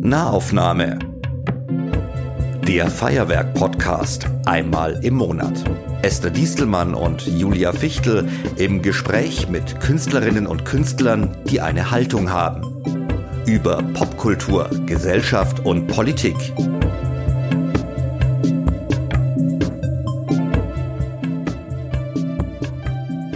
Nahaufnahme. 0.00 0.98
Der 2.68 2.90
Feuerwerk-Podcast 2.90 4.26
einmal 4.46 5.02
im 5.02 5.14
Monat. 5.14 5.64
Esther 6.02 6.30
Diestelmann 6.30 6.94
und 6.94 7.26
Julia 7.26 7.72
Fichtel 7.72 8.28
im 8.56 8.82
Gespräch 8.82 9.48
mit 9.48 9.80
Künstlerinnen 9.80 10.46
und 10.46 10.64
Künstlern, 10.64 11.36
die 11.48 11.60
eine 11.60 11.90
Haltung 11.90 12.30
haben. 12.30 12.62
Über 13.46 13.82
Popkultur, 13.94 14.70
Gesellschaft 14.86 15.64
und 15.64 15.86
Politik. 15.86 16.36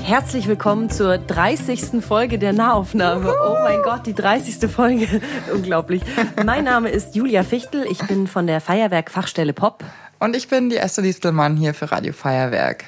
Herzlich 0.08 0.48
willkommen 0.48 0.88
zur 0.88 1.18
30. 1.18 2.02
Folge 2.02 2.38
der 2.38 2.54
Nahaufnahme. 2.54 3.30
Oh 3.46 3.58
mein 3.62 3.82
Gott, 3.82 4.06
die 4.06 4.14
30. 4.14 4.70
Folge. 4.70 5.20
Unglaublich. 5.54 6.00
Mein 6.46 6.64
Name 6.64 6.88
ist 6.88 7.14
Julia 7.14 7.42
Fichtel. 7.42 7.84
Ich 7.90 7.98
bin 8.06 8.26
von 8.26 8.46
der 8.46 8.62
Feuerwerk 8.62 9.10
Fachstelle 9.10 9.52
Pop. 9.52 9.84
Und 10.18 10.34
ich 10.34 10.48
bin 10.48 10.70
die 10.70 10.78
Esther 10.78 11.02
Distelmann 11.02 11.58
hier 11.58 11.74
für 11.74 11.92
Radio 11.92 12.14
Feuerwerk. 12.14 12.86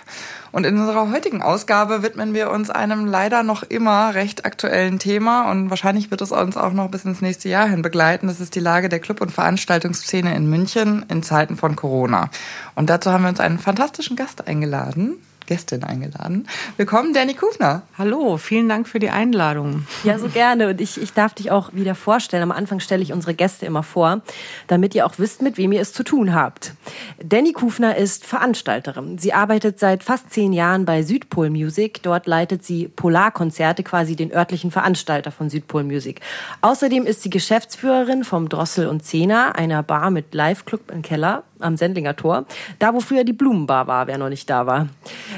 Und 0.51 0.65
in 0.65 0.79
unserer 0.79 1.10
heutigen 1.12 1.43
Ausgabe 1.43 2.02
widmen 2.02 2.33
wir 2.33 2.51
uns 2.51 2.70
einem 2.70 3.05
leider 3.05 3.43
noch 3.43 3.65
immer 3.65 4.15
recht 4.15 4.46
aktuellen 4.46 4.98
Thema 4.98 5.51
und 5.51 5.68
wahrscheinlich 5.68 6.10
wird 6.10 6.23
es 6.23 6.32
uns 6.32 6.57
auch 6.57 6.73
noch 6.73 6.91
bis 6.91 7.05
ins 7.05 7.21
nächste 7.21 7.51
Jahr 7.51 7.68
hin 7.68 7.82
begleiten. 7.82 8.29
Das 8.29 8.41
ist 8.41 8.55
die 8.55 8.60
Lage 8.60 8.88
der 8.88 8.98
Club- 8.98 9.21
und 9.21 9.30
Veranstaltungsszene 9.30 10.34
in 10.34 10.48
München 10.48 11.05
in 11.10 11.23
Zeiten 11.23 11.59
von 11.59 11.77
Corona. 11.77 12.30
Und 12.77 12.88
dazu 12.88 13.12
haben 13.12 13.24
wir 13.24 13.29
uns 13.29 13.41
einen 13.41 13.59
fantastischen 13.59 14.16
Gast 14.16 14.48
eingeladen. 14.48 15.18
Gästin 15.50 15.82
eingeladen. 15.82 16.46
Willkommen, 16.77 17.12
Danny 17.12 17.34
Kufner. 17.34 17.82
Hallo, 17.98 18.36
vielen 18.36 18.68
Dank 18.68 18.86
für 18.86 19.00
die 19.00 19.10
Einladung. 19.10 19.84
Ja, 20.04 20.16
so 20.16 20.28
gerne. 20.28 20.68
Und 20.68 20.80
ich, 20.80 21.02
ich 21.02 21.12
darf 21.12 21.34
dich 21.34 21.50
auch 21.50 21.73
wieder 21.73 21.96
vorstellen. 21.96 22.45
Am 22.45 22.52
Anfang 22.52 22.78
stelle 22.78 23.02
ich 23.02 23.12
unsere 23.12 23.34
Gäste 23.34 23.66
immer 23.66 23.82
vor, 23.82 24.23
damit 24.68 24.95
ihr 24.95 25.04
auch 25.04 25.15
wisst, 25.16 25.42
mit 25.42 25.59
wem 25.59 25.73
ihr 25.73 25.80
es 25.80 25.92
zu 25.92 26.04
tun 26.04 26.37
habt. 26.37 26.74
Danny 27.20 27.52
Kufner 27.52 27.96
ist 27.96 28.26
Veranstalterin. 28.26 29.18
Sie 29.18 29.32
arbeitet 29.32 29.80
seit 29.80 30.04
fast 30.04 30.32
zehn 30.32 30.52
Jahren 30.52 30.84
bei 30.84 31.02
Südpol 31.02 31.51
Music. 31.51 32.01
Dort 32.04 32.29
leitet 32.29 32.64
sie 32.64 32.87
Polarkonzerte, 32.87 33.82
quasi 33.82 34.14
den 34.14 34.32
örtlichen 34.32 34.70
Veranstalter 34.70 35.32
von 35.32 35.51
Südpol 35.51 35.82
Music. 35.82 36.20
Außerdem 36.60 37.07
ist 37.07 37.23
sie 37.23 37.30
Geschäftsführerin 37.30 38.23
vom 38.23 38.48
Drossel 38.48 38.87
und 38.87 39.04
Zehner, 39.04 39.57
einer 39.57 39.82
Bar 39.82 40.12
mit 40.12 40.32
Live-Club 40.32 40.92
im 40.92 41.02
Keller 41.02 41.42
am 41.60 41.76
Sendlinger 41.76 42.16
Tor, 42.16 42.46
da 42.79 42.95
wo 42.95 43.01
früher 43.01 43.24
die 43.24 43.32
Blumenbar 43.32 43.87
war, 43.87 44.07
wer 44.07 44.18
noch 44.18 44.29
nicht 44.29 44.48
da 44.48 44.66
war. 44.66 44.88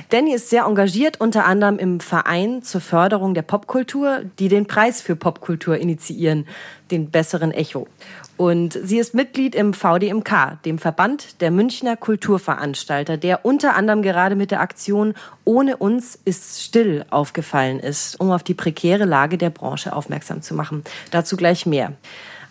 Danny 0.09 0.35
ist 0.35 0.51
sehr 0.51 0.65
engagiert, 0.65 1.21
unter 1.21 1.45
anderem 1.45 1.79
im 1.79 2.01
Verein 2.01 2.63
zur 2.63 2.81
Förderung 2.81 3.35
der 3.35 3.43
Popkultur, 3.43 4.23
die 4.39 4.49
den 4.49 4.67
Preis 4.67 5.01
für 5.01 5.17
Popkultur 5.17 5.77
initiieren, 5.77 6.47
den 6.91 7.11
besseren 7.11 7.53
Echo. 7.53 7.87
Und 8.37 8.79
sie 8.83 8.99
ist 8.99 9.15
Mitglied 9.15 9.55
im 9.55 9.75
VDMK, 9.75 10.63
dem 10.65 10.79
Verband 10.79 11.41
der 11.41 11.51
Münchner 11.51 11.97
Kulturveranstalter, 11.97 13.17
der 13.17 13.45
unter 13.45 13.75
anderem 13.75 14.03
gerade 14.03 14.37
mit 14.37 14.51
der 14.51 14.61
Aktion 14.61 15.15
Ohne 15.45 15.77
uns 15.77 16.19
ist 16.25 16.63
still 16.63 17.05
aufgefallen 17.11 17.79
ist, 17.79 18.19
um 18.21 18.31
auf 18.31 18.43
die 18.43 18.55
prekäre 18.55 19.05
Lage 19.05 19.39
der 19.39 19.51
Branche 19.51 19.95
aufmerksam 19.95 20.43
zu 20.43 20.55
machen. 20.55 20.83
Dazu 21.11 21.37
gleich 21.37 21.67
mehr. 21.67 21.93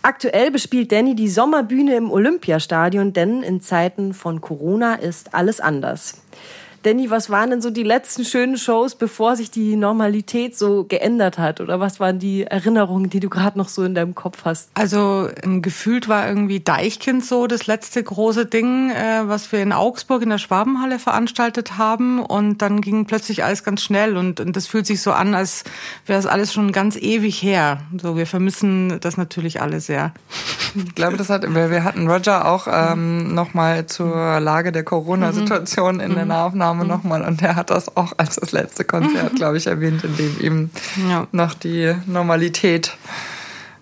Aktuell 0.03 0.49
bespielt 0.49 0.91
Danny 0.91 1.13
die 1.13 1.29
Sommerbühne 1.29 1.95
im 1.95 2.09
Olympiastadion, 2.09 3.13
denn 3.13 3.43
in 3.43 3.61
Zeiten 3.61 4.15
von 4.15 4.41
Corona 4.41 4.95
ist 4.95 5.35
alles 5.35 5.59
anders. 5.59 6.21
Danny, 6.83 7.11
was 7.11 7.29
waren 7.29 7.51
denn 7.51 7.61
so 7.61 7.69
die 7.69 7.83
letzten 7.83 8.25
schönen 8.25 8.57
Shows, 8.57 8.95
bevor 8.95 9.35
sich 9.35 9.51
die 9.51 9.75
Normalität 9.75 10.57
so 10.57 10.83
geändert 10.83 11.37
hat? 11.37 11.61
Oder 11.61 11.79
was 11.79 11.99
waren 11.99 12.17
die 12.17 12.43
Erinnerungen, 12.43 13.09
die 13.09 13.19
du 13.19 13.29
gerade 13.29 13.57
noch 13.57 13.69
so 13.69 13.83
in 13.83 13.93
deinem 13.93 14.15
Kopf 14.15 14.45
hast? 14.45 14.71
Also 14.73 15.29
gefühlt 15.43 16.07
war 16.07 16.27
irgendwie 16.27 16.59
Deichkind 16.59 17.23
so 17.23 17.45
das 17.45 17.67
letzte 17.67 18.01
große 18.01 18.47
Ding, 18.47 18.89
äh, 18.89 19.27
was 19.27 19.51
wir 19.51 19.61
in 19.61 19.73
Augsburg 19.73 20.23
in 20.23 20.29
der 20.29 20.39
Schwabenhalle 20.39 20.97
veranstaltet 20.97 21.77
haben. 21.77 22.19
Und 22.19 22.63
dann 22.63 22.81
ging 22.81 23.05
plötzlich 23.05 23.43
alles 23.43 23.63
ganz 23.63 23.83
schnell 23.83 24.17
und, 24.17 24.39
und 24.39 24.55
das 24.55 24.65
fühlt 24.65 24.87
sich 24.87 25.01
so 25.01 25.11
an, 25.11 25.35
als 25.35 25.63
wäre 26.07 26.17
es 26.19 26.25
alles 26.25 26.51
schon 26.51 26.71
ganz 26.71 26.95
ewig 26.95 27.43
her. 27.43 27.81
So, 28.01 28.17
wir 28.17 28.25
vermissen 28.25 28.99
das 29.01 29.17
natürlich 29.17 29.61
alle 29.61 29.81
sehr. 29.81 30.13
Ich 30.73 30.95
glaube, 30.95 31.17
das 31.17 31.29
hat, 31.29 31.43
wir 31.53 31.83
hatten 31.83 32.09
Roger 32.09 32.47
auch 32.47 32.67
ähm, 32.67 33.35
nochmal 33.35 33.85
zur 33.85 34.39
Lage 34.39 34.71
der 34.71 34.83
Corona-Situation 34.83 35.99
in 35.99 36.15
der 36.15 36.23
mhm. 36.23 36.29
Nahaufnahme 36.29 36.70
Name 36.71 36.83
mhm. 36.83 36.89
nochmal 36.89 37.21
und 37.23 37.41
der 37.41 37.55
hat 37.55 37.69
das 37.69 37.95
auch 37.95 38.13
als 38.17 38.35
das 38.35 38.51
letzte 38.51 38.83
Konzert, 38.83 39.35
glaube 39.35 39.57
ich, 39.57 39.67
erwähnt, 39.67 40.03
in 40.03 40.15
dem 40.15 40.39
ihm 40.39 40.69
ja. 41.09 41.27
noch 41.31 41.53
die 41.53 41.93
Normalität 42.05 42.95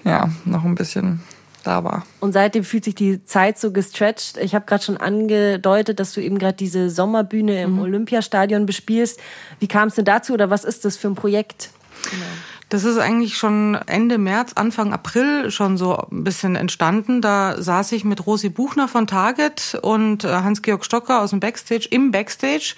ja 0.04 0.30
noch 0.46 0.64
ein 0.64 0.76
bisschen 0.76 1.22
da 1.64 1.84
war. 1.84 2.06
Und 2.20 2.32
seitdem 2.32 2.64
fühlt 2.64 2.86
sich 2.86 2.96
die 2.96 3.24
Zeit 3.26 3.60
so 3.60 3.72
gestretched. 3.72 4.38
Ich 4.38 4.56
habe 4.56 4.66
gerade 4.66 4.84
schon 4.84 4.98
angedeutet, 4.98 6.00
dass 6.00 6.14
du 6.14 6.22
eben 6.22 6.40
gerade 6.40 6.56
diese 6.56 6.90
Sommerbühne 6.90 7.62
im 7.62 7.74
mhm. 7.74 7.82
Olympiastadion 7.82 8.66
bespielst. 8.66 9.20
Wie 9.60 9.68
kam 9.68 9.90
es 9.90 9.96
denn 9.96 10.06
dazu 10.06 10.34
oder 10.34 10.50
was 10.50 10.64
ist 10.64 10.86
das 10.86 10.98
für 10.98 11.10
ein 11.10 11.16
Projekt? 11.16 11.70
Genau. 12.10 12.24
Das 12.70 12.84
ist 12.84 13.00
eigentlich 13.00 13.36
schon 13.36 13.74
Ende 13.88 14.20
März, 14.20 14.54
Anfang 14.54 14.94
April 14.94 15.50
schon 15.50 15.76
so 15.76 15.98
ein 15.98 16.24
bisschen 16.24 16.56
entstanden. 16.56 17.20
Da 17.20 17.60
saß 17.60 17.92
ich 17.94 18.06
mit 18.06 18.28
Rosi 18.28 18.50
Buchner 18.50 18.88
von 18.88 19.08
Target 19.08 19.80
und 19.82 20.24
äh, 20.24 20.28
Hans-Georg 20.28 20.86
Stocker 20.86 21.22
aus 21.22 21.32
dem 21.32 21.40
Backstage 21.40 21.88
im 21.90 22.12
Backstage 22.12 22.76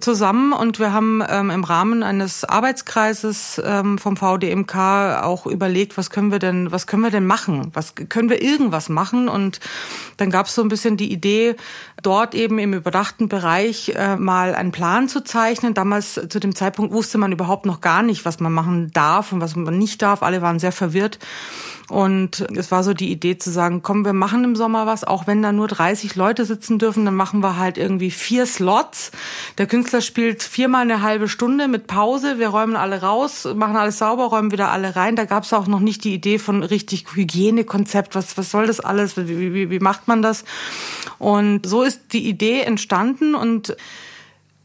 zusammen 0.00 0.54
und 0.54 0.78
wir 0.78 0.94
haben 0.94 1.22
ähm, 1.28 1.50
im 1.50 1.62
Rahmen 1.62 2.02
eines 2.02 2.46
Arbeitskreises 2.46 3.60
ähm, 3.62 3.98
vom 3.98 4.16
VDMK 4.16 5.20
auch 5.22 5.44
überlegt, 5.44 5.98
was 5.98 6.08
können 6.08 6.32
wir 6.32 6.38
denn, 6.38 6.72
was 6.72 6.86
können 6.86 7.02
wir 7.02 7.10
denn 7.10 7.26
machen? 7.26 7.70
Was 7.74 7.94
können 7.94 8.30
wir 8.30 8.40
irgendwas 8.40 8.88
machen? 8.88 9.28
Und 9.28 9.60
dann 10.16 10.30
gab 10.30 10.46
es 10.46 10.54
so 10.54 10.62
ein 10.62 10.68
bisschen 10.68 10.96
die 10.96 11.12
Idee, 11.12 11.54
dort 12.02 12.34
eben 12.34 12.58
im 12.58 12.72
überdachten 12.72 13.28
Bereich 13.28 13.92
äh, 13.94 14.16
mal 14.16 14.54
einen 14.54 14.72
Plan 14.72 15.06
zu 15.06 15.22
zeichnen. 15.22 15.74
Damals 15.74 16.14
zu 16.14 16.40
dem 16.40 16.54
Zeitpunkt 16.54 16.94
wusste 16.94 17.18
man 17.18 17.30
überhaupt 17.30 17.66
noch 17.66 17.82
gar 17.82 18.02
nicht, 18.02 18.24
was 18.24 18.40
man 18.40 18.54
machen 18.54 18.90
darf 18.94 19.17
und 19.32 19.40
was 19.40 19.56
man 19.56 19.78
nicht 19.78 20.02
darf. 20.02 20.22
Alle 20.22 20.42
waren 20.42 20.58
sehr 20.58 20.72
verwirrt. 20.72 21.18
Und 21.88 22.46
es 22.54 22.70
war 22.70 22.84
so 22.84 22.92
die 22.92 23.10
Idee 23.10 23.38
zu 23.38 23.50
sagen, 23.50 23.80
komm, 23.82 24.04
wir 24.04 24.12
machen 24.12 24.44
im 24.44 24.56
Sommer 24.56 24.86
was, 24.86 25.04
auch 25.04 25.26
wenn 25.26 25.42
da 25.42 25.52
nur 25.52 25.68
30 25.68 26.16
Leute 26.16 26.44
sitzen 26.44 26.78
dürfen, 26.78 27.06
dann 27.06 27.14
machen 27.14 27.42
wir 27.42 27.56
halt 27.56 27.78
irgendwie 27.78 28.10
vier 28.10 28.44
Slots. 28.44 29.10
Der 29.56 29.66
Künstler 29.66 30.02
spielt 30.02 30.42
viermal 30.42 30.82
eine 30.82 31.00
halbe 31.00 31.28
Stunde 31.28 31.66
mit 31.66 31.86
Pause, 31.86 32.38
wir 32.38 32.48
räumen 32.48 32.76
alle 32.76 33.00
raus, 33.00 33.48
machen 33.54 33.76
alles 33.76 33.96
sauber, 33.98 34.24
räumen 34.24 34.52
wieder 34.52 34.70
alle 34.70 34.96
rein. 34.96 35.16
Da 35.16 35.24
gab 35.24 35.44
es 35.44 35.52
auch 35.54 35.66
noch 35.66 35.80
nicht 35.80 36.04
die 36.04 36.12
Idee 36.12 36.38
von 36.38 36.62
richtig 36.62 37.06
Hygienekonzept, 37.14 38.14
was, 38.14 38.36
was 38.36 38.50
soll 38.50 38.66
das 38.66 38.80
alles, 38.80 39.16
wie, 39.16 39.54
wie, 39.54 39.70
wie 39.70 39.80
macht 39.80 40.08
man 40.08 40.20
das? 40.20 40.44
Und 41.18 41.66
so 41.66 41.82
ist 41.82 42.12
die 42.12 42.28
Idee 42.28 42.60
entstanden 42.60 43.34
und 43.34 43.74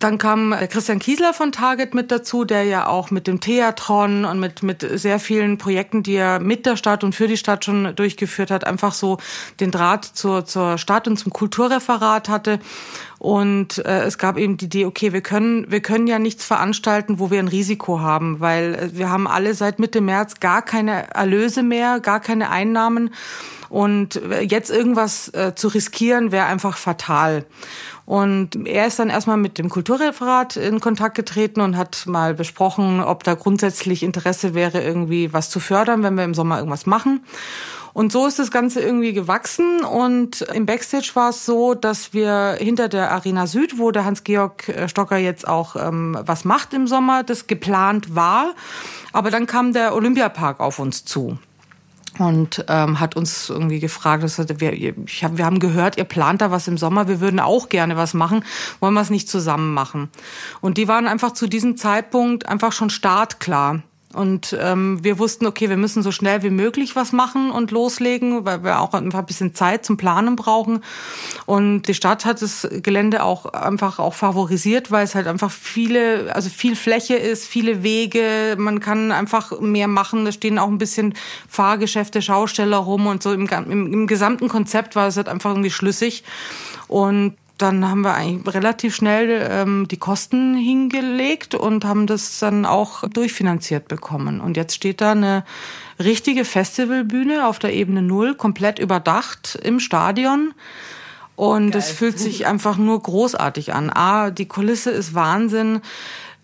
dann 0.03 0.17
kam 0.17 0.51
äh, 0.51 0.67
Christian 0.67 0.99
Kiesler 0.99 1.33
von 1.33 1.51
Target 1.51 1.93
mit 1.93 2.11
dazu, 2.11 2.43
der 2.43 2.63
ja 2.63 2.87
auch 2.87 3.09
mit 3.09 3.25
dem 3.25 3.39
Theatron 3.39 4.25
und 4.25 4.39
mit, 4.39 4.61
mit 4.61 4.85
sehr 4.99 5.19
vielen 5.19 5.57
Projekten, 5.57 6.03
die 6.03 6.15
er 6.15 6.39
mit 6.39 6.65
der 6.65 6.75
Stadt 6.75 7.03
und 7.03 7.15
für 7.15 7.27
die 7.27 7.37
Stadt 7.37 7.63
schon 7.63 7.95
durchgeführt 7.95 8.51
hat, 8.51 8.65
einfach 8.65 8.93
so 8.93 9.17
den 9.61 9.71
Draht 9.71 10.03
zur, 10.03 10.45
zur 10.45 10.77
Stadt 10.77 11.07
und 11.07 11.17
zum 11.17 11.31
Kulturreferat 11.31 12.27
hatte. 12.27 12.59
Und 13.17 13.77
äh, 13.85 14.01
es 14.01 14.17
gab 14.17 14.37
eben 14.37 14.57
die 14.57 14.65
Idee, 14.65 14.85
okay, 14.85 15.13
wir 15.13 15.21
können, 15.21 15.71
wir 15.71 15.79
können 15.79 16.07
ja 16.07 16.19
nichts 16.19 16.43
veranstalten, 16.43 17.19
wo 17.19 17.31
wir 17.31 17.39
ein 17.39 17.47
Risiko 17.47 18.01
haben, 18.01 18.41
weil 18.41 18.75
äh, 18.75 18.97
wir 18.97 19.09
haben 19.09 19.27
alle 19.27 19.53
seit 19.53 19.79
Mitte 19.79 20.01
März 20.01 20.41
gar 20.41 20.61
keine 20.61 21.09
Erlöse 21.13 21.63
mehr, 21.63 22.01
gar 22.01 22.19
keine 22.19 22.49
Einnahmen. 22.49 23.11
Und 23.73 24.21
jetzt 24.47 24.69
irgendwas 24.69 25.29
äh, 25.29 25.55
zu 25.55 25.67
riskieren, 25.67 26.31
wäre 26.31 26.45
einfach 26.45 26.77
fatal. 26.77 27.43
Und 28.05 28.67
er 28.67 28.85
ist 28.85 28.99
dann 28.99 29.09
erstmal 29.09 29.37
mit 29.37 29.57
dem 29.57 29.67
Kulturreferat 29.67 30.57
in 30.57 30.79
Kontakt 30.79 31.15
getreten 31.15 31.59
und 31.59 31.75
hat 31.75 32.05
mal 32.05 32.35
besprochen, 32.35 32.99
ob 32.99 33.23
da 33.23 33.33
grundsätzlich 33.33 34.03
Interesse 34.03 34.53
wäre, 34.53 34.83
irgendwie 34.83 35.33
was 35.33 35.49
zu 35.49 35.59
fördern, 35.59 36.03
wenn 36.03 36.13
wir 36.13 36.23
im 36.23 36.35
Sommer 36.35 36.59
irgendwas 36.59 36.85
machen. 36.85 37.25
Und 37.93 38.11
so 38.11 38.27
ist 38.27 38.37
das 38.37 38.51
Ganze 38.51 38.79
irgendwie 38.79 39.11
gewachsen. 39.11 39.83
Und 39.83 40.41
im 40.53 40.67
Backstage 40.67 41.09
war 41.15 41.31
es 41.31 41.43
so, 41.43 41.73
dass 41.73 42.13
wir 42.13 42.57
hinter 42.59 42.89
der 42.89 43.09
Arena 43.09 43.47
Süd, 43.47 43.79
wo 43.79 43.89
der 43.89 44.05
Hans-Georg 44.05 44.69
äh, 44.69 44.87
Stocker 44.87 45.17
jetzt 45.17 45.47
auch 45.47 45.75
ähm, 45.75 46.15
was 46.21 46.45
macht 46.45 46.75
im 46.75 46.85
Sommer, 46.85 47.23
das 47.23 47.47
geplant 47.47 48.13
war. 48.13 48.53
Aber 49.13 49.31
dann 49.31 49.47
kam 49.47 49.73
der 49.73 49.95
Olympiapark 49.95 50.59
auf 50.59 50.77
uns 50.77 51.05
zu 51.05 51.39
und 52.19 52.65
ähm, 52.67 52.99
hat 52.99 53.15
uns 53.15 53.49
irgendwie 53.49 53.79
gefragt, 53.79 54.23
das 54.23 54.37
hat, 54.37 54.59
wir, 54.59 54.73
ich 54.73 55.23
hab, 55.23 55.37
wir 55.37 55.45
haben 55.45 55.59
gehört, 55.59 55.97
ihr 55.97 56.03
plant 56.03 56.41
da 56.41 56.51
was 56.51 56.67
im 56.67 56.77
Sommer, 56.77 57.07
wir 57.07 57.19
würden 57.19 57.39
auch 57.39 57.69
gerne 57.69 57.97
was 57.97 58.13
machen, 58.13 58.43
wollen 58.79 58.93
wir 58.93 59.01
es 59.01 59.09
nicht 59.09 59.29
zusammen 59.29 59.73
machen? 59.73 60.09
Und 60.61 60.77
die 60.77 60.87
waren 60.87 61.07
einfach 61.07 61.31
zu 61.31 61.47
diesem 61.47 61.77
Zeitpunkt 61.77 62.47
einfach 62.47 62.71
schon 62.71 62.89
startklar. 62.89 63.81
Und 64.13 64.55
ähm, 64.59 65.03
wir 65.03 65.17
wussten, 65.17 65.47
okay, 65.47 65.69
wir 65.69 65.77
müssen 65.77 66.03
so 66.03 66.11
schnell 66.11 66.43
wie 66.43 66.51
möglich 66.51 66.95
was 66.95 67.11
machen 67.11 67.49
und 67.49 67.71
loslegen, 67.71 68.45
weil 68.45 68.63
wir 68.63 68.79
auch 68.79 68.93
einfach 68.93 69.19
ein 69.19 69.25
bisschen 69.25 69.55
Zeit 69.55 69.85
zum 69.85 69.97
Planen 69.97 70.35
brauchen. 70.35 70.83
Und 71.45 71.83
die 71.83 71.95
Stadt 71.95 72.23
hat 72.25 72.41
das 72.41 72.67
Gelände 72.71 73.23
auch 73.23 73.45
einfach 73.45 73.97
auch 73.97 74.13
favorisiert, 74.13 74.91
weil 74.91 75.03
es 75.03 75.15
halt 75.15 75.25
einfach 75.27 75.49
viele, 75.49 76.33
also 76.35 76.49
viel 76.49 76.75
Fläche 76.75 77.15
ist, 77.15 77.47
viele 77.47 77.81
Wege, 77.81 78.55
man 78.57 78.79
kann 78.79 79.11
einfach 79.11 79.59
mehr 79.59 79.87
machen. 79.87 80.25
Da 80.25 80.31
stehen 80.31 80.59
auch 80.59 80.67
ein 80.67 80.77
bisschen 80.77 81.15
Fahrgeschäfte, 81.49 82.21
Schausteller 82.21 82.77
rum 82.77 83.07
und 83.07 83.23
so 83.23 83.33
im, 83.33 83.47
im, 83.47 83.93
im 83.93 84.07
gesamten 84.07 84.47
Konzept 84.47 84.95
war 84.95 85.07
es 85.07 85.17
halt 85.17 85.27
einfach 85.27 85.51
irgendwie 85.51 85.71
schlüssig. 85.71 86.23
Und 86.87 87.35
dann 87.57 87.87
haben 87.87 88.01
wir 88.01 88.13
eigentlich 88.15 88.55
relativ 88.55 88.95
schnell 88.95 89.47
ähm, 89.49 89.87
die 89.89 89.97
Kosten 89.97 90.55
hingelegt 90.55 91.55
und 91.55 91.85
haben 91.85 92.07
das 92.07 92.39
dann 92.39 92.65
auch 92.65 93.07
durchfinanziert 93.07 93.87
bekommen. 93.87 94.41
Und 94.41 94.57
jetzt 94.57 94.75
steht 94.75 95.01
da 95.01 95.11
eine 95.11 95.45
richtige 95.99 96.45
Festivalbühne 96.45 97.47
auf 97.47 97.59
der 97.59 97.73
Ebene 97.73 98.01
Null, 98.01 98.35
komplett 98.35 98.79
überdacht 98.79 99.57
im 99.61 99.79
Stadion. 99.79 100.53
Und 101.35 101.73
es 101.73 101.89
fühlt 101.89 102.19
sich 102.19 102.45
einfach 102.45 102.77
nur 102.77 103.01
großartig 103.01 103.73
an. 103.73 103.89
A, 103.89 104.29
die 104.29 104.47
Kulisse 104.47 104.91
ist 104.91 105.15
Wahnsinn 105.15 105.81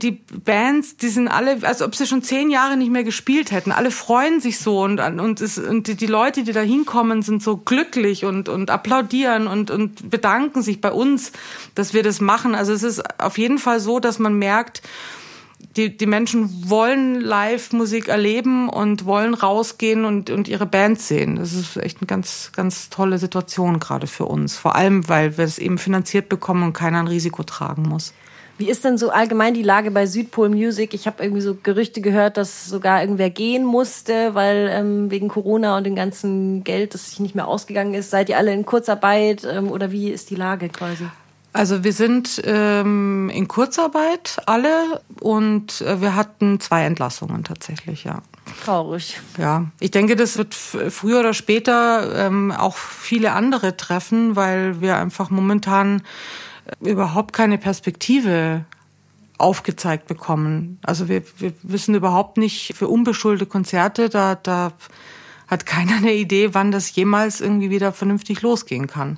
die 0.02 0.12
Bands, 0.12 0.96
die 0.96 1.10
sind 1.10 1.28
alle, 1.28 1.58
als 1.64 1.82
ob 1.82 1.94
sie 1.94 2.08
schon 2.08 2.24
zehn 2.24 2.50
Jahre 2.50 2.78
nicht 2.78 2.92
mehr 2.92 3.04
gespielt 3.04 3.52
hätten. 3.52 3.72
Alle 3.72 3.92
freuen 3.92 4.40
sich 4.40 4.60
so 4.60 4.82
und, 4.82 5.00
und, 5.00 5.42
es, 5.42 5.58
und 5.58 5.88
die, 5.88 5.96
die 5.96 6.06
Leute, 6.06 6.44
die 6.44 6.54
da 6.54 6.62
hinkommen, 6.62 7.22
sind 7.22 7.44
so 7.44 7.58
glücklich 7.58 8.24
und, 8.24 8.48
und 8.48 8.70
applaudieren 8.70 9.48
und, 9.48 9.72
und 9.72 10.10
bedanken 10.10 10.62
sich 10.62 10.80
bei 10.80 10.92
uns, 10.92 11.34
dass 11.76 11.94
wir 11.94 12.02
das 12.02 12.22
machen. 12.22 12.56
Also 12.56 12.72
es 12.72 12.84
ist 12.84 13.20
auf 13.20 13.38
jeden 13.38 13.58
Fall 13.58 13.82
so, 13.82 14.00
dass 14.00 14.20
man 14.20 14.36
merkt, 14.36 14.82
die, 15.80 15.96
die 15.96 16.06
Menschen 16.08 16.70
wollen 16.70 17.22
Live-Musik 17.22 18.10
erleben 18.10 18.68
und 18.68 19.06
wollen 19.06 19.34
rausgehen 19.34 20.04
und, 20.04 20.30
und 20.30 20.50
ihre 20.50 20.66
Band 20.66 21.00
sehen. 21.00 21.38
Das 21.38 21.54
ist 21.54 21.78
echt 21.78 22.02
eine 22.02 22.08
ganz, 22.08 22.52
ganz 22.54 22.90
tolle 22.90 23.18
Situation 23.18 23.80
gerade 23.80 24.08
für 24.08 24.26
uns. 24.26 24.58
Vor 24.58 24.76
allem, 24.76 25.08
weil 25.08 25.38
wir 25.38 25.46
es 25.46 25.58
eben 25.58 25.78
finanziert 25.78 26.28
bekommen 26.28 26.64
und 26.64 26.74
keiner 26.74 27.00
ein 27.00 27.08
Risiko 27.08 27.44
tragen 27.44 27.84
muss. 27.84 28.14
Wie 28.58 28.70
ist 28.70 28.84
denn 28.84 28.98
so 28.98 29.10
allgemein 29.10 29.54
die 29.54 29.64
Lage 29.64 29.90
bei 29.90 30.06
Südpol 30.06 30.50
Music? 30.50 30.94
Ich 30.94 31.08
habe 31.08 31.24
irgendwie 31.24 31.42
so 31.42 31.56
Gerüchte 31.56 32.02
gehört, 32.02 32.36
dass 32.36 32.66
sogar 32.66 33.00
irgendwer 33.00 33.30
gehen 33.30 33.64
musste, 33.64 34.36
weil 34.36 34.70
ähm, 34.70 35.10
wegen 35.10 35.30
Corona 35.30 35.78
und 35.78 35.86
dem 35.86 35.96
ganzen 35.96 36.66
Geld, 36.66 36.94
das 36.94 37.12
sich 37.12 37.22
nicht 37.22 37.36
mehr 37.36 37.48
ausgegangen 37.48 37.94
ist. 37.94 38.10
Seid 38.10 38.28
ihr 38.28 38.38
alle 38.38 38.52
in 38.52 38.66
Kurzarbeit 38.66 39.48
ähm, 39.50 39.72
oder 39.72 39.94
wie 39.94 40.10
ist 40.10 40.30
die 40.30 40.36
Lage 40.36 40.68
quasi? 40.68 41.06
Also 41.52 41.84
wir 41.84 41.94
sind 41.94 42.42
ähm, 42.46 43.30
in 43.34 43.48
Kurzarbeit 43.48 44.38
alle 44.46 45.02
und 45.20 45.82
äh, 45.82 46.00
wir 46.00 46.16
hatten 46.16 46.60
zwei 46.60 46.86
Entlassungen 46.86 47.44
tatsächlich, 47.44 48.04
ja. 48.04 48.22
Traurig. 48.64 49.20
Ja, 49.38 49.66
ich 49.80 49.92
denke, 49.92 50.16
das 50.16 50.38
wird 50.38 50.54
früher 50.56 51.20
oder 51.20 51.34
später 51.34 52.28
ähm, 52.28 52.52
auch 52.52 52.78
viele 52.78 53.32
andere 53.34 53.78
treffen, 53.78 54.36
weil 54.36 54.82
wir 54.82 54.98
einfach 54.98 55.30
momentan 55.30 56.02
überhaupt 56.82 57.34
keine 57.34 57.58
Perspektive 57.58 58.66
aufgezeigt 59.38 60.08
bekommen. 60.08 60.80
Also 60.84 61.08
wir, 61.08 61.24
wir 61.38 61.54
wissen 61.64 61.96
überhaupt 61.96 62.38
nicht 62.38 62.76
für 62.76 62.88
unbeschuldete 62.88 63.46
Konzerte, 63.46 64.10
da, 64.10 64.36
da 64.36 64.74
hat 65.48 65.66
keiner 65.66 65.96
eine 65.96 66.14
Idee, 66.14 66.54
wann 66.54 66.72
das 66.72 66.94
jemals 66.96 67.42
irgendwie 67.42 67.70
wieder 67.70 67.94
vernünftig 67.94 68.42
losgehen 68.42 68.88
kann. 68.88 69.18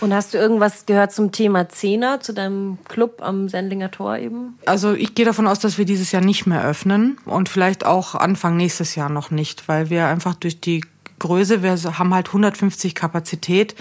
Und 0.00 0.12
hast 0.12 0.34
du 0.34 0.38
irgendwas 0.38 0.86
gehört 0.86 1.12
zum 1.12 1.32
Thema 1.32 1.68
Zehner, 1.68 2.20
zu 2.20 2.32
deinem 2.34 2.78
Club 2.84 3.22
am 3.22 3.48
Sendlinger 3.48 3.90
Tor 3.90 4.18
eben? 4.18 4.58
Also 4.66 4.92
ich 4.92 5.14
gehe 5.14 5.24
davon 5.24 5.46
aus, 5.46 5.58
dass 5.58 5.78
wir 5.78 5.84
dieses 5.84 6.12
Jahr 6.12 6.22
nicht 6.22 6.46
mehr 6.46 6.64
öffnen 6.64 7.18
und 7.24 7.48
vielleicht 7.48 7.86
auch 7.86 8.14
Anfang 8.14 8.56
nächstes 8.56 8.94
Jahr 8.94 9.08
noch 9.08 9.30
nicht, 9.30 9.68
weil 9.68 9.90
wir 9.90 10.06
einfach 10.06 10.34
durch 10.34 10.60
die 10.60 10.82
Größe. 11.18 11.62
Wir 11.62 11.76
haben 11.98 12.14
halt 12.14 12.28
150 12.28 12.94
Kapazität 12.94 13.74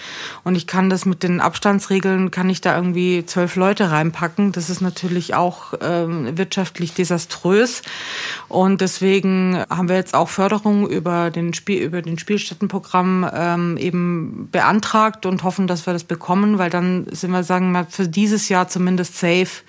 und 0.43 0.55
ich 0.55 0.67
kann 0.67 0.89
das 0.89 1.05
mit 1.05 1.23
den 1.23 1.41
Abstandsregeln, 1.41 2.31
kann 2.31 2.49
ich 2.49 2.61
da 2.61 2.75
irgendwie 2.75 3.25
zwölf 3.25 3.55
Leute 3.55 3.91
reinpacken. 3.91 4.51
Das 4.51 4.69
ist 4.69 4.81
natürlich 4.81 5.35
auch 5.35 5.73
ähm, 5.81 6.37
wirtschaftlich 6.37 6.93
desaströs 6.93 7.81
und 8.47 8.81
deswegen 8.81 9.63
haben 9.69 9.89
wir 9.89 9.95
jetzt 9.95 10.13
auch 10.13 10.29
Förderung 10.29 10.89
über 10.89 11.31
den 11.31 11.53
Spiel 11.53 11.81
über 11.81 12.01
den 12.01 12.17
Spielstättenprogramm 12.17 13.29
ähm, 13.33 13.77
eben 13.77 14.49
beantragt 14.51 15.25
und 15.25 15.43
hoffen, 15.43 15.67
dass 15.67 15.85
wir 15.85 15.93
das 15.93 16.03
bekommen, 16.03 16.57
weil 16.57 16.69
dann 16.69 17.07
sind 17.11 17.31
wir 17.31 17.43
sagen 17.43 17.71
wir 17.71 17.85
für 17.85 18.07
dieses 18.07 18.49
Jahr 18.49 18.67
zumindest 18.67 19.17
safe, 19.17 19.63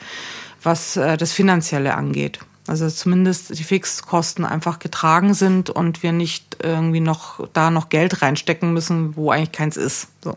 was 0.62 0.96
äh, 0.96 1.16
das 1.16 1.32
Finanzielle 1.32 1.94
angeht. 1.94 2.40
Also 2.68 2.88
zumindest 2.88 3.58
die 3.58 3.64
Fixkosten 3.64 4.44
einfach 4.44 4.78
getragen 4.78 5.34
sind 5.34 5.70
und 5.70 6.02
wir 6.02 6.12
nicht 6.12 6.56
irgendwie 6.62 7.00
noch 7.00 7.46
da 7.52 7.70
noch 7.70 7.88
Geld 7.88 8.22
reinstecken 8.22 8.72
müssen, 8.72 9.16
wo 9.16 9.30
eigentlich 9.30 9.52
keins 9.52 9.76
ist. 9.76 10.08
So. 10.22 10.34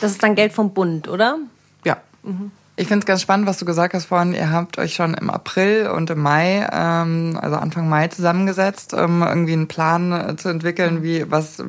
Das 0.00 0.12
ist 0.12 0.22
dann 0.22 0.34
Geld 0.34 0.52
vom 0.52 0.74
Bund, 0.74 1.08
oder? 1.08 1.38
Ja. 1.84 1.98
Mhm. 2.22 2.50
Ich 2.74 2.88
finde 2.88 3.00
es 3.00 3.06
ganz 3.06 3.20
spannend, 3.20 3.46
was 3.46 3.58
du 3.58 3.66
gesagt 3.66 3.92
hast 3.92 4.06
vorhin. 4.06 4.32
Ihr 4.32 4.50
habt 4.50 4.78
euch 4.78 4.94
schon 4.94 5.12
im 5.12 5.28
April 5.28 5.88
und 5.88 6.08
im 6.08 6.20
Mai, 6.20 6.66
ähm, 6.72 7.38
also 7.40 7.56
Anfang 7.56 7.86
Mai 7.86 8.08
zusammengesetzt, 8.08 8.94
um 8.94 9.22
irgendwie 9.22 9.52
einen 9.52 9.68
Plan 9.68 10.10
äh, 10.12 10.36
zu 10.36 10.48
entwickeln, 10.48 11.02
wie 11.02 11.30
was, 11.30 11.62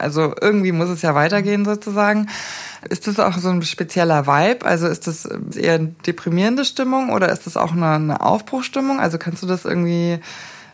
also 0.00 0.34
irgendwie 0.40 0.72
muss 0.72 0.88
es 0.88 1.02
ja 1.02 1.14
weitergehen 1.14 1.64
sozusagen. 1.64 2.28
Ist 2.90 3.06
das 3.06 3.20
auch 3.20 3.38
so 3.38 3.50
ein 3.50 3.62
spezieller 3.62 4.26
Vibe? 4.26 4.66
Also 4.66 4.88
ist 4.88 5.06
das 5.06 5.26
eher 5.54 5.74
eine 5.74 5.94
deprimierende 6.04 6.64
Stimmung 6.64 7.10
oder 7.10 7.28
ist 7.28 7.46
das 7.46 7.56
auch 7.56 7.70
eine, 7.70 7.90
eine 7.90 8.20
Aufbruchstimmung? 8.20 8.98
Also 8.98 9.16
kannst 9.16 9.44
du 9.44 9.46
das 9.46 9.64
irgendwie 9.64 10.18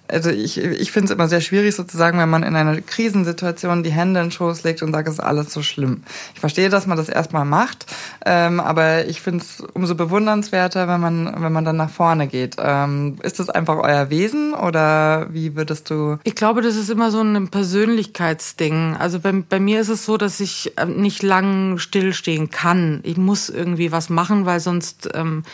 also 0.09 0.31
ich, 0.31 0.59
ich 0.59 0.93
finde 0.93 1.07
es 1.07 1.11
immer 1.11 1.29
sehr 1.29 1.41
schwierig 1.41 1.75
sozusagen, 1.75 2.19
wenn 2.19 2.29
man 2.29 2.43
in 2.43 2.55
einer 2.55 2.81
Krisensituation 2.81 3.83
die 3.83 3.91
Hände 3.91 4.21
in 4.21 4.27
den 4.27 4.33
Schoß 4.33 4.63
legt 4.63 4.83
und 4.83 4.93
sagt, 4.93 5.09
es 5.09 5.15
ist 5.15 5.21
alles 5.21 5.53
so 5.53 5.63
schlimm. 5.63 6.03
Ich 6.35 6.41
verstehe, 6.41 6.69
dass 6.69 6.87
man 6.87 6.99
das 6.99 7.09
erstmal 7.09 7.45
macht, 7.45 7.87
ähm, 8.27 8.61
aber 8.61 9.07
ich 9.07 9.21
finde 9.21 9.45
es 9.45 9.61
umso 9.61 9.95
bewundernswerter, 9.95 10.89
wenn 10.89 11.01
man, 11.01 11.43
wenn 11.43 11.53
man 11.53 11.65
dann 11.65 11.77
nach 11.77 11.91
vorne 11.91 12.29
geht. 12.29 12.57
Ähm, 12.59 13.17
ist 13.23 13.39
das 13.39 13.49
einfach 13.49 13.79
euer 13.79 14.11
Wesen 14.11 14.53
oder 14.53 15.33
wie 15.33 15.57
würdest 15.57 15.89
du? 15.89 16.19
Ich 16.25 16.35
glaube, 16.35 16.61
das 16.61 16.77
ist 16.77 16.91
immer 16.91 17.11
so 17.11 17.23
ein 17.23 17.49
Persönlichkeitsding. 17.49 18.97
Also 18.99 19.21
bei, 19.21 19.33
bei 19.33 19.59
mir 19.59 19.81
ist 19.81 19.89
es 19.89 20.05
so, 20.05 20.19
dass 20.19 20.41
ich 20.41 20.73
ähm, 20.77 21.01
nicht 21.01 21.23
lang 21.23 21.79
stillstehen 21.79 22.51
kann. 22.51 23.01
Ich 23.05 23.17
muss 23.17 23.49
irgendwie 23.49 23.91
was 23.91 24.11
machen, 24.11 24.45
weil 24.45 24.61
sonst 24.61 25.09
ähm, 25.15 25.45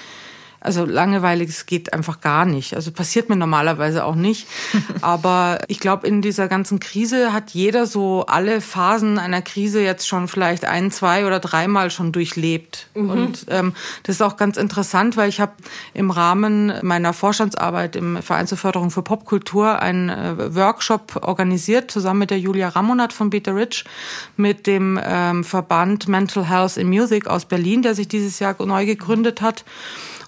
also 0.60 0.84
langweilig 0.84 1.64
geht 1.64 1.92
einfach 1.94 2.20
gar 2.20 2.44
nicht. 2.44 2.74
Also 2.74 2.92
passiert 2.92 3.30
mir 3.30 3.36
normalerweise 3.36 4.04
auch 4.04 4.14
nicht. 4.14 4.46
Aber 5.00 5.58
ich 5.68 5.80
glaube, 5.80 6.06
in 6.06 6.20
dieser 6.20 6.48
ganzen 6.48 6.80
Krise 6.80 7.32
hat 7.32 7.50
jeder 7.50 7.86
so 7.86 8.26
alle 8.26 8.60
Phasen 8.60 9.18
einer 9.18 9.40
Krise 9.40 9.80
jetzt 9.80 10.06
schon 10.06 10.28
vielleicht 10.28 10.66
ein, 10.66 10.90
zwei 10.90 11.26
oder 11.26 11.40
dreimal 11.40 11.90
schon 11.90 12.12
durchlebt. 12.12 12.88
Mhm. 12.94 13.10
Und 13.10 13.46
ähm, 13.48 13.72
das 14.02 14.16
ist 14.16 14.22
auch 14.22 14.36
ganz 14.36 14.58
interessant, 14.58 15.16
weil 15.16 15.30
ich 15.30 15.40
habe 15.40 15.52
im 15.94 16.10
Rahmen 16.10 16.74
meiner 16.82 17.14
Vorstandsarbeit 17.14 17.96
im 17.96 18.22
Verein 18.22 18.46
zur 18.46 18.58
Förderung 18.58 18.90
für 18.90 19.02
Popkultur 19.02 19.78
einen 19.80 20.10
äh, 20.10 20.54
Workshop 20.54 21.20
organisiert, 21.22 21.90
zusammen 21.90 22.20
mit 22.20 22.30
der 22.30 22.38
Julia 22.38 22.68
Ramonat 22.68 23.14
von 23.14 23.30
Peter 23.30 23.56
Rich, 23.56 23.84
mit 24.36 24.66
dem 24.66 25.00
ähm, 25.02 25.42
Verband 25.42 26.06
Mental 26.06 26.46
Health 26.46 26.76
in 26.76 26.88
Music 26.88 27.26
aus 27.26 27.46
Berlin, 27.46 27.80
der 27.80 27.94
sich 27.94 28.08
dieses 28.08 28.38
Jahr 28.40 28.54
neu 28.58 28.84
gegründet 28.84 29.40
hat 29.40 29.64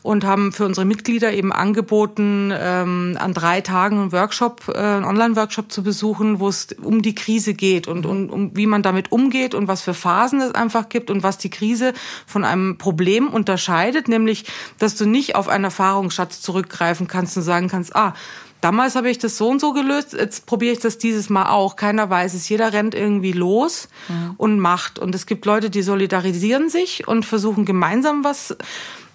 und 0.02 0.25
haben 0.25 0.52
für 0.52 0.66
unsere 0.66 0.85
Mitglieder 0.85 1.32
eben 1.32 1.52
angeboten, 1.52 2.52
ähm, 2.54 3.16
an 3.18 3.35
drei 3.35 3.61
Tagen 3.61 4.00
einen 4.00 4.12
Workshop, 4.12 4.68
äh, 4.68 4.78
einen 4.78 5.04
Online-Workshop 5.04 5.71
zu 5.71 5.82
besuchen, 5.82 6.40
wo 6.40 6.49
es 6.49 6.68
um 6.82 7.02
die 7.02 7.14
Krise 7.14 7.54
geht 7.54 7.87
und, 7.87 8.04
und 8.06 8.30
um 8.30 8.56
wie 8.56 8.66
man 8.66 8.82
damit 8.82 9.12
umgeht 9.12 9.54
und 9.54 9.68
was 9.68 9.82
für 9.82 9.94
Phasen 9.94 10.40
es 10.40 10.54
einfach 10.54 10.88
gibt 10.88 11.11
und 11.11 11.23
was 11.23 11.38
die 11.38 11.50
Krise 11.50 11.92
von 12.26 12.44
einem 12.44 12.78
Problem 12.78 13.28
unterscheidet, 13.28 14.09
nämlich, 14.09 14.44
dass 14.78 14.97
du 14.97 15.06
nicht 15.06 15.37
auf 15.37 15.49
einen 15.49 15.64
Erfahrungsschatz 15.64 16.40
zurückgreifen 16.40 17.06
kannst 17.06 17.37
und 17.37 17.42
sagen 17.44 17.68
kannst, 17.68 17.94
ah, 17.94 18.14
Damals 18.62 18.94
habe 18.94 19.11
ich 19.11 19.18
das 19.18 19.37
so 19.37 19.49
und 19.49 19.61
so 19.61 19.73
gelöst, 19.73 20.12
jetzt 20.12 20.47
probiere 20.47 20.73
ich 20.73 20.78
das 20.78 20.97
dieses 20.97 21.28
Mal 21.28 21.49
auch. 21.49 21.75
Keiner 21.75 22.09
weiß 22.09 22.32
es, 22.35 22.49
jeder 22.49 22.73
rennt 22.73 22.94
irgendwie 22.94 23.32
los 23.32 23.88
mhm. 24.09 24.35
und 24.37 24.61
macht. 24.61 25.00
Und 25.00 25.16
es 25.16 25.26
gibt 25.26 25.47
Leute, 25.47 25.68
die 25.68 25.82
solidarisieren 25.82 26.68
sich 26.68 27.09
und 27.09 27.26
versuchen 27.26 27.64
gemeinsam 27.64 28.23
was 28.23 28.56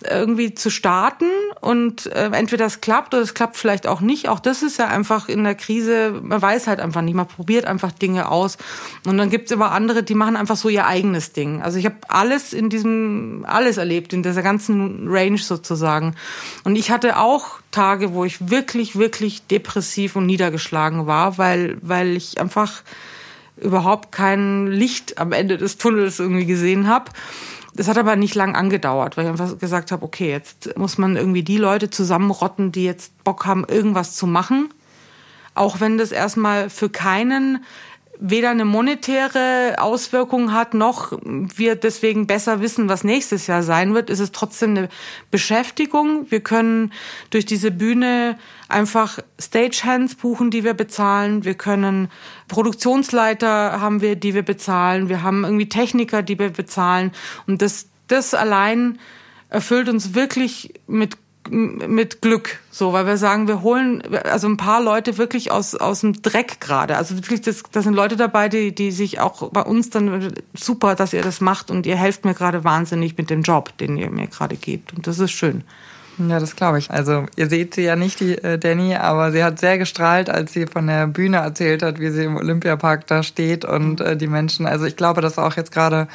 irgendwie 0.09 0.53
zu 0.55 0.69
starten 0.69 1.25
und 1.61 2.05
äh, 2.07 2.29
entweder 2.31 2.65
es 2.65 2.81
klappt 2.81 3.13
oder 3.13 3.23
es 3.23 3.33
klappt 3.33 3.57
vielleicht 3.57 3.87
auch 3.87 4.01
nicht. 4.01 4.29
Auch 4.29 4.39
das 4.39 4.63
ist 4.63 4.77
ja 4.77 4.87
einfach 4.87 5.29
in 5.29 5.43
der 5.43 5.55
Krise, 5.55 6.19
man 6.21 6.41
weiß 6.41 6.67
halt 6.67 6.79
einfach 6.79 7.01
nicht, 7.01 7.15
man 7.15 7.27
probiert 7.27 7.65
einfach 7.65 7.91
Dinge 7.91 8.29
aus. 8.29 8.57
Und 9.05 9.17
dann 9.17 9.29
gibt's 9.29 9.51
aber 9.51 9.71
andere, 9.71 10.03
die 10.03 10.15
machen 10.15 10.35
einfach 10.35 10.57
so 10.57 10.69
ihr 10.69 10.85
eigenes 10.85 11.33
Ding. 11.33 11.61
Also 11.61 11.77
ich 11.77 11.85
habe 11.85 11.97
alles 12.07 12.53
in 12.53 12.69
diesem, 12.69 13.45
alles 13.47 13.77
erlebt, 13.77 14.13
in 14.13 14.23
dieser 14.23 14.43
ganzen 14.43 15.07
Range 15.07 15.37
sozusagen. 15.37 16.15
Und 16.63 16.75
ich 16.75 16.91
hatte 16.91 17.17
auch 17.17 17.59
Tage, 17.71 18.13
wo 18.13 18.25
ich 18.25 18.49
wirklich, 18.49 18.97
wirklich 18.97 19.47
depressiv 19.47 20.15
und 20.15 20.25
niedergeschlagen 20.25 21.07
war, 21.07 21.37
weil, 21.37 21.77
weil 21.81 22.15
ich 22.15 22.39
einfach 22.39 22.83
überhaupt 23.57 24.11
kein 24.11 24.67
Licht 24.67 25.17
am 25.17 25.31
Ende 25.31 25.57
des 25.57 25.77
Tunnels 25.77 26.19
irgendwie 26.19 26.45
gesehen 26.45 26.87
habe. 26.87 27.11
Das 27.77 27.87
hat 27.87 27.97
aber 27.99 28.15
nicht 28.15 28.33
lang 28.33 28.55
angedauert, 28.55 29.15
weil 29.15 29.25
ich 29.25 29.29
einfach 29.29 29.57
gesagt 29.59 29.91
habe, 29.91 30.03
okay, 30.03 30.31
jetzt 30.31 30.75
muss 30.77 30.97
man 30.97 31.15
irgendwie 31.15 31.43
die 31.43 31.57
Leute 31.57 31.91
zusammenrotten, 31.91 32.71
die 32.71 32.83
jetzt 32.83 33.23
Bock 33.23 33.45
haben, 33.45 33.65
irgendwas 33.67 34.15
zu 34.15 34.25
machen. 34.27 34.69
auch 35.53 35.79
wenn 35.79 35.97
das 35.97 36.11
erstmal 36.11 36.69
für 36.69 36.89
keinen 36.89 37.63
weder 38.19 38.49
eine 38.49 38.65
monetäre 38.65 39.75
Auswirkung 39.77 40.53
hat, 40.53 40.73
noch 40.73 41.17
wir 41.23 41.75
deswegen 41.75 42.25
besser 42.25 42.61
wissen, 42.61 42.89
was 42.89 43.03
nächstes 43.03 43.47
Jahr 43.47 43.61
sein 43.63 43.93
wird, 43.93 44.09
ist 44.09 44.19
es 44.19 44.31
trotzdem 44.31 44.71
eine 44.71 44.89
Beschäftigung. 45.29 46.25
Wir 46.29 46.39
können 46.39 46.91
durch 47.29 47.45
diese 47.45 47.71
Bühne 47.71 48.37
einfach 48.69 49.19
Stagehands 49.39 50.15
buchen, 50.15 50.51
die 50.51 50.63
wir 50.63 50.73
bezahlen. 50.73 51.45
Wir 51.45 51.55
können 51.55 52.09
Produktionsleiter 52.47 53.79
haben 53.79 54.01
wir, 54.01 54.15
die 54.15 54.33
wir 54.33 54.43
bezahlen. 54.43 55.09
Wir 55.09 55.23
haben 55.23 55.43
irgendwie 55.43 55.69
Techniker, 55.69 56.21
die 56.21 56.37
wir 56.39 56.49
bezahlen. 56.49 57.11
Und 57.45 57.61
das, 57.61 57.87
das 58.07 58.33
allein 58.33 58.99
erfüllt 59.49 59.89
uns 59.89 60.13
wirklich 60.13 60.73
mit 60.87 61.17
mit 61.49 62.21
Glück, 62.21 62.59
so, 62.71 62.93
weil 62.93 63.05
wir 63.05 63.15
sagen, 63.15 63.47
wir 63.47 63.61
holen 63.61 64.03
also 64.25 64.47
ein 64.47 64.57
paar 64.57 64.81
Leute 64.81 65.17
wirklich 65.17 65.49
aus 65.49 65.75
aus 65.75 66.01
dem 66.01 66.21
Dreck 66.21 66.59
gerade. 66.59 66.97
Also 66.97 67.15
wirklich, 67.15 67.41
das, 67.41 67.63
das 67.71 67.85
sind 67.85 67.93
Leute 67.93 68.17
dabei, 68.17 68.49
die 68.49 68.75
die 68.75 68.91
sich 68.91 69.19
auch 69.19 69.49
bei 69.51 69.61
uns 69.61 69.89
dann 69.89 70.33
super, 70.53 70.95
dass 70.95 71.13
ihr 71.13 71.21
das 71.21 71.39
macht 71.41 71.71
und 71.71 71.85
ihr 71.85 71.95
helft 71.95 72.25
mir 72.25 72.33
gerade 72.33 72.63
wahnsinnig 72.63 73.17
mit 73.17 73.29
dem 73.29 73.43
Job, 73.43 73.77
den 73.77 73.97
ihr 73.97 74.09
mir 74.09 74.27
gerade 74.27 74.57
gebt 74.57 74.93
und 74.93 75.07
das 75.07 75.19
ist 75.19 75.31
schön. 75.31 75.63
Ja, 76.17 76.39
das 76.39 76.55
glaube 76.55 76.79
ich. 76.79 76.89
Also 76.89 77.27
ihr 77.35 77.47
seht 77.47 77.75
sie 77.75 77.83
ja 77.83 77.95
nicht, 77.95 78.19
die 78.19 78.37
äh, 78.37 78.57
Danny, 78.57 78.95
aber 78.95 79.31
sie 79.31 79.43
hat 79.43 79.59
sehr 79.59 79.77
gestrahlt, 79.77 80.29
als 80.29 80.51
sie 80.51 80.65
von 80.65 80.87
der 80.87 81.05
Bühne 81.05 81.37
erzählt 81.37 81.83
hat, 81.83 81.99
wie 81.99 82.09
sie 82.09 82.23
im 82.23 82.37
Olympiapark 82.37 83.05
da 83.05 83.21
steht 83.21 83.65
und 83.65 84.01
äh, 84.01 84.17
die 84.17 84.27
Menschen. 84.27 84.65
Also 84.65 84.85
ich 84.85 84.95
glaube, 84.95 85.21
dass 85.21 85.37
auch 85.37 85.55
jetzt 85.55 85.71
gerade 85.71 86.07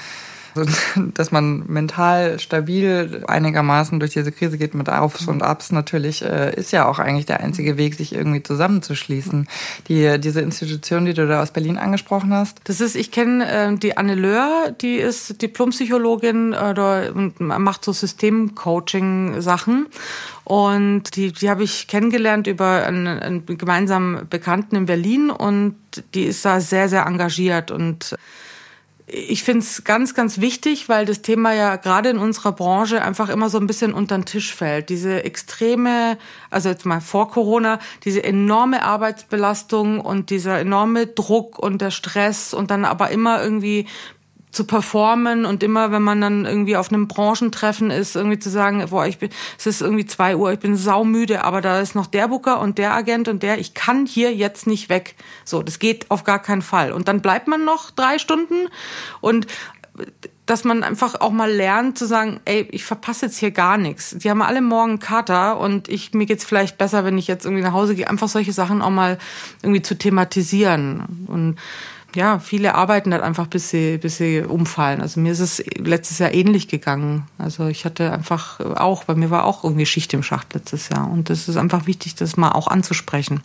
dass 1.15 1.33
man 1.33 1.65
mental 1.67 2.39
stabil 2.39 3.25
einigermaßen 3.27 3.99
durch 4.01 4.13
diese 4.13 4.33
Krise 4.33 4.59
geht 4.59 4.75
mit 4.75 4.89
Aufs 4.89 5.27
und 5.27 5.43
Abs 5.43 5.73
natürlich, 5.73 6.23
äh, 6.23 6.55
ist 6.55 6.73
ja 6.73 6.87
auch 6.87 6.99
eigentlich 6.99 7.27
der 7.27 7.41
einzige 7.41 7.77
Weg, 7.77 7.95
sich 7.95 8.15
irgendwie 8.15 8.43
zusammenzuschließen. 8.43 9.49
Die, 9.89 10.21
diese 10.21 10.41
Institution, 10.41 11.05
die 11.05 11.15
du 11.15 11.27
da 11.27 11.43
aus 11.43 11.51
Berlin 11.51 11.79
angesprochen 11.79 12.33
hast. 12.33 12.61
Das 12.65 12.81
ist, 12.81 12.97
ich 12.97 13.11
kenne 13.11 13.51
äh, 13.51 13.77
die 13.77 13.97
Anne 13.97 14.15
Löhr, 14.15 14.75
die 14.81 14.97
ist 14.97 15.41
Diplompsychologin 15.41 16.53
äh, 16.53 17.11
und 17.15 17.41
macht 17.41 17.85
so 17.85 17.93
Systemcoaching-Sachen. 17.93 19.87
Und 20.45 21.17
die, 21.17 21.33
die 21.33 21.49
habe 21.49 21.63
ich 21.63 21.87
kennengelernt 21.87 22.47
über 22.47 22.85
einen, 22.85 23.07
einen 23.07 23.47
gemeinsamen 23.47 24.29
Bekannten 24.29 24.77
in 24.77 24.87
Berlin 24.87 25.31
und 25.31 25.77
die 26.15 26.25
ist 26.25 26.45
da 26.45 26.61
sehr, 26.61 26.89
sehr 26.89 27.07
engagiert 27.07 27.71
und 27.71 28.17
ich 29.07 29.43
finde 29.43 29.61
es 29.61 29.85
ganz, 29.85 30.15
ganz 30.15 30.41
wichtig, 30.41 30.89
weil 30.89 31.05
das 31.05 31.23
Thema 31.23 31.53
ja 31.53 31.77
gerade 31.77 32.09
in 32.09 32.19
unserer 32.19 32.53
Branche 32.53 33.03
einfach 33.03 33.29
immer 33.29 33.51
so 33.51 33.59
ein 33.59 33.67
bisschen 33.67 33.93
unter 33.93 34.17
den 34.17 34.25
Tisch 34.25 34.55
fällt. 34.55 34.89
Diese 34.89 35.25
extreme, 35.25 36.19
also 36.51 36.69
jetzt 36.69 36.87
mal 36.87 37.01
vor 37.01 37.31
Corona, 37.31 37.79
diese 38.05 38.23
enorme 38.23 38.83
Arbeitsbelastung 38.83 40.01
und 40.01 40.31
dieser 40.31 40.59
enorme 40.61 41.07
Druck 41.07 41.59
und 41.59 41.83
der 41.83 41.91
Stress 41.91 42.55
und 42.55 42.71
dann 42.71 42.85
aber 42.85 43.11
immer 43.11 43.43
irgendwie 43.43 43.87
zu 44.53 44.65
performen 44.65 45.47
und 45.47 45.63
immer, 45.63 45.91
wenn 45.91 46.03
man 46.03 46.21
dann 46.21 46.45
irgendwie 46.45 46.77
auf 46.77 46.93
einem 46.93 47.09
Branchentreffen 47.09 47.91
ist, 47.91 48.15
irgendwie 48.15 48.39
zu 48.39 48.51
sagen, 48.51 48.85
boah, 48.91 49.07
ich 49.07 49.19
bin, 49.19 49.31
es 49.59 49.67
ist 49.67 49.81
irgendwie 49.81 50.05
zwei 50.05 50.37
Uhr, 50.37 50.53
ich 50.53 50.59
bin 50.59 50.77
saumüde, 50.77 51.43
aber 51.43 51.63
da 51.63 51.81
ist 51.81 51.95
noch 51.95 52.07
der 52.07 52.29
Booker 52.29 52.61
und 52.61 52.77
der 52.77 52.95
Agent 52.95 53.29
und 53.29 53.43
der, 53.43 53.59
ich 53.59 53.73
kann 53.73 54.05
hier 54.07 54.35
jetzt 54.35 54.67
nicht 54.67 54.91
weg. 54.91 55.17
So, 55.45 55.63
das 55.63 55.79
geht 55.79 56.11
auf 56.11 56.23
gar 56.25 56.39
keinen 56.39 56.63
Fall. 56.63 56.93
Und 56.93 57.09
dann 57.09 57.23
bleibt 57.23 57.49
man 57.49 57.65
noch 57.65 57.91
drei 57.91 58.19
Stunden 58.19 58.69
und 59.23 59.47
dass 60.47 60.65
man 60.65 60.83
einfach 60.83 61.21
auch 61.21 61.31
mal 61.31 61.51
lernt 61.51 61.97
zu 61.97 62.07
sagen, 62.07 62.41
ey, 62.45 62.67
ich 62.73 62.85
verpasse 62.85 63.27
jetzt 63.27 63.39
hier 63.39 63.53
gar 63.53 63.79
nichts. 63.79 64.17
Die 64.19 64.29
haben 64.29 64.43
alle 64.43 64.61
morgen 64.61 64.99
Kater 64.99 65.59
und 65.59 65.89
ich, 65.89 66.13
mir 66.15 66.27
geht's 66.27 66.45
vielleicht 66.45 66.79
besser, 66.79 67.05
wenn 67.05 67.17
ich 67.17 67.29
jetzt 67.29 67.45
irgendwie 67.45 67.63
nach 67.63 67.73
Hause 67.73 67.95
gehe. 67.95 68.09
Einfach 68.09 68.29
solche 68.29 68.53
Sachen 68.53 68.83
auch 68.83 68.91
mal 68.91 69.19
irgendwie 69.63 69.83
zu 69.83 69.97
thematisieren. 69.97 71.27
Und 71.29 71.57
ja, 72.15 72.39
viele 72.39 72.75
arbeiten 72.75 73.13
halt 73.13 73.23
einfach, 73.23 73.47
bis 73.47 73.71
sie, 73.71 73.99
bis 73.99 74.17
sie 74.17 74.41
umfallen. 74.41 75.01
Also 75.01 75.21
mir 75.21 75.33
ist 75.33 75.41
es 75.41 75.63
letztes 75.77 76.19
Jahr 76.19 76.33
ähnlich 76.33 76.69
gegangen. 76.69 77.27
Also 77.39 77.67
ich 77.67 77.85
hatte 77.85 78.13
einfach 78.13 78.61
auch, 78.61 79.05
bei 79.05 79.15
mir 79.15 79.31
war 79.31 79.45
auch 79.45 79.65
irgendwie 79.65 79.87
Schicht 79.87 80.13
im 80.15 80.23
Schacht 80.23 80.55
letztes 80.55 80.89
Jahr. 80.89 81.11
Und 81.11 81.31
das 81.31 81.49
ist 81.49 81.57
einfach 81.57 81.87
wichtig, 81.87 82.15
das 82.15 82.37
mal 82.37 82.53
auch 82.53 82.69
anzusprechen. 82.69 83.43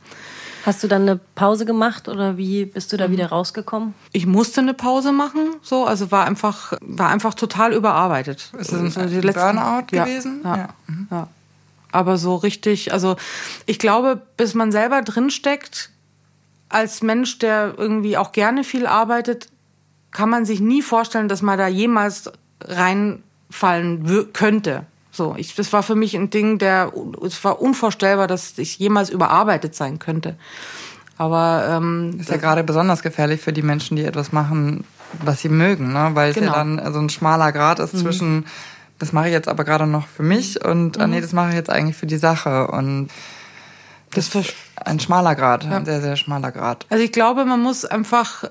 Hast 0.67 0.83
du 0.83 0.89
dann 0.89 1.03
eine 1.03 1.15
Pause 1.15 1.65
gemacht 1.65 2.09
oder 2.09 2.35
wie 2.35 2.65
bist 2.65 2.91
du 2.91 2.97
da 2.97 3.09
wieder 3.09 3.27
rausgekommen? 3.27 3.93
Ich 4.11 4.25
musste 4.25 4.59
eine 4.59 4.73
Pause 4.73 5.13
machen, 5.13 5.55
so, 5.61 5.85
also 5.85 6.11
war 6.11 6.25
einfach, 6.25 6.73
war 6.81 7.09
einfach 7.09 7.35
total 7.35 7.73
überarbeitet. 7.73 8.51
Ist 8.57 8.73
das 8.73 8.79
ein, 8.97 9.01
also 9.01 9.15
die 9.15 9.25
letzten, 9.25 9.55
Burnout 9.55 9.85
ja, 9.93 10.03
gewesen? 10.03 10.41
Ja, 10.43 10.57
ja, 10.57 10.69
mhm. 10.87 11.07
ja. 11.09 11.27
Aber 11.93 12.17
so 12.17 12.35
richtig, 12.35 12.91
also 12.91 13.15
ich 13.65 13.79
glaube, 13.79 14.21
bis 14.35 14.55
man 14.55 14.73
selber 14.73 15.01
drinsteckt, 15.03 15.89
als 16.69 17.01
Mensch, 17.01 17.39
der 17.39 17.75
irgendwie 17.77 18.17
auch 18.17 18.31
gerne 18.31 18.63
viel 18.63 18.85
arbeitet, 18.85 19.49
kann 20.11 20.29
man 20.29 20.45
sich 20.45 20.59
nie 20.59 20.81
vorstellen, 20.81 21.27
dass 21.27 21.41
man 21.41 21.57
da 21.57 21.67
jemals 21.67 22.31
reinfallen 22.61 24.33
könnte. 24.33 24.85
So, 25.11 25.35
ich, 25.37 25.55
das 25.55 25.73
war 25.73 25.83
für 25.83 25.95
mich 25.95 26.15
ein 26.15 26.29
Ding, 26.29 26.57
der, 26.59 26.91
es 27.25 27.43
war 27.43 27.61
unvorstellbar, 27.61 28.27
dass 28.27 28.57
ich 28.57 28.77
jemals 28.77 29.09
überarbeitet 29.09 29.75
sein 29.75 29.99
könnte. 29.99 30.35
Aber 31.17 31.67
ähm, 31.69 32.17
ist 32.19 32.29
ja 32.29 32.37
gerade 32.37 32.63
besonders 32.63 33.01
gefährlich 33.01 33.41
für 33.41 33.53
die 33.53 33.63
Menschen, 33.63 33.97
die 33.97 34.03
etwas 34.03 34.31
machen, 34.31 34.83
was 35.23 35.41
sie 35.41 35.49
mögen, 35.49 35.93
ne? 35.93 36.11
weil 36.13 36.33
genau. 36.33 36.51
es 36.51 36.55
ja 36.55 36.63
genau. 36.63 36.81
dann 36.81 36.93
so 36.93 36.99
ein 36.99 37.09
schmaler 37.09 37.51
Grad 37.51 37.79
ist 37.79 37.95
mhm. 37.95 37.99
zwischen, 37.99 38.45
das 38.99 39.13
mache 39.13 39.27
ich 39.27 39.33
jetzt 39.33 39.47
aber 39.47 39.63
gerade 39.63 39.87
noch 39.87 40.07
für 40.07 40.23
mich 40.23 40.63
und 40.63 40.99
ah, 40.99 41.07
mhm. 41.07 41.13
nee, 41.13 41.21
das 41.21 41.33
mache 41.33 41.49
ich 41.49 41.55
jetzt 41.55 41.71
eigentlich 41.71 41.95
für 41.95 42.05
die 42.05 42.17
Sache 42.17 42.67
und 42.67 43.09
das 44.11 44.35
ist 44.35 44.53
ein 44.85 44.99
schmaler 44.99 45.35
Grad, 45.35 45.63
ja. 45.63 45.77
ein 45.77 45.85
sehr, 45.85 46.01
sehr 46.01 46.15
schmaler 46.15 46.51
Grad. 46.51 46.85
Also 46.89 47.03
ich 47.03 47.11
glaube, 47.11 47.45
man 47.45 47.61
muss 47.61 47.85
einfach 47.85 48.45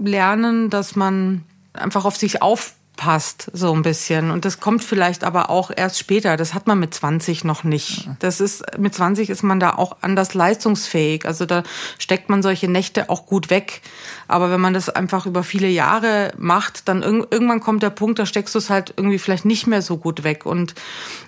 lernen, 0.00 0.70
dass 0.70 0.96
man 0.96 1.44
einfach 1.72 2.04
auf 2.04 2.16
sich 2.16 2.42
auf 2.42 2.74
passt, 3.02 3.50
so 3.52 3.74
ein 3.74 3.82
bisschen. 3.82 4.30
Und 4.30 4.44
das 4.44 4.60
kommt 4.60 4.84
vielleicht 4.84 5.24
aber 5.24 5.50
auch 5.50 5.72
erst 5.74 5.98
später. 5.98 6.36
Das 6.36 6.54
hat 6.54 6.68
man 6.68 6.78
mit 6.78 6.94
20 6.94 7.42
noch 7.42 7.64
nicht. 7.64 8.08
Das 8.20 8.40
ist, 8.40 8.62
mit 8.78 8.94
20 8.94 9.28
ist 9.28 9.42
man 9.42 9.58
da 9.58 9.70
auch 9.70 9.96
anders 10.02 10.34
leistungsfähig. 10.34 11.26
Also 11.26 11.44
da 11.44 11.64
steckt 11.98 12.30
man 12.30 12.44
solche 12.44 12.68
Nächte 12.68 13.10
auch 13.10 13.26
gut 13.26 13.50
weg. 13.50 13.82
Aber 14.28 14.52
wenn 14.52 14.60
man 14.60 14.72
das 14.72 14.88
einfach 14.88 15.26
über 15.26 15.42
viele 15.42 15.66
Jahre 15.66 16.32
macht, 16.38 16.86
dann 16.86 17.02
irg 17.02 17.26
irgendwann 17.32 17.58
kommt 17.58 17.82
der 17.82 17.90
Punkt, 17.90 18.20
da 18.20 18.24
steckst 18.24 18.54
du 18.54 18.60
es 18.60 18.70
halt 18.70 18.94
irgendwie 18.96 19.18
vielleicht 19.18 19.46
nicht 19.46 19.66
mehr 19.66 19.82
so 19.82 19.96
gut 19.96 20.22
weg. 20.22 20.46
Und 20.46 20.76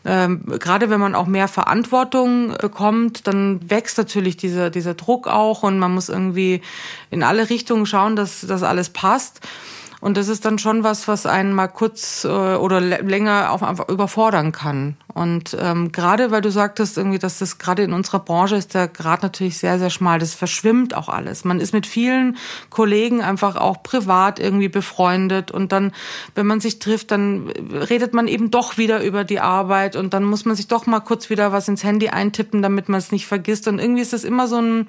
ähm, 0.04 0.44
gerade 0.60 0.90
wenn 0.90 1.00
man 1.00 1.16
auch 1.16 1.26
mehr 1.26 1.48
Verantwortung 1.48 2.56
bekommt, 2.56 3.26
dann 3.26 3.68
wächst 3.68 3.98
natürlich 3.98 4.36
dieser, 4.36 4.70
dieser 4.70 4.94
Druck 4.94 5.26
auch 5.26 5.64
und 5.64 5.80
man 5.80 5.92
muss 5.92 6.08
irgendwie 6.08 6.62
in 7.10 7.24
alle 7.24 7.50
Richtungen 7.50 7.84
schauen, 7.84 8.14
dass 8.14 8.42
das 8.42 8.62
alles 8.62 8.90
passt. 8.90 9.40
Und 10.04 10.18
das 10.18 10.28
ist 10.28 10.44
dann 10.44 10.58
schon 10.58 10.84
was, 10.84 11.08
was 11.08 11.24
einen 11.24 11.54
mal 11.54 11.66
kurz 11.66 12.24
äh, 12.24 12.28
oder 12.28 12.78
länger 12.78 13.50
auch 13.50 13.62
einfach 13.62 13.88
überfordern 13.88 14.52
kann. 14.52 14.98
Und 15.14 15.56
ähm, 15.60 15.92
gerade 15.92 16.32
weil 16.32 16.42
du 16.42 16.50
sagtest 16.50 16.98
irgendwie, 16.98 17.20
dass 17.20 17.38
das 17.38 17.58
gerade 17.58 17.84
in 17.84 17.92
unserer 17.92 18.18
Branche 18.18 18.56
ist 18.56 18.74
der 18.74 18.88
Grad 18.88 19.22
natürlich 19.22 19.58
sehr, 19.58 19.78
sehr 19.78 19.90
schmal. 19.90 20.18
Das 20.18 20.34
verschwimmt 20.34 20.94
auch 20.94 21.08
alles. 21.08 21.44
Man 21.44 21.60
ist 21.60 21.72
mit 21.72 21.86
vielen 21.86 22.36
Kollegen 22.68 23.22
einfach 23.22 23.54
auch 23.54 23.84
privat 23.84 24.40
irgendwie 24.40 24.68
befreundet 24.68 25.52
und 25.52 25.70
dann, 25.70 25.92
wenn 26.34 26.46
man 26.46 26.60
sich 26.60 26.80
trifft, 26.80 27.12
dann 27.12 27.48
redet 27.48 28.12
man 28.12 28.26
eben 28.26 28.50
doch 28.50 28.76
wieder 28.76 29.04
über 29.04 29.22
die 29.22 29.38
Arbeit 29.38 29.94
und 29.94 30.14
dann 30.14 30.24
muss 30.24 30.44
man 30.44 30.56
sich 30.56 30.66
doch 30.66 30.86
mal 30.86 31.00
kurz 31.00 31.30
wieder 31.30 31.52
was 31.52 31.68
ins 31.68 31.84
Handy 31.84 32.08
eintippen, 32.08 32.60
damit 32.60 32.88
man 32.88 32.98
es 32.98 33.12
nicht 33.12 33.26
vergisst. 33.28 33.68
Und 33.68 33.78
irgendwie 33.78 34.02
ist 34.02 34.12
das 34.12 34.24
immer 34.24 34.48
so, 34.48 34.58
ein, 34.58 34.88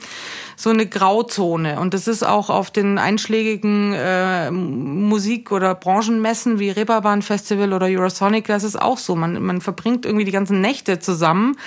so 0.55 0.71
eine 0.71 0.87
Grauzone. 0.87 1.79
Und 1.79 1.93
das 1.93 2.07
ist 2.07 2.23
auch 2.23 2.49
auf 2.49 2.71
den 2.71 2.97
einschlägigen 2.97 3.93
äh, 3.93 4.49
Musik- 4.49 5.51
oder 5.51 5.75
Branchenmessen 5.75 6.57
wie 6.57 6.71
Reeperbahn 6.71 7.21
Festival 7.21 7.73
oder 7.73 7.85
Eurosonic, 7.85 8.47
das 8.47 8.63
ist 8.63 8.81
auch 8.81 8.97
so. 8.97 9.15
Man, 9.15 9.43
man 9.43 9.61
verbringt 9.61 10.05
irgendwie 10.05 10.14
die 10.23 10.31
ganzen 10.31 10.61
Nächte 10.61 10.99
zusammen. 10.99 11.57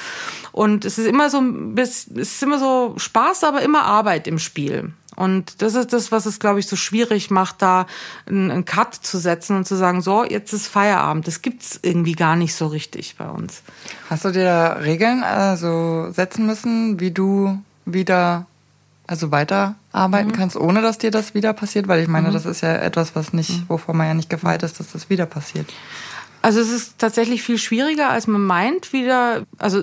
Und 0.52 0.86
es 0.86 0.96
ist 0.96 1.06
immer 1.06 1.28
so, 1.28 1.42
es 1.76 2.06
ist 2.06 2.42
immer 2.42 2.58
so 2.58 2.94
Spaß, 2.96 3.44
aber 3.44 3.60
immer 3.60 3.82
Arbeit 3.82 4.26
im 4.26 4.38
Spiel. 4.38 4.92
Und 5.18 5.62
das 5.62 5.74
ist 5.74 5.92
das, 5.92 6.12
was 6.12 6.26
es, 6.26 6.38
glaube 6.38 6.60
ich, 6.60 6.68
so 6.68 6.76
schwierig 6.76 7.28
macht, 7.28 7.60
da 7.60 7.86
einen 8.26 8.64
Cut 8.64 8.94
zu 8.94 9.18
setzen 9.18 9.56
und 9.56 9.66
zu 9.66 9.74
sagen, 9.74 10.00
so, 10.00 10.24
jetzt 10.24 10.52
ist 10.52 10.68
Feierabend. 10.68 11.26
Das 11.26 11.42
gibt's 11.42 11.80
irgendwie 11.82 12.12
gar 12.12 12.36
nicht 12.36 12.54
so 12.54 12.68
richtig 12.68 13.16
bei 13.18 13.28
uns. 13.28 13.62
Hast 14.08 14.24
du 14.24 14.30
dir 14.30 14.78
Regeln 14.80 15.24
also 15.24 16.12
setzen 16.12 16.46
müssen, 16.46 17.00
wie 17.00 17.10
du 17.10 17.60
wieder 17.84 18.46
also 19.08 19.32
weiterarbeiten 19.32 20.30
mhm. 20.30 20.36
kannst, 20.36 20.56
ohne 20.56 20.82
dass 20.82 20.98
dir 20.98 21.10
das 21.10 21.34
wieder 21.34 21.52
passiert? 21.52 21.88
Weil 21.88 22.00
ich 22.00 22.08
meine, 22.08 22.28
mhm. 22.28 22.34
das 22.34 22.46
ist 22.46 22.60
ja 22.60 22.74
etwas, 22.76 23.16
was 23.16 23.32
nicht, 23.32 23.50
mhm. 23.50 23.64
wovor 23.68 23.96
man 23.96 24.06
ja 24.06 24.14
nicht 24.14 24.30
gefeit 24.30 24.62
ist, 24.62 24.78
dass 24.78 24.92
das 24.92 25.10
wieder 25.10 25.26
passiert. 25.26 25.66
Also 26.42 26.61
es 26.61 26.71
ist 26.71 26.99
tatsächlich 26.99 27.42
viel 27.42 27.59
schwieriger, 27.59 28.11
als 28.11 28.26
man 28.26 28.45
meint, 28.45 28.92
wieder, 28.92 29.45
also 29.59 29.83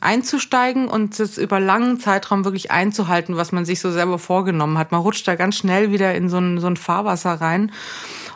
einzusteigen 0.00 0.88
und 0.88 1.18
es 1.20 1.36
über 1.36 1.60
langen 1.60 2.00
Zeitraum 2.00 2.44
wirklich 2.44 2.70
einzuhalten, 2.70 3.36
was 3.36 3.52
man 3.52 3.64
sich 3.64 3.80
so 3.80 3.90
selber 3.90 4.18
vorgenommen 4.18 4.78
hat. 4.78 4.92
Man 4.92 5.00
rutscht 5.00 5.28
da 5.28 5.34
ganz 5.34 5.56
schnell 5.56 5.90
wieder 5.92 6.14
in 6.14 6.28
so 6.28 6.38
ein, 6.38 6.58
so 6.58 6.66
ein 6.66 6.76
Fahrwasser 6.76 7.34
rein. 7.34 7.70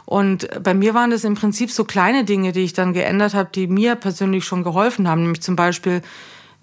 Und 0.05 0.49
bei 0.63 0.75
mir 0.75 0.93
waren 0.93 1.11
das 1.11 1.25
im 1.25 1.35
Prinzip 1.35 1.71
so 1.71 1.85
kleine 1.85 2.25
Dinge, 2.25 2.53
die 2.53 2.61
ich 2.61 2.75
dann 2.75 2.93
geändert 2.93 3.33
habe, 3.33 3.49
die 3.55 3.67
mir 3.67 3.95
persönlich 3.95 4.45
schon 4.45 4.63
geholfen 4.63 5.09
haben. 5.09 5.23
Nämlich 5.23 5.41
zum 5.41 5.57
Beispiel 5.57 6.03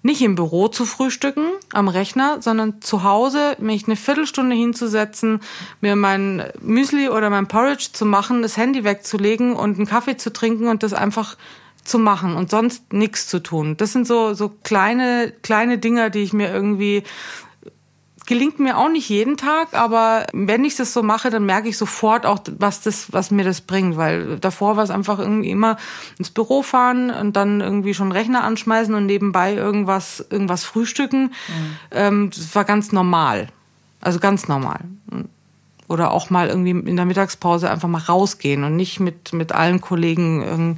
nicht 0.02 0.20
im 0.22 0.34
Büro 0.34 0.68
zu 0.68 0.84
frühstücken 0.84 1.46
am 1.72 1.88
Rechner, 1.88 2.42
sondern 2.42 2.80
zu 2.82 3.04
Hause 3.04 3.56
mich 3.58 3.86
eine 3.86 3.96
Viertelstunde 3.96 4.56
hinzusetzen, 4.56 5.40
mir 5.80 5.96
mein 5.96 6.44
Müsli 6.60 7.08
oder 7.08 7.30
mein 7.30 7.48
Porridge 7.48 7.90
zu 7.92 8.04
machen, 8.04 8.42
das 8.42 8.56
Handy 8.56 8.84
wegzulegen 8.84 9.54
und 9.54 9.76
einen 9.76 9.86
Kaffee 9.86 10.16
zu 10.16 10.32
trinken 10.32 10.68
und 10.68 10.82
das 10.82 10.92
einfach 10.92 11.36
zu 11.84 11.98
machen 11.98 12.36
und 12.36 12.50
sonst 12.50 12.92
nichts 12.92 13.28
zu 13.28 13.40
tun. 13.40 13.76
Das 13.76 13.92
sind 13.92 14.06
so 14.06 14.34
so 14.34 14.50
kleine 14.62 15.32
kleine 15.42 15.78
Dinger, 15.78 16.10
die 16.10 16.20
ich 16.20 16.32
mir 16.32 16.52
irgendwie 16.52 17.02
gelingt 18.32 18.58
mir 18.58 18.78
auch 18.78 18.88
nicht 18.88 19.10
jeden 19.10 19.36
Tag, 19.36 19.74
aber 19.74 20.26
wenn 20.32 20.64
ich 20.64 20.74
das 20.74 20.94
so 20.94 21.02
mache, 21.02 21.28
dann 21.28 21.44
merke 21.44 21.68
ich 21.68 21.76
sofort 21.76 22.24
auch, 22.24 22.38
was 22.58 22.80
das, 22.80 23.12
was 23.12 23.30
mir 23.30 23.44
das 23.44 23.60
bringt, 23.60 23.98
weil 23.98 24.38
davor 24.38 24.78
war 24.78 24.84
es 24.84 24.90
einfach 24.90 25.18
irgendwie 25.18 25.50
immer 25.50 25.76
ins 26.18 26.30
Büro 26.30 26.62
fahren 26.62 27.10
und 27.10 27.36
dann 27.36 27.60
irgendwie 27.60 27.92
schon 27.92 28.10
Rechner 28.10 28.42
anschmeißen 28.42 28.94
und 28.94 29.04
nebenbei 29.04 29.52
irgendwas, 29.54 30.24
irgendwas 30.30 30.64
frühstücken. 30.64 31.24
Mhm. 31.24 31.76
Ähm, 31.90 32.30
das 32.34 32.54
war 32.54 32.64
ganz 32.64 32.90
normal. 32.90 33.48
Also 34.00 34.18
ganz 34.18 34.48
normal 34.48 34.80
oder 35.92 36.10
auch 36.10 36.30
mal 36.30 36.48
irgendwie 36.48 36.70
in 36.70 36.96
der 36.96 37.04
Mittagspause 37.04 37.70
einfach 37.70 37.88
mal 37.88 37.98
rausgehen 37.98 38.64
und 38.64 38.76
nicht 38.76 38.98
mit, 38.98 39.32
mit 39.32 39.52
allen 39.52 39.80
Kollegen 39.80 40.42
ähm, 40.42 40.76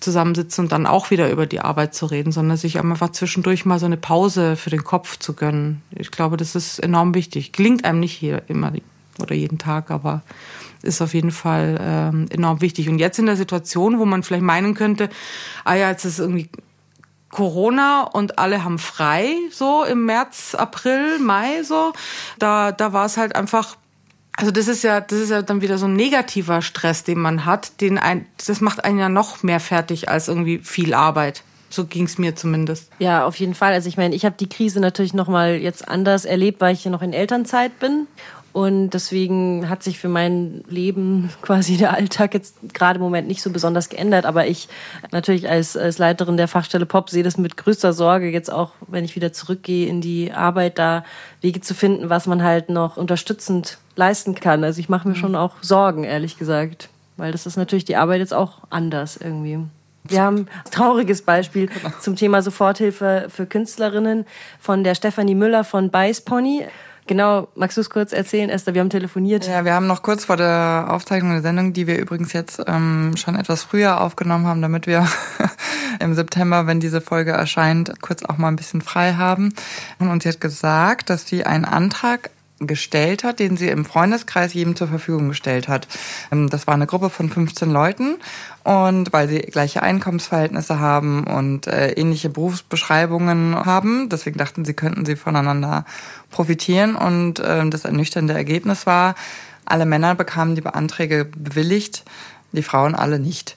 zusammensitzen 0.00 0.64
und 0.64 0.72
dann 0.72 0.86
auch 0.86 1.10
wieder 1.10 1.30
über 1.30 1.46
die 1.46 1.60
Arbeit 1.60 1.94
zu 1.94 2.06
reden, 2.06 2.32
sondern 2.32 2.56
sich 2.56 2.78
einfach 2.78 3.10
zwischendurch 3.10 3.64
mal 3.64 3.78
so 3.78 3.86
eine 3.86 3.96
Pause 3.96 4.56
für 4.56 4.70
den 4.70 4.84
Kopf 4.84 5.18
zu 5.18 5.34
gönnen. 5.34 5.82
Ich 5.90 6.10
glaube, 6.10 6.36
das 6.36 6.54
ist 6.54 6.78
enorm 6.78 7.14
wichtig. 7.14 7.52
Gelingt 7.52 7.84
einem 7.84 8.00
nicht 8.00 8.12
hier 8.12 8.42
immer 8.48 8.72
oder 9.20 9.34
jeden 9.34 9.58
Tag, 9.58 9.90
aber 9.90 10.22
ist 10.82 11.02
auf 11.02 11.14
jeden 11.14 11.32
Fall 11.32 11.78
ähm, 11.80 12.26
enorm 12.30 12.60
wichtig. 12.60 12.88
Und 12.88 12.98
jetzt 12.98 13.18
in 13.18 13.26
der 13.26 13.36
Situation, 13.36 13.98
wo 13.98 14.04
man 14.04 14.22
vielleicht 14.22 14.44
meinen 14.44 14.74
könnte, 14.74 15.08
ah 15.64 15.74
ja, 15.74 15.90
jetzt 15.90 16.04
ist 16.04 16.18
irgendwie 16.18 16.48
Corona 17.30 18.02
und 18.02 18.38
alle 18.38 18.64
haben 18.64 18.78
frei, 18.78 19.34
so 19.50 19.84
im 19.84 20.06
März, 20.06 20.54
April, 20.54 21.18
Mai, 21.18 21.62
so. 21.62 21.92
Da, 22.38 22.72
da 22.72 22.92
war 22.92 23.06
es 23.06 23.16
halt 23.16 23.36
einfach 23.36 23.76
also 24.38 24.52
das 24.52 24.68
ist 24.68 24.84
ja, 24.84 25.00
das 25.00 25.18
ist 25.18 25.30
ja 25.30 25.42
dann 25.42 25.62
wieder 25.62 25.78
so 25.78 25.86
ein 25.86 25.94
negativer 25.94 26.62
Stress, 26.62 27.02
den 27.02 27.18
man 27.18 27.44
hat, 27.44 27.80
den 27.80 27.98
ein, 27.98 28.24
das 28.46 28.60
macht 28.60 28.84
einen 28.84 29.00
ja 29.00 29.08
noch 29.08 29.42
mehr 29.42 29.58
fertig 29.58 30.08
als 30.08 30.28
irgendwie 30.28 30.58
viel 30.58 30.94
Arbeit. 30.94 31.42
So 31.70 31.86
ging 31.86 32.04
es 32.04 32.18
mir 32.18 32.36
zumindest. 32.36 32.88
Ja, 33.00 33.26
auf 33.26 33.34
jeden 33.36 33.54
Fall. 33.54 33.72
Also 33.72 33.88
ich 33.88 33.96
meine, 33.96 34.14
ich 34.14 34.24
habe 34.24 34.36
die 34.38 34.48
Krise 34.48 34.78
natürlich 34.78 35.12
noch 35.12 35.26
mal 35.26 35.56
jetzt 35.56 35.88
anders 35.88 36.24
erlebt, 36.24 36.60
weil 36.60 36.72
ich 36.72 36.84
ja 36.84 36.90
noch 36.92 37.02
in 37.02 37.12
Elternzeit 37.12 37.80
bin 37.80 38.06
und 38.58 38.90
deswegen 38.90 39.68
hat 39.68 39.84
sich 39.84 40.00
für 40.00 40.08
mein 40.08 40.64
Leben 40.68 41.30
quasi 41.42 41.76
der 41.76 41.94
Alltag 41.94 42.34
jetzt 42.34 42.56
gerade 42.74 42.96
im 42.96 43.04
Moment 43.04 43.28
nicht 43.28 43.40
so 43.40 43.50
besonders 43.50 43.88
geändert. 43.88 44.26
Aber 44.26 44.48
ich 44.48 44.68
natürlich 45.12 45.48
als, 45.48 45.76
als 45.76 45.98
Leiterin 45.98 46.36
der 46.36 46.48
Fachstelle 46.48 46.84
Pop 46.84 47.08
sehe 47.08 47.22
das 47.22 47.38
mit 47.38 47.56
größter 47.56 47.92
Sorge 47.92 48.30
jetzt 48.30 48.52
auch, 48.52 48.72
wenn 48.88 49.04
ich 49.04 49.14
wieder 49.14 49.32
zurückgehe 49.32 49.86
in 49.86 50.00
die 50.00 50.32
Arbeit, 50.32 50.80
da 50.80 51.04
Wege 51.40 51.60
zu 51.60 51.72
finden, 51.72 52.10
was 52.10 52.26
man 52.26 52.42
halt 52.42 52.68
noch 52.68 52.96
unterstützend 52.96 53.78
leisten 53.94 54.34
kann. 54.34 54.64
Also 54.64 54.80
ich 54.80 54.88
mache 54.88 55.06
mir 55.06 55.14
mhm. 55.14 55.20
schon 55.20 55.36
auch 55.36 55.52
Sorgen, 55.60 56.02
ehrlich 56.02 56.36
gesagt. 56.36 56.88
Weil 57.16 57.30
das 57.30 57.46
ist 57.46 57.58
natürlich 57.58 57.84
die 57.84 57.94
Arbeit 57.94 58.18
jetzt 58.18 58.34
auch 58.34 58.62
anders 58.70 59.16
irgendwie. 59.16 59.60
Wir 60.02 60.22
haben 60.22 60.48
ein 60.64 60.70
trauriges 60.72 61.22
Beispiel 61.22 61.68
genau. 61.68 61.94
zum 62.00 62.16
Thema 62.16 62.42
Soforthilfe 62.42 63.26
für 63.28 63.46
Künstlerinnen 63.46 64.26
von 64.58 64.82
der 64.82 64.96
Stefanie 64.96 65.36
Müller 65.36 65.62
von 65.62 65.90
Beiß 65.90 66.22
Pony. 66.22 66.66
Genau, 67.08 67.48
magst 67.54 67.78
du 67.78 67.80
es 67.80 67.88
kurz 67.88 68.12
erzählen, 68.12 68.50
Esther? 68.50 68.74
Wir 68.74 68.82
haben 68.82 68.90
telefoniert. 68.90 69.48
Ja, 69.48 69.64
wir 69.64 69.72
haben 69.72 69.86
noch 69.86 70.02
kurz 70.02 70.26
vor 70.26 70.36
der 70.36 70.88
Aufzeichnung 70.90 71.32
der 71.32 71.40
Sendung, 71.40 71.72
die 71.72 71.86
wir 71.86 71.98
übrigens 71.98 72.34
jetzt 72.34 72.62
ähm, 72.66 73.14
schon 73.16 73.34
etwas 73.34 73.62
früher 73.62 74.02
aufgenommen 74.02 74.46
haben, 74.46 74.60
damit 74.60 74.86
wir 74.86 75.08
im 76.00 76.14
September, 76.14 76.66
wenn 76.66 76.80
diese 76.80 77.00
Folge 77.00 77.30
erscheint, 77.30 78.02
kurz 78.02 78.22
auch 78.24 78.36
mal 78.36 78.48
ein 78.48 78.56
bisschen 78.56 78.82
frei 78.82 79.14
haben. 79.14 79.54
Und 79.98 80.22
sie 80.22 80.28
hat 80.28 80.42
gesagt, 80.42 81.08
dass 81.08 81.26
sie 81.26 81.46
einen 81.46 81.64
Antrag 81.64 82.28
gestellt 82.60 83.24
hat, 83.24 83.38
den 83.38 83.56
sie 83.56 83.68
im 83.68 83.84
Freundeskreis 83.84 84.54
jedem 84.54 84.74
zur 84.74 84.88
Verfügung 84.88 85.28
gestellt 85.28 85.68
hat. 85.68 85.88
Ähm, 86.32 86.48
das 86.48 86.66
war 86.66 86.74
eine 86.74 86.86
Gruppe 86.86 87.10
von 87.10 87.30
15 87.30 87.70
Leuten 87.70 88.16
und 88.64 89.12
weil 89.12 89.28
sie 89.28 89.38
gleiche 89.40 89.82
Einkommensverhältnisse 89.82 90.78
haben 90.80 91.24
und 91.24 91.66
äh, 91.66 91.92
ähnliche 91.92 92.30
Berufsbeschreibungen 92.30 93.54
haben, 93.64 94.08
deswegen 94.08 94.38
dachten 94.38 94.64
sie, 94.64 94.74
könnten 94.74 95.04
sie 95.04 95.16
voneinander 95.16 95.84
profitieren 96.30 96.96
und 96.96 97.38
äh, 97.38 97.68
das 97.68 97.84
ernüchternde 97.84 98.34
Ergebnis 98.34 98.86
war, 98.86 99.14
alle 99.64 99.86
Männer 99.86 100.14
bekamen 100.14 100.54
die 100.54 100.62
Beanträge 100.62 101.26
bewilligt, 101.26 102.04
die 102.52 102.62
Frauen 102.62 102.94
alle 102.94 103.18
nicht. 103.18 103.56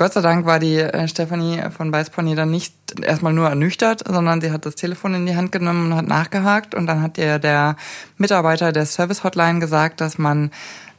Gott 0.00 0.14
sei 0.14 0.22
Dank 0.22 0.46
war 0.46 0.58
die 0.58 0.78
äh, 0.78 1.08
Stefanie 1.08 1.60
von 1.76 1.92
Weißpony 1.92 2.34
dann 2.34 2.50
nicht 2.50 2.74
erstmal 3.02 3.34
nur 3.34 3.50
ernüchtert, 3.50 4.02
sondern 4.08 4.40
sie 4.40 4.50
hat 4.50 4.64
das 4.64 4.74
Telefon 4.74 5.12
in 5.12 5.26
die 5.26 5.36
Hand 5.36 5.52
genommen 5.52 5.92
und 5.92 5.98
hat 5.98 6.06
nachgehakt. 6.06 6.74
Und 6.74 6.86
dann 6.86 7.02
hat 7.02 7.18
ihr 7.18 7.38
der 7.38 7.76
Mitarbeiter 8.16 8.72
der 8.72 8.86
Service 8.86 9.24
Hotline 9.24 9.60
gesagt, 9.60 10.00
dass 10.00 10.16
man 10.16 10.52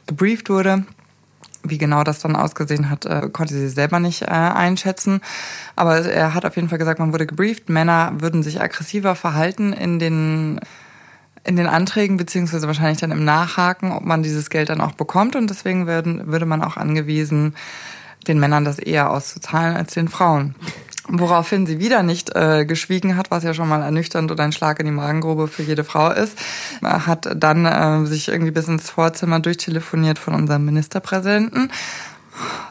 gebrieft 0.06 0.48
wurde. 0.50 0.86
Wie 1.64 1.78
genau 1.78 2.04
das 2.04 2.20
dann 2.20 2.36
ausgesehen 2.36 2.90
hat, 2.90 3.04
äh, 3.04 3.28
konnte 3.32 3.54
sie 3.54 3.68
selber 3.70 3.98
nicht 3.98 4.22
äh, 4.22 4.26
einschätzen. 4.26 5.20
Aber 5.74 5.98
er 6.06 6.34
hat 6.34 6.44
auf 6.44 6.54
jeden 6.54 6.68
Fall 6.68 6.78
gesagt, 6.78 7.00
man 7.00 7.12
wurde 7.12 7.26
gebrieft. 7.26 7.68
Männer 7.68 8.12
würden 8.18 8.44
sich 8.44 8.60
aggressiver 8.60 9.16
verhalten 9.16 9.72
in 9.72 9.98
den 9.98 10.60
in 11.42 11.56
den 11.56 11.66
Anträgen 11.66 12.18
beziehungsweise 12.18 12.68
wahrscheinlich 12.68 13.00
dann 13.00 13.10
im 13.10 13.24
Nachhaken, 13.24 13.90
ob 13.90 14.04
man 14.04 14.22
dieses 14.22 14.48
Geld 14.48 14.68
dann 14.68 14.80
auch 14.80 14.92
bekommt 14.92 15.34
und 15.34 15.50
deswegen 15.50 15.88
würden, 15.88 16.28
würde 16.28 16.46
man 16.46 16.62
auch 16.62 16.76
angewiesen, 16.76 17.56
den 18.24 18.38
Männern 18.38 18.64
das 18.64 18.78
eher 18.78 19.10
auszuzahlen 19.10 19.76
als 19.76 19.94
den 19.94 20.08
Frauen. 20.08 20.54
Woraufhin 21.08 21.66
sie 21.66 21.80
wieder 21.80 22.02
nicht 22.02 22.34
äh, 22.34 22.64
geschwiegen 22.64 23.16
hat, 23.16 23.30
was 23.30 23.42
ja 23.42 23.54
schon 23.54 23.68
mal 23.68 23.82
ernüchternd 23.82 24.30
oder 24.30 24.44
ein 24.44 24.52
Schlag 24.52 24.78
in 24.78 24.86
die 24.86 24.92
Magengrube 24.92 25.48
für 25.48 25.62
jede 25.62 25.82
Frau 25.82 26.10
ist, 26.10 26.38
hat 26.82 27.28
dann 27.36 27.66
äh, 27.66 28.06
sich 28.06 28.28
irgendwie 28.28 28.52
bis 28.52 28.68
ins 28.68 28.88
Vorzimmer 28.88 29.40
durchtelefoniert 29.40 30.18
von 30.18 30.34
unserem 30.34 30.64
Ministerpräsidenten. 30.64 31.70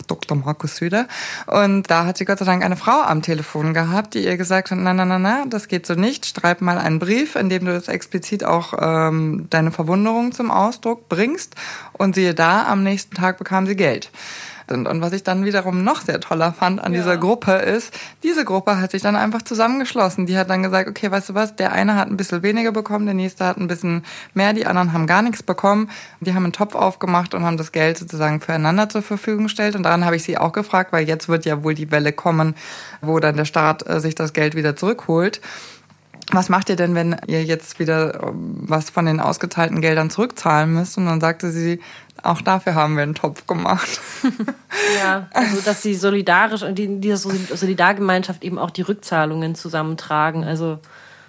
Dr. 0.07 0.35
Markus 0.37 0.77
Süder. 0.77 1.07
Und 1.45 1.91
da 1.91 2.05
hat 2.05 2.17
sie 2.17 2.25
Gott 2.25 2.39
sei 2.39 2.45
Dank 2.45 2.63
eine 2.63 2.77
Frau 2.77 3.01
am 3.01 3.21
Telefon 3.21 3.73
gehabt, 3.73 4.15
die 4.15 4.25
ihr 4.25 4.37
gesagt 4.37 4.71
hat, 4.71 4.79
na, 4.79 4.93
na, 4.93 5.05
na, 5.05 5.19
na, 5.19 5.45
das 5.47 5.67
geht 5.67 5.85
so 5.85 5.93
nicht. 5.93 6.25
Schreib 6.25 6.61
mal 6.61 6.77
einen 6.77 6.99
Brief, 6.99 7.35
in 7.35 7.49
dem 7.49 7.65
du 7.65 7.73
das 7.73 7.87
explizit 7.87 8.43
auch 8.43 8.73
ähm, 8.79 9.47
deine 9.49 9.71
Verwunderung 9.71 10.31
zum 10.31 10.51
Ausdruck 10.51 11.09
bringst. 11.09 11.55
Und 11.93 12.15
siehe 12.15 12.33
da, 12.33 12.65
am 12.65 12.83
nächsten 12.83 13.15
Tag 13.15 13.37
bekam 13.37 13.67
sie 13.67 13.75
Geld 13.75 14.09
sind. 14.71 14.87
Und 14.87 15.01
was 15.01 15.13
ich 15.13 15.23
dann 15.23 15.45
wiederum 15.45 15.83
noch 15.83 16.01
sehr 16.01 16.19
toller 16.19 16.53
fand 16.53 16.81
an 16.81 16.93
ja. 16.93 16.99
dieser 16.99 17.17
Gruppe 17.17 17.53
ist, 17.53 17.93
diese 18.23 18.45
Gruppe 18.45 18.79
hat 18.79 18.91
sich 18.91 19.01
dann 19.01 19.15
einfach 19.15 19.41
zusammengeschlossen. 19.41 20.25
Die 20.25 20.37
hat 20.37 20.49
dann 20.49 20.63
gesagt, 20.63 20.89
okay, 20.89 21.11
weißt 21.11 21.29
du 21.29 21.33
was, 21.35 21.55
der 21.55 21.73
eine 21.73 21.95
hat 21.95 22.09
ein 22.09 22.17
bisschen 22.17 22.41
weniger 22.43 22.71
bekommen, 22.71 23.05
der 23.05 23.13
nächste 23.13 23.45
hat 23.45 23.57
ein 23.57 23.67
bisschen 23.67 24.03
mehr, 24.33 24.53
die 24.53 24.65
anderen 24.65 24.93
haben 24.93 25.07
gar 25.07 25.21
nichts 25.21 25.43
bekommen. 25.43 25.89
Die 26.21 26.33
haben 26.33 26.43
einen 26.43 26.53
Topf 26.53 26.75
aufgemacht 26.75 27.33
und 27.33 27.43
haben 27.43 27.57
das 27.57 27.71
Geld 27.71 27.97
sozusagen 27.97 28.41
füreinander 28.41 28.89
zur 28.89 29.01
Verfügung 29.01 29.43
gestellt. 29.43 29.75
Und 29.75 29.83
daran 29.83 30.05
habe 30.05 30.15
ich 30.15 30.23
sie 30.23 30.37
auch 30.37 30.53
gefragt, 30.53 30.93
weil 30.93 31.07
jetzt 31.07 31.29
wird 31.29 31.45
ja 31.45 31.63
wohl 31.63 31.75
die 31.75 31.91
Welle 31.91 32.13
kommen, 32.13 32.55
wo 33.01 33.19
dann 33.19 33.37
der 33.37 33.45
Staat 33.45 33.87
äh, 33.87 33.99
sich 33.99 34.15
das 34.15 34.33
Geld 34.33 34.55
wieder 34.55 34.75
zurückholt. 34.75 35.41
Was 36.33 36.47
macht 36.47 36.69
ihr 36.69 36.77
denn, 36.77 36.95
wenn 36.95 37.17
ihr 37.27 37.43
jetzt 37.43 37.79
wieder 37.79 38.23
ähm, 38.23 38.61
was 38.61 38.89
von 38.89 39.05
den 39.05 39.19
ausgezahlten 39.19 39.81
Geldern 39.81 40.09
zurückzahlen 40.09 40.73
müsst? 40.73 40.97
Und 40.97 41.05
dann 41.05 41.19
sagte 41.19 41.51
sie, 41.51 41.81
auch 42.23 42.41
dafür 42.41 42.75
haben 42.75 42.95
wir 42.95 43.03
einen 43.03 43.15
Topf 43.15 43.47
gemacht. 43.47 43.99
Ja, 44.97 45.27
also 45.33 45.61
dass 45.61 45.81
sie 45.83 45.95
solidarisch 45.95 46.63
und 46.63 46.75
die, 46.75 46.99
diese 47.01 47.17
Solidargemeinschaft 47.17 48.43
eben 48.43 48.57
auch 48.57 48.69
die 48.69 48.81
Rückzahlungen 48.81 49.53
zusammentragen. 49.55 50.43
Also 50.43 50.79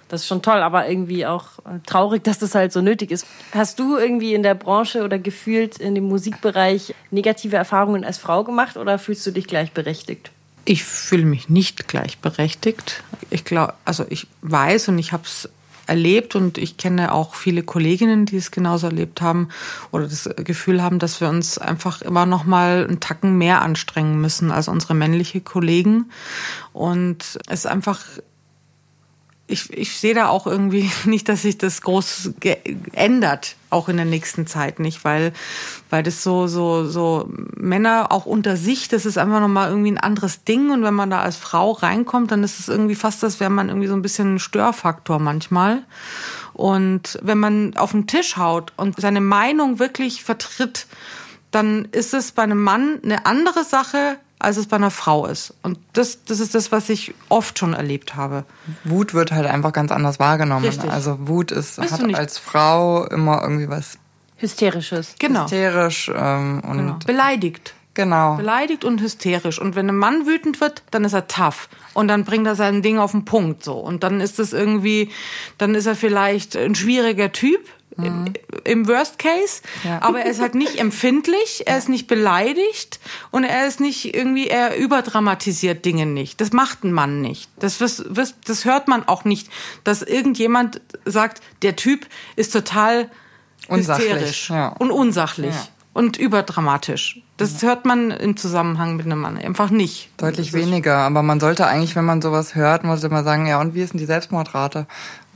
das 0.07 0.21
ist 0.21 0.27
schon 0.27 0.41
toll, 0.41 0.61
aber 0.61 0.87
irgendwie 0.87 1.25
auch 1.25 1.47
traurig, 1.85 2.23
dass 2.23 2.39
das 2.39 2.55
halt 2.55 2.71
so 2.71 2.81
nötig 2.81 3.11
ist. 3.11 3.25
Hast 3.53 3.79
du 3.79 3.97
irgendwie 3.97 4.33
in 4.33 4.43
der 4.43 4.55
Branche 4.55 5.03
oder 5.03 5.19
gefühlt 5.19 5.77
in 5.77 5.95
dem 5.95 6.05
Musikbereich 6.05 6.93
negative 7.11 7.55
Erfahrungen 7.55 8.05
als 8.05 8.17
Frau 8.17 8.43
gemacht 8.43 8.77
oder 8.77 8.99
fühlst 8.99 9.25
du 9.25 9.31
dich 9.31 9.47
gleichberechtigt? 9.47 10.31
Ich 10.65 10.83
fühle 10.83 11.25
mich 11.25 11.49
nicht 11.49 11.87
gleichberechtigt. 11.87 13.03
Ich 13.29 13.43
glaube, 13.43 13.73
also 13.85 14.05
ich 14.09 14.27
weiß 14.41 14.87
und 14.89 14.99
ich 14.99 15.11
habe 15.11 15.23
es 15.23 15.49
erlebt 15.87 16.35
und 16.35 16.57
ich 16.57 16.77
kenne 16.77 17.11
auch 17.11 17.35
viele 17.35 17.63
Kolleginnen, 17.63 18.25
die 18.25 18.37
es 18.37 18.51
genauso 18.51 18.87
erlebt 18.87 19.21
haben 19.21 19.49
oder 19.91 20.05
das 20.05 20.29
Gefühl 20.37 20.81
haben, 20.81 20.99
dass 20.99 21.21
wir 21.21 21.29
uns 21.29 21.57
einfach 21.57 22.01
immer 22.01 22.25
noch 22.25 22.45
mal 22.45 22.85
einen 22.87 22.99
Tacken 22.99 23.37
mehr 23.37 23.61
anstrengen 23.61 24.19
müssen 24.21 24.51
als 24.51 24.67
unsere 24.67 24.93
männliche 24.93 25.41
Kollegen. 25.41 26.11
Und 26.71 27.39
es 27.47 27.65
einfach 27.65 28.03
ich, 29.47 29.71
ich 29.73 29.97
sehe 29.99 30.13
da 30.13 30.29
auch 30.29 30.47
irgendwie 30.47 30.89
nicht, 31.05 31.27
dass 31.29 31.41
sich 31.41 31.57
das 31.57 31.81
groß 31.81 32.31
ändert, 32.93 33.55
auch 33.69 33.89
in 33.89 33.97
der 33.97 34.05
nächsten 34.05 34.47
Zeit 34.47 34.79
nicht, 34.79 35.03
weil, 35.03 35.33
weil 35.89 36.03
das 36.03 36.23
so, 36.23 36.47
so, 36.47 36.85
so 36.85 37.29
Männer 37.55 38.11
auch 38.11 38.25
unter 38.25 38.55
sich, 38.55 38.87
das 38.87 39.05
ist 39.05 39.17
einfach 39.17 39.39
nochmal 39.39 39.69
irgendwie 39.69 39.91
ein 39.91 39.97
anderes 39.97 40.43
Ding. 40.43 40.71
Und 40.71 40.83
wenn 40.83 40.93
man 40.93 41.09
da 41.09 41.21
als 41.21 41.37
Frau 41.37 41.71
reinkommt, 41.71 42.31
dann 42.31 42.43
ist 42.43 42.59
es 42.59 42.69
irgendwie 42.69 42.95
fast, 42.95 43.23
als 43.23 43.39
wäre 43.39 43.49
man 43.49 43.69
irgendwie 43.69 43.87
so 43.87 43.95
ein 43.95 44.01
bisschen 44.01 44.35
ein 44.35 44.39
Störfaktor 44.39 45.19
manchmal. 45.19 45.83
Und 46.53 47.19
wenn 47.23 47.39
man 47.39 47.75
auf 47.77 47.91
den 47.91 48.07
Tisch 48.07 48.37
haut 48.37 48.73
und 48.77 48.99
seine 48.99 49.21
Meinung 49.21 49.79
wirklich 49.79 50.23
vertritt, 50.23 50.85
dann 51.49 51.85
ist 51.91 52.13
es 52.13 52.31
bei 52.31 52.43
einem 52.43 52.63
Mann 52.63 52.99
eine 53.03 53.25
andere 53.25 53.63
Sache, 53.63 54.17
als 54.43 54.57
es 54.57 54.67
bei 54.67 54.75
einer 54.75 54.91
Frau 54.91 55.25
ist. 55.25 55.53
Und 55.63 55.79
das, 55.93 56.25
das 56.25 56.39
ist 56.39 56.53
das, 56.53 56.71
was 56.71 56.89
ich 56.89 57.13
oft 57.29 57.57
schon 57.57 57.73
erlebt 57.73 58.15
habe. 58.15 58.43
Wut 58.83 59.13
wird 59.13 59.31
halt 59.31 59.45
einfach 59.45 59.73
ganz 59.73 59.91
anders 59.91 60.19
wahrgenommen. 60.19 60.65
Richtig. 60.65 60.91
Also 60.91 61.17
Wut 61.27 61.51
ist 61.51 61.79
Bist 61.79 61.93
hat 61.93 62.15
als 62.15 62.37
Frau 62.37 63.05
immer 63.05 63.41
irgendwie 63.41 63.69
was 63.69 63.97
Hysterisches. 64.37 65.15
Genau. 65.19 65.43
hysterisch 65.43 66.11
ähm, 66.13 66.61
und 66.67 66.77
genau. 66.77 66.97
Beleidigt. 67.05 67.73
genau. 67.93 68.35
Beleidigt 68.35 68.83
und 68.83 68.99
hysterisch. 68.99 69.59
Und 69.59 69.75
wenn 69.75 69.87
ein 69.87 69.95
Mann 69.95 70.27
wütend 70.27 70.59
wird, 70.59 70.83
dann 70.91 71.05
ist 71.05 71.13
er 71.13 71.27
tough. 71.27 71.69
Und 71.93 72.09
dann 72.09 72.25
bringt 72.25 72.45
er 72.45 72.55
sein 72.55 72.81
Ding 72.81 72.97
auf 72.97 73.11
den 73.11 73.23
Punkt, 73.23 73.63
so. 73.63 73.75
Und 73.75 74.03
dann 74.03 74.19
ist 74.19 74.39
es 74.39 74.51
irgendwie, 74.51 75.09
dann 75.57 75.75
ist 75.75 75.85
er 75.85 75.95
vielleicht 75.95 76.57
ein 76.57 76.75
schwieriger 76.75 77.31
Typ. 77.31 77.61
Im 78.65 78.87
Worst 78.87 79.19
Case, 79.19 79.61
Ja. 79.83 80.01
aber 80.01 80.21
er 80.21 80.31
ist 80.31 80.39
halt 80.41 80.55
nicht 80.55 80.79
empfindlich, 80.79 81.63
er 81.65 81.77
ist 81.77 81.89
nicht 81.89 82.07
beleidigt 82.07 82.99
und 83.31 83.43
er 83.43 83.67
ist 83.67 83.79
nicht 83.79 84.15
irgendwie, 84.15 84.47
er 84.47 84.75
überdramatisiert 84.77 85.85
Dinge 85.85 86.05
nicht. 86.05 86.39
Das 86.41 86.51
macht 86.53 86.83
ein 86.83 86.91
Mann 86.91 87.21
nicht. 87.21 87.49
Das, 87.59 87.79
wirst- 87.79 88.37
das 88.45 88.65
hört 88.65 88.87
man 88.87 89.07
auch 89.07 89.25
nicht, 89.25 89.49
dass 89.83 90.01
irgendjemand 90.01 90.81
sagt, 91.05 91.41
der 91.61 91.75
Typ 91.75 92.07
ist 92.35 92.51
total 92.53 93.09
Unsachlich, 93.67 94.09
hysterisch 94.11 94.49
ja. 94.49 94.67
und 94.79 94.91
unsachlich 94.91 95.53
Ja. 95.55 95.67
und 95.93 96.17
überdramatisch. 96.17 97.19
Das 97.37 97.61
hört 97.63 97.85
man 97.85 98.11
im 98.11 98.37
Zusammenhang 98.37 98.95
mit 98.95 99.05
einem 99.07 99.19
Mann 99.19 99.37
einfach 99.37 99.69
nicht. 99.69 100.09
Deutlich 100.17 100.53
weniger, 100.53 100.97
aber 100.97 101.23
man 101.23 101.39
sollte 101.39 101.65
eigentlich, 101.65 101.95
wenn 101.95 102.05
man 102.05 102.21
sowas 102.21 102.55
hört, 102.55 102.83
muss 102.83 103.03
immer 103.03 103.23
sagen, 103.23 103.47
ja, 103.47 103.59
und 103.59 103.73
wie 103.73 103.81
ist 103.81 103.93
denn 103.93 103.99
die 103.99 104.05
Selbstmordrate? 104.05 104.85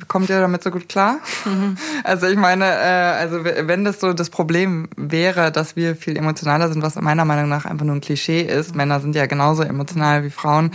Kommt 0.07 0.29
ihr 0.29 0.39
damit 0.39 0.63
so 0.63 0.71
gut 0.71 0.87
klar? 0.87 1.19
Also 2.03 2.27
ich 2.27 2.37
meine, 2.37 2.65
äh, 2.65 3.19
also 3.19 3.43
wenn 3.43 3.83
das 3.83 3.99
so 3.99 4.13
das 4.13 4.29
Problem 4.29 4.87
wäre, 4.95 5.51
dass 5.51 5.75
wir 5.75 5.95
viel 5.95 6.15
emotionaler 6.15 6.69
sind, 6.69 6.81
was 6.81 6.95
meiner 6.95 7.25
Meinung 7.25 7.49
nach 7.49 7.65
einfach 7.65 7.85
nur 7.85 7.95
ein 7.95 8.01
Klischee 8.01 8.41
ist, 8.41 8.75
Männer 8.75 8.99
sind 8.99 9.15
ja 9.15 9.25
genauso 9.25 9.63
emotional 9.63 10.23
wie 10.23 10.29
Frauen, 10.29 10.71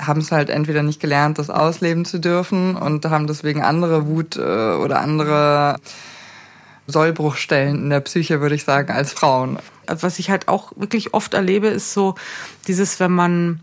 haben 0.00 0.20
es 0.20 0.32
halt 0.32 0.48
entweder 0.48 0.82
nicht 0.82 1.00
gelernt, 1.00 1.38
das 1.38 1.50
ausleben 1.50 2.04
zu 2.04 2.18
dürfen 2.18 2.76
und 2.76 3.04
haben 3.04 3.26
deswegen 3.26 3.62
andere 3.62 4.06
Wut 4.06 4.36
äh, 4.36 4.40
oder 4.40 5.00
andere 5.00 5.76
Sollbruchstellen 6.86 7.76
in 7.76 7.90
der 7.90 8.00
Psyche, 8.00 8.40
würde 8.40 8.54
ich 8.54 8.64
sagen, 8.64 8.92
als 8.92 9.12
Frauen. 9.12 9.58
Was 9.86 10.18
ich 10.18 10.30
halt 10.30 10.48
auch 10.48 10.72
wirklich 10.76 11.14
oft 11.14 11.34
erlebe, 11.34 11.68
ist 11.68 11.92
so 11.92 12.14
dieses, 12.66 12.98
wenn 12.98 13.12
man 13.12 13.60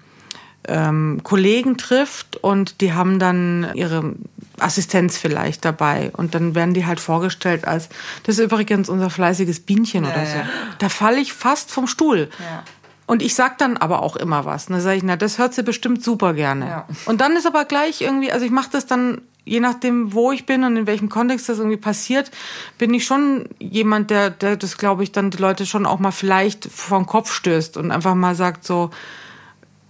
ähm, 0.68 1.22
Kollegen 1.24 1.78
trifft 1.78 2.38
und 2.38 2.82
die 2.82 2.94
haben 2.94 3.20
dann 3.20 3.72
ihre 3.74 4.14
Assistenz 4.62 5.18
vielleicht 5.18 5.66
dabei 5.66 6.12
und 6.16 6.36
dann 6.36 6.56
werden 6.56 6.74
die 6.74 6.86
halt 6.86 7.00
vorgestellt 7.00 7.66
als, 7.66 7.90
das 8.24 8.38
ist 8.38 8.46
übrigens 8.46 8.90
unser 8.90 9.10
fleißiges 9.10 9.62
Bienchen 9.62 10.06
oder 10.06 10.26
so. 10.26 10.38
ja. 10.38 10.46
Da 10.80 10.90
falle 10.90 11.20
ich 11.20 11.34
fast 11.34 11.72
vom 11.72 11.88
Stuhl. 11.88 12.30
Ja. 12.40 12.64
Und 13.10 13.24
ich 13.24 13.34
sag 13.34 13.58
dann 13.58 13.76
aber 13.76 14.04
auch 14.04 14.16
immer 14.16 14.46
was. 14.46 14.68
Und 14.68 14.74
dann 14.74 14.82
sage 14.82 14.98
ich, 14.98 15.04
na, 15.04 15.16
das 15.16 15.40
hört 15.40 15.56
sie 15.56 15.64
bestimmt 15.64 16.04
super 16.04 16.34
gerne. 16.36 16.68
Ja. 16.68 16.88
Und 17.06 17.22
dann 17.22 17.36
ist 17.36 17.48
aber 17.48 17.66
gleich 17.66 18.02
irgendwie, 18.02 18.32
also 18.32 18.46
ich 18.46 18.52
mache 18.52 18.70
das 18.72 18.86
dann, 18.86 19.22
je 19.46 19.60
nachdem, 19.60 20.14
wo 20.14 20.32
ich 20.32 20.46
bin 20.46 20.64
und 20.64 20.78
in 20.78 20.86
welchem 20.86 21.10
Kontext 21.10 21.50
das 21.50 21.58
irgendwie 21.58 21.78
passiert, 21.78 22.30
bin 22.78 22.94
ich 22.94 23.06
schon 23.06 23.50
jemand, 23.58 24.12
der, 24.12 24.30
der 24.30 24.58
das, 24.58 24.78
glaube 24.78 25.02
ich, 25.02 25.12
dann 25.12 25.32
die 25.32 25.40
Leute 25.40 25.66
schon 25.66 25.88
auch 25.88 25.98
mal 25.98 26.12
vielleicht 26.12 26.66
vor 26.66 27.00
den 27.00 27.08
Kopf 27.08 27.34
stößt 27.34 27.78
und 27.78 27.90
einfach 27.90 28.14
mal 28.14 28.36
sagt 28.36 28.64
so, 28.64 28.92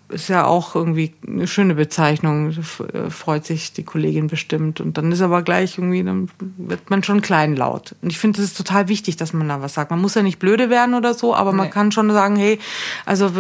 ist 0.10 0.28
ja 0.28 0.46
auch 0.46 0.76
irgendwie 0.76 1.14
eine 1.28 1.48
schöne 1.48 1.76
Bezeichnung, 1.76 2.50
äh, 2.94 3.10
freut 3.10 3.46
sich 3.46 3.74
die 3.74 3.84
Kollegin 3.84 4.28
bestimmt. 4.28 4.82
Und 4.82 4.98
dann 4.98 5.12
ist 5.12 5.22
aber 5.22 5.42
gleich 5.44 5.78
irgendwie, 5.78 6.04
dann 6.04 6.30
wird 6.58 6.90
man 6.90 7.04
schon 7.04 7.22
kleinlaut. 7.22 7.96
Und 8.02 8.10
ich 8.12 8.18
finde, 8.18 8.42
es 8.42 8.48
ist 8.50 8.58
total 8.58 8.88
wichtig, 8.88 9.18
dass 9.18 9.34
man 9.34 9.48
da 9.48 9.62
was 9.62 9.76
sagt. 9.76 9.92
Man 9.92 10.02
muss 10.02 10.16
ja 10.16 10.24
nicht 10.24 10.40
blöde 10.40 10.70
werden 10.70 10.96
oder 10.96 11.14
so, 11.14 11.36
aber 11.36 11.52
man 11.52 11.68
Nee. 11.68 11.72
kann 11.72 11.92
schon 11.92 12.12
sagen, 12.12 12.36
hey, 12.36 12.60
also 13.06 13.32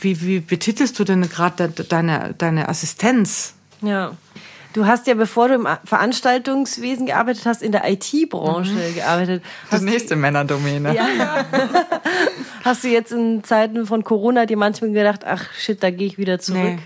wie, 0.00 0.20
wie 0.22 0.40
betitelst 0.40 0.98
du 0.98 1.04
denn 1.04 1.28
gerade 1.28 1.68
de- 1.68 1.86
deine, 1.86 2.34
deine 2.38 2.68
Assistenz? 2.68 3.54
Ja. 3.82 4.12
Du 4.74 4.86
hast 4.86 5.06
ja, 5.06 5.12
bevor 5.12 5.48
du 5.48 5.54
im 5.54 5.68
Veranstaltungswesen 5.84 7.04
gearbeitet 7.04 7.44
hast, 7.44 7.62
in 7.62 7.72
der 7.72 7.86
IT-Branche 7.90 8.74
gearbeitet. 8.94 9.42
Das 9.70 9.80
Hast, 9.80 9.82
nächste 9.84 10.16
Männerdomäne. 10.16 10.94
ja. 10.96 11.06
hast 12.64 12.84
du 12.84 12.88
jetzt 12.88 13.12
in 13.12 13.44
Zeiten 13.44 13.86
von 13.86 14.04
Corona 14.04 14.46
dir 14.46 14.56
manchmal 14.56 14.92
gedacht, 14.92 15.24
ach 15.24 15.52
shit, 15.54 15.82
da 15.82 15.90
gehe 15.90 16.06
ich 16.06 16.18
wieder 16.18 16.38
zurück? 16.38 16.60
Nee. 16.62 16.78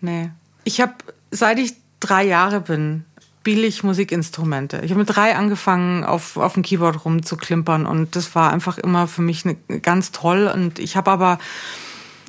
Nee. 0.00 0.30
Ich 0.64 0.80
habe, 0.80 0.94
seit 1.30 1.58
ich 1.58 1.74
drei 2.00 2.24
Jahre 2.24 2.60
bin, 2.60 3.04
billig 3.42 3.82
Musikinstrumente. 3.82 4.80
Ich 4.84 4.90
habe 4.90 5.00
mit 5.00 5.14
drei 5.14 5.34
angefangen, 5.34 6.04
auf, 6.04 6.36
auf 6.36 6.54
dem 6.54 6.62
Keyboard 6.62 7.04
rumzuklimpern 7.04 7.86
und 7.86 8.16
das 8.16 8.34
war 8.34 8.52
einfach 8.52 8.78
immer 8.78 9.06
für 9.06 9.22
mich 9.22 9.44
ne, 9.44 9.56
ganz 9.82 10.12
toll. 10.12 10.50
Und 10.52 10.78
ich 10.78 10.96
habe 10.96 11.10
aber, 11.10 11.38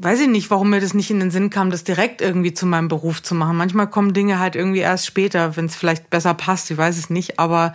weiß 0.01 0.21
ich 0.21 0.27
nicht, 0.27 0.49
warum 0.51 0.69
mir 0.69 0.79
das 0.79 0.93
nicht 0.93 1.11
in 1.11 1.19
den 1.19 1.31
Sinn 1.31 1.49
kam, 1.49 1.69
das 1.69 1.83
direkt 1.83 2.21
irgendwie 2.21 2.53
zu 2.53 2.65
meinem 2.65 2.87
Beruf 2.87 3.21
zu 3.21 3.35
machen. 3.35 3.57
Manchmal 3.57 3.87
kommen 3.87 4.13
Dinge 4.13 4.39
halt 4.39 4.55
irgendwie 4.55 4.79
erst 4.79 5.05
später, 5.05 5.57
wenn 5.57 5.65
es 5.65 5.75
vielleicht 5.75 6.09
besser 6.09 6.33
passt, 6.33 6.71
ich 6.71 6.77
weiß 6.77 6.97
es 6.97 7.09
nicht. 7.09 7.39
Aber 7.39 7.73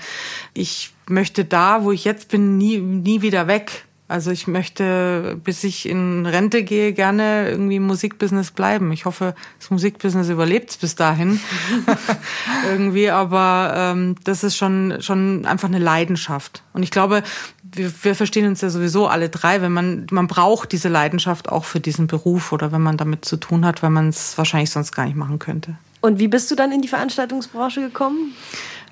ich 0.55 0.93
möchte 1.07 1.45
da, 1.45 1.85
wo 1.85 1.93
ich 1.93 2.05
jetzt 2.05 2.29
bin, 2.29 2.57
nie, 2.57 2.79
nie 2.79 3.21
wieder 3.21 3.47
weg. 3.47 3.86
Also 4.09 4.31
ich 4.31 4.47
möchte, 4.47 5.37
bis 5.43 5.65
ich 5.65 5.89
in 5.89 6.27
Rente 6.27 6.63
gehe, 6.63 6.93
gerne 6.93 7.51
irgendwie 7.51 7.77
im 7.77 7.87
Musikbusiness 7.87 8.53
bleiben. 8.53 8.93
Ich 8.93 9.05
hoffe, 9.05 9.35
das 9.59 9.71
Musikbusiness 9.71 10.29
überlebt 10.29 10.79
bis 10.81 10.95
dahin. 10.95 11.41
irgendwie, 12.71 13.11
aber 13.11 13.73
ähm, 13.77 14.15
das 14.23 14.45
ist 14.45 14.57
schon, 14.57 14.99
schon 15.01 15.45
einfach 15.45 15.69
eine 15.69 15.81
Leidenschaft. 15.81 16.63
Und 16.73 16.85
ich 16.85 16.93
glaube, 16.93 17.25
wir, 17.65 17.93
wir 18.05 18.15
verstehen 18.15 18.47
uns 18.47 18.61
ja 18.61 18.71
sowieso 18.71 19.09
alle 19.09 19.29
drei, 19.29 19.61
wenn 19.61 19.73
man, 19.73 20.07
man 20.11 20.29
braucht 20.29 20.73
diese 20.73 20.89
Leidenschaft 20.89 21.49
auch 21.49 21.65
für 21.65 21.81
diesen 21.81 22.07
Beruf 22.07 22.53
oder 22.53 22.71
wenn 22.71 22.83
man 22.83 22.97
damit 22.97 23.25
zu 23.25 23.37
tun 23.37 23.65
hat, 23.65 23.83
weil 23.83 23.91
man 23.91 24.09
es 24.09 24.39
wahrscheinlich 24.39 24.71
sonst 24.71 24.93
gar 24.93 25.07
nicht 25.07 25.17
machen 25.17 25.39
könnte. 25.39 25.77
Und 26.01 26.21
wie 26.21 26.29
bist 26.29 26.51
du 26.51 26.55
dann 26.55 26.71
in 26.71 26.83
die 26.83 26.89
Veranstaltungsbranche 26.89 27.81
gekommen? 27.81 28.35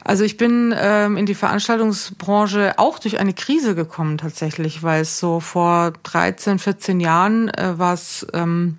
Also 0.04 0.22
ich 0.22 0.36
bin 0.36 0.74
ähm, 0.76 1.16
in 1.16 1.24
die 1.24 1.34
Veranstaltungsbranche 1.34 2.74
auch 2.78 2.98
durch 2.98 3.18
eine 3.18 3.32
Krise 3.32 3.74
gekommen 3.74 4.18
tatsächlich, 4.18 4.82
weil 4.82 5.00
es 5.00 5.18
so 5.18 5.40
vor 5.40 5.94
13, 6.02 6.58
14 6.58 7.00
Jahren 7.00 7.48
äh, 7.48 7.78
war 7.78 7.94
es 7.94 8.26
ähm, 8.34 8.78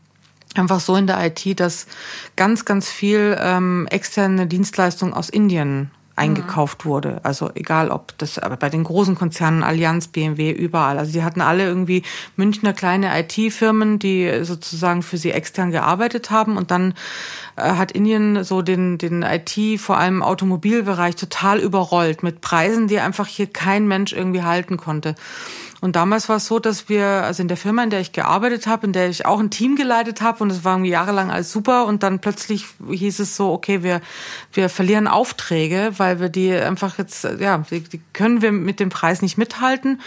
einfach 0.54 0.80
so 0.80 0.96
in 0.96 1.08
der 1.08 1.26
IT, 1.26 1.60
dass 1.60 1.88
ganz, 2.36 2.64
ganz 2.64 2.90
viel 2.90 3.36
ähm, 3.40 3.88
externe 3.90 4.46
Dienstleistung 4.46 5.14
aus 5.14 5.30
Indien 5.30 5.90
eingekauft 6.16 6.86
wurde. 6.86 7.20
Also 7.24 7.52
egal 7.56 7.92
ob 7.92 8.18
das 8.18 8.40
aber 8.40 8.56
bei 8.56 8.70
den 8.70 8.84
großen 8.84 9.16
Konzernen, 9.16 9.64
Allianz, 9.64 10.08
BMW, 10.08 10.52
überall. 10.52 10.98
Also 10.98 11.12
die 11.12 11.24
hatten 11.24 11.42
alle 11.42 11.66
irgendwie 11.66 12.04
Münchner 12.38 12.74
kleine 12.74 13.20
IT-Firmen, 13.20 14.00
die 14.00 14.44
sozusagen 14.44 15.02
für 15.02 15.18
sie 15.18 15.32
extern 15.32 15.72
gearbeitet 15.72 16.32
haben. 16.32 16.56
Und 16.56 16.72
dann 16.72 16.94
äh, 17.58 17.64
hat 17.64 17.92
Indien 17.92 18.44
so 18.44 18.62
den, 18.62 18.98
den 18.98 19.24
IT, 19.24 19.80
vor 19.80 19.98
allem 19.98 20.24
Automobilbereich, 20.24 21.16
total 21.16 21.60
überrollt 21.60 22.24
mit 22.24 22.40
Preisen, 22.40 22.88
die 22.88 23.00
einfach 23.00 23.28
hier 23.28 23.48
kein 23.48 23.88
Mensch 23.88 24.14
irgendwie 24.14 24.44
halten 24.44 24.78
konnte. 24.78 25.16
Und 25.86 25.96
damals 25.96 26.30
war 26.30 26.38
es 26.38 26.48
so, 26.48 26.58
dass 26.58 26.90
wir, 26.90 27.06
also 27.06 27.44
in 27.44 27.48
der 27.48 27.58
Firma, 27.58 27.84
in 27.84 27.92
der 27.92 28.00
ich 28.00 28.12
gearbeitet 28.12 28.66
habe, 28.66 28.88
in 28.88 28.92
der 28.92 29.08
ich 29.08 29.28
auch 29.28 29.40
ein 29.40 29.52
Team 29.52 29.76
geleitet 29.76 30.20
habe 30.20 30.42
und 30.44 30.50
es 30.50 30.64
war 30.64 30.74
irgendwie 30.74 30.90
jahrelang 30.90 31.30
alles 31.30 31.52
super 31.52 31.86
und 31.86 32.02
dann 32.02 32.18
plötzlich 32.18 32.66
hieß 32.90 33.20
es 33.20 33.36
so, 33.36 33.52
okay, 33.52 33.84
wir, 33.84 34.02
wir 34.52 34.70
verlieren 34.70 35.08
Aufträge, 35.08 35.92
weil 35.98 36.20
wir 36.20 36.30
die 36.30 36.52
einfach 36.52 36.98
jetzt, 36.98 37.24
ja, 37.40 37.64
die, 37.70 37.82
die 37.82 38.02
können 38.14 38.42
wir 38.42 38.52
mit 38.52 38.80
dem 38.80 38.90
Preis 38.90 39.22
nicht 39.22 39.38
mithalten. 39.38 40.02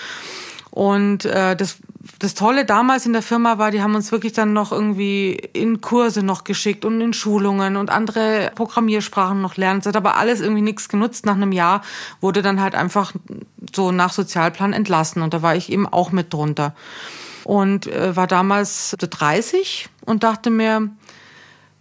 Und 0.79 1.25
äh, 1.25 1.57
das, 1.57 1.79
das 2.21 2.35
Tolle 2.35 2.65
damals 2.65 3.05
in 3.05 3.13
der 3.13 3.23
Firma 3.23 3.59
war, 3.59 3.73
die 3.73 3.83
haben 3.83 3.97
uns 3.97 4.13
wirklich 4.13 4.33
dann 4.33 4.53
noch 4.53 4.71
irgendwie 4.71 5.33
in 5.33 5.81
Kurse 5.81 6.23
noch 6.23 6.45
geschickt 6.45 6.85
und 6.85 7.01
in 7.01 7.13
Schulungen 7.13 7.77
und 7.77 7.91
andere 7.91 8.53
Programmiersprachen 8.55 9.43
noch 9.43 9.57
lernen. 9.57 9.81
Das 9.81 9.89
hat 9.89 9.97
aber 9.97 10.17
alles 10.17 10.41
irgendwie 10.41 10.63
nichts 10.63 10.89
genutzt. 10.89 11.27
Nach 11.27 11.35
einem 11.35 11.51
Jahr 11.51 11.83
wurde 12.21 12.43
dann 12.43 12.61
halt 12.61 12.77
einfach 12.77 13.13
so 13.75 13.91
nach 13.91 14.13
Sozialplan 14.13 14.73
entlassen 14.73 15.21
und 15.23 15.35
da 15.35 15.43
war 15.43 15.57
ich 15.57 15.73
eben 15.73 15.89
auch 15.89 16.13
mit 16.13 16.33
drunter. 16.33 16.77
Und 17.43 17.89
äh, 17.89 18.15
war 18.15 18.29
damals 18.29 18.95
30 19.01 19.89
und 20.07 20.23
dachte 20.23 20.51
mir, 20.51 20.91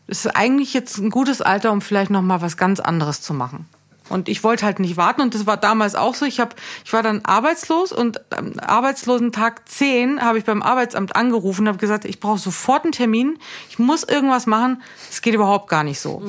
es 0.08 0.26
ist 0.26 0.36
eigentlich 0.36 0.74
jetzt 0.74 0.98
ein 0.98 1.12
gutes 1.12 1.44
Alter, 1.44 1.72
um 1.72 1.82
vielleicht 1.82 2.10
noch 2.10 2.24
mal 2.24 2.42
was 2.42 2.58
ganz 2.58 2.80
anderes 2.80 3.22
zu 3.22 3.36
machen. 3.36 3.68
Und 4.10 4.30
ich 4.30 4.44
wollte 4.44 4.66
halt 4.66 4.80
nicht 4.80 4.98
warten 4.98 5.22
und 5.22 5.36
das 5.36 5.46
war 5.46 5.58
damals 5.58 5.96
auch 5.96 6.16
so. 6.16 6.26
Ich 6.26 6.40
hab, 6.40 6.56
ich 6.86 6.94
war 6.94 7.04
dann 7.04 7.26
arbeitslos 7.26 7.92
und 7.92 8.22
am 8.34 8.54
Arbeitslosentag 8.60 9.68
10 9.68 10.22
habe 10.22 10.38
ich 10.38 10.46
beim 10.46 10.62
Arbeitsamt 10.62 11.16
angerufen 11.16 11.62
und 11.62 11.68
habe 11.68 11.78
gesagt, 11.78 12.06
ich 12.06 12.20
brauche 12.20 12.40
sofort 12.40 12.84
einen 12.84 12.92
Termin. 12.92 13.38
Ich 13.70 13.80
muss 13.80 14.04
irgendwas 14.04 14.46
machen. 14.46 14.82
Es 15.10 15.22
geht 15.22 15.34
überhaupt 15.34 15.70
gar 15.70 15.84
nicht 15.84 16.00
so. 16.00 16.22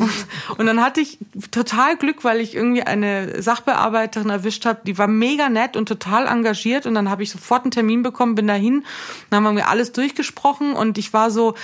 Und 0.59 0.67
dann 0.67 0.83
hatte 0.83 1.01
ich 1.01 1.19
total 1.51 1.97
Glück, 1.97 2.25
weil 2.25 2.41
ich 2.41 2.55
irgendwie 2.55 2.83
eine 2.83 3.43
Sachbearbeiterin 3.43 4.31
erwischt 4.31 4.67
habe, 4.67 4.81
die 4.85 4.99
war 4.99 5.07
mega 5.07 5.49
nett 5.49 5.77
und 5.77 5.87
total 5.87 6.27
engagiert 6.27 6.87
und 6.87 6.95
dann 6.95 7.11
habe 7.11 7.23
ich 7.23 7.31
sofort 7.31 7.63
einen 7.63 7.71
Termin 7.71 8.03
bekommen, 8.03 8.35
bin 8.35 8.47
dahin, 8.47 8.85
dann 9.31 9.45
haben 9.45 9.57
wir 9.57 9.69
alles 9.69 9.93
durchgesprochen 9.93 10.73
und 10.73 10.99
ich 10.99 11.13
war 11.13 11.31
so 11.31 11.55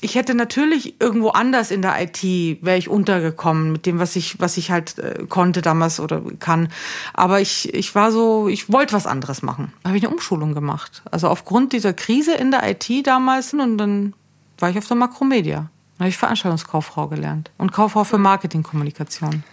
ich 0.00 0.14
hätte 0.14 0.34
natürlich 0.34 1.00
irgendwo 1.00 1.30
anders 1.30 1.70
in 1.70 1.82
der 1.82 2.00
IT 2.02 2.22
wäre 2.22 2.76
ich 2.76 2.88
untergekommen 2.88 3.72
mit 3.72 3.86
dem, 3.86 3.98
was 3.98 4.16
ich, 4.16 4.38
was 4.40 4.56
ich 4.56 4.70
halt 4.70 4.98
äh, 4.98 5.26
konnte 5.28 5.62
damals 5.62 6.00
oder 6.00 6.22
kann. 6.38 6.68
Aber 7.14 7.40
ich, 7.40 7.72
ich 7.72 7.94
war 7.94 8.12
so, 8.12 8.48
ich 8.48 8.70
wollte 8.70 8.94
was 8.94 9.06
anderes 9.06 9.42
machen. 9.42 9.72
Da 9.82 9.90
habe 9.90 9.98
ich 9.98 10.06
eine 10.06 10.14
Umschulung 10.14 10.54
gemacht. 10.54 11.02
Also 11.10 11.28
aufgrund 11.28 11.72
dieser 11.72 11.92
Krise 11.92 12.34
in 12.34 12.50
der 12.50 12.68
IT 12.68 13.06
damals 13.06 13.54
und 13.54 13.78
dann 13.78 14.14
war 14.58 14.70
ich 14.70 14.78
auf 14.78 14.86
der 14.86 14.96
Makromedia. 14.96 15.70
Da 15.96 16.00
habe 16.00 16.10
ich 16.10 16.18
Veranstaltungskauffrau 16.18 17.08
gelernt 17.08 17.50
und 17.56 17.72
Kauffrau 17.72 18.04
für 18.04 18.18
Marketingkommunikation. 18.18 19.44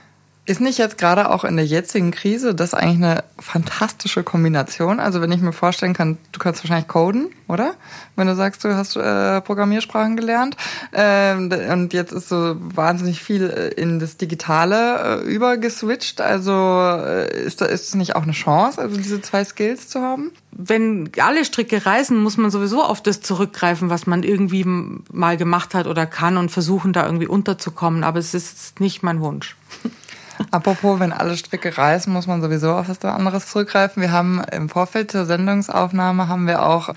Ist 0.45 0.59
nicht 0.59 0.77
jetzt 0.77 0.97
gerade 0.97 1.31
auch 1.31 1.45
in 1.45 1.55
der 1.55 1.65
jetzigen 1.65 2.11
Krise 2.11 2.53
das 2.53 2.73
eigentlich 2.73 2.97
eine 2.97 3.23
fantastische 3.39 4.23
Kombination? 4.23 4.99
Also 4.99 5.21
wenn 5.21 5.31
ich 5.31 5.39
mir 5.39 5.53
vorstellen 5.53 5.93
kann, 5.93 6.17
du 6.33 6.39
kannst 6.39 6.61
wahrscheinlich 6.61 6.89
coden, 6.89 7.29
oder? 7.47 7.75
Wenn 8.17 8.27
du 8.27 8.35
sagst, 8.35 8.61
du 8.65 8.75
hast 8.75 8.97
äh, 8.97 9.39
Programmiersprachen 9.39 10.17
gelernt 10.17 10.57
ähm, 10.91 11.49
und 11.71 11.93
jetzt 11.93 12.11
ist 12.11 12.27
so 12.27 12.57
wahnsinnig 12.59 13.23
viel 13.23 13.49
äh, 13.49 13.69
in 13.81 13.99
das 13.99 14.17
Digitale 14.17 15.21
äh, 15.23 15.33
übergeswitcht. 15.33 16.19
Also 16.19 16.51
äh, 16.51 17.45
ist 17.45 17.61
da 17.61 17.65
ist 17.65 17.87
es 17.87 17.95
nicht 17.95 18.17
auch 18.17 18.23
eine 18.23 18.33
Chance, 18.33 18.81
also 18.81 18.97
diese 18.97 19.21
zwei 19.21 19.45
Skills 19.45 19.87
zu 19.87 20.01
haben? 20.01 20.31
Wenn 20.51 21.09
alle 21.21 21.45
Stricke 21.45 21.85
reißen, 21.85 22.21
muss 22.21 22.35
man 22.35 22.51
sowieso 22.51 22.83
auf 22.83 23.01
das 23.01 23.21
zurückgreifen, 23.21 23.89
was 23.89 24.07
man 24.07 24.23
irgendwie 24.23 24.65
mal 24.65 25.37
gemacht 25.37 25.73
hat 25.73 25.87
oder 25.87 26.05
kann 26.05 26.35
und 26.35 26.51
versuchen 26.51 26.91
da 26.91 27.05
irgendwie 27.05 27.27
unterzukommen. 27.27 28.03
Aber 28.03 28.19
es 28.19 28.33
ist 28.33 28.81
nicht 28.81 29.03
mein 29.03 29.21
Wunsch. 29.21 29.55
Apropos, 30.51 30.99
wenn 30.99 31.11
alle 31.11 31.37
Stricke 31.37 31.77
reißen, 31.77 32.11
muss 32.11 32.27
man 32.27 32.41
sowieso 32.41 32.73
auf 32.73 32.89
was 32.89 33.03
anderes 33.03 33.47
zurückgreifen. 33.47 34.01
Wir 34.01 34.11
haben 34.11 34.41
im 34.51 34.69
Vorfeld 34.69 35.11
zur 35.11 35.25
Sendungsaufnahme 35.25 36.27
haben 36.27 36.47
wir 36.47 36.65
auch 36.65 36.93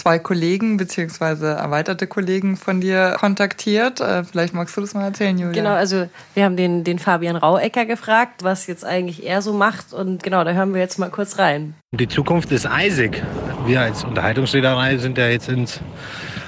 zwei 0.00 0.18
Kollegen 0.18 0.76
beziehungsweise 0.78 1.48
erweiterte 1.48 2.06
Kollegen 2.06 2.56
von 2.56 2.80
dir 2.80 3.16
kontaktiert. 3.18 4.00
Äh, 4.00 4.24
vielleicht 4.24 4.54
magst 4.54 4.76
du 4.76 4.80
das 4.80 4.94
mal 4.94 5.04
erzählen, 5.04 5.38
Julia. 5.38 5.52
Genau, 5.52 5.74
also 5.74 6.08
wir 6.34 6.44
haben 6.44 6.56
den, 6.56 6.84
den 6.84 6.98
Fabian 6.98 7.36
Rauecker 7.36 7.84
gefragt, 7.84 8.42
was 8.42 8.66
jetzt 8.66 8.84
eigentlich 8.84 9.26
er 9.26 9.42
so 9.42 9.52
macht. 9.52 9.92
Und 9.92 10.22
genau, 10.22 10.42
da 10.44 10.52
hören 10.52 10.72
wir 10.72 10.80
jetzt 10.80 10.98
mal 10.98 11.10
kurz 11.10 11.38
rein. 11.38 11.74
Die 11.92 12.08
Zukunft 12.08 12.50
ist 12.50 12.66
eisig. 12.66 13.22
Wir 13.66 13.82
als 13.82 14.04
Unterhaltungsreederei 14.04 14.96
sind 14.96 15.18
ja 15.18 15.28
jetzt 15.28 15.48
ins 15.48 15.80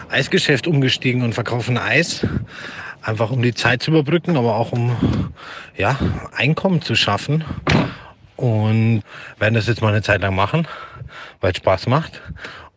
Eisgeschäft 0.08 0.66
umgestiegen 0.66 1.22
und 1.22 1.34
verkaufen 1.34 1.76
Eis. 1.76 2.26
Einfach 3.02 3.30
um 3.30 3.42
die 3.42 3.54
Zeit 3.54 3.82
zu 3.82 3.90
überbrücken, 3.90 4.36
aber 4.36 4.56
auch 4.56 4.72
um 4.72 5.32
ja, 5.76 5.98
Einkommen 6.36 6.82
zu 6.82 6.94
schaffen. 6.94 7.44
Und 8.36 9.02
werden 9.38 9.54
das 9.54 9.66
jetzt 9.66 9.82
mal 9.82 9.88
eine 9.88 10.02
Zeit 10.02 10.22
lang 10.22 10.34
machen, 10.34 10.66
weil 11.40 11.52
es 11.52 11.58
Spaß 11.58 11.86
macht. 11.86 12.22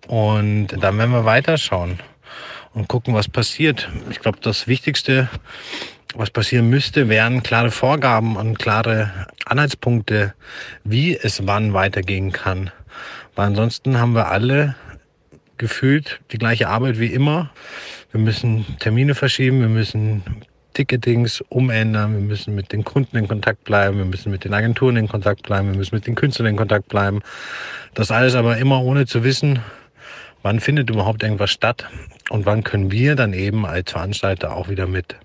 Und 0.07 0.67
dann 0.67 0.97
werden 0.97 1.11
wir 1.11 1.25
weiterschauen 1.25 1.99
und 2.73 2.87
gucken, 2.87 3.13
was 3.13 3.27
passiert. 3.27 3.89
Ich 4.09 4.19
glaube, 4.19 4.37
das 4.41 4.67
Wichtigste, 4.67 5.29
was 6.13 6.29
passieren 6.29 6.69
müsste, 6.69 7.09
wären 7.09 7.41
klare 7.41 7.71
Vorgaben 7.71 8.35
und 8.35 8.59
klare 8.59 9.27
Anhaltspunkte, 9.45 10.33
wie 10.83 11.15
es 11.15 11.47
wann 11.47 11.73
weitergehen 11.73 12.31
kann. 12.31 12.71
Weil 13.35 13.47
ansonsten 13.47 13.99
haben 13.99 14.13
wir 14.13 14.27
alle 14.27 14.75
gefühlt 15.57 16.19
die 16.31 16.37
gleiche 16.37 16.67
Arbeit 16.67 16.99
wie 16.99 17.07
immer. 17.07 17.49
Wir 18.11 18.19
müssen 18.19 18.65
Termine 18.79 19.15
verschieben, 19.15 19.59
wir 19.61 19.67
müssen 19.67 20.23
Ticketings 20.73 21.41
umändern, 21.49 22.13
wir 22.13 22.21
müssen 22.21 22.53
mit 22.53 22.71
den 22.71 22.83
Kunden 22.83 23.17
in 23.17 23.27
Kontakt 23.27 23.63
bleiben, 23.63 23.97
wir 23.97 24.05
müssen 24.05 24.31
mit 24.31 24.43
den 24.43 24.53
Agenturen 24.53 24.97
in 24.97 25.07
Kontakt 25.07 25.43
bleiben, 25.43 25.71
wir 25.71 25.77
müssen 25.77 25.95
mit 25.95 26.05
den 26.05 26.15
Künstlern 26.15 26.47
in 26.47 26.57
Kontakt 26.57 26.89
bleiben. 26.89 27.21
Das 27.93 28.11
alles 28.11 28.35
aber 28.35 28.57
immer 28.57 28.81
ohne 28.81 29.05
zu 29.05 29.23
wissen, 29.23 29.59
wann 30.43 30.59
findet 30.59 30.89
überhaupt 30.89 31.23
irgendwas 31.23 31.51
statt 31.51 31.87
und 32.29 32.45
wann 32.45 32.63
können 32.63 32.91
wir 32.91 33.15
dann 33.15 33.33
eben 33.33 33.65
als 33.65 33.91
Veranstalter 33.91 34.55
auch 34.55 34.69
wieder 34.69 34.85
mit 34.85 35.15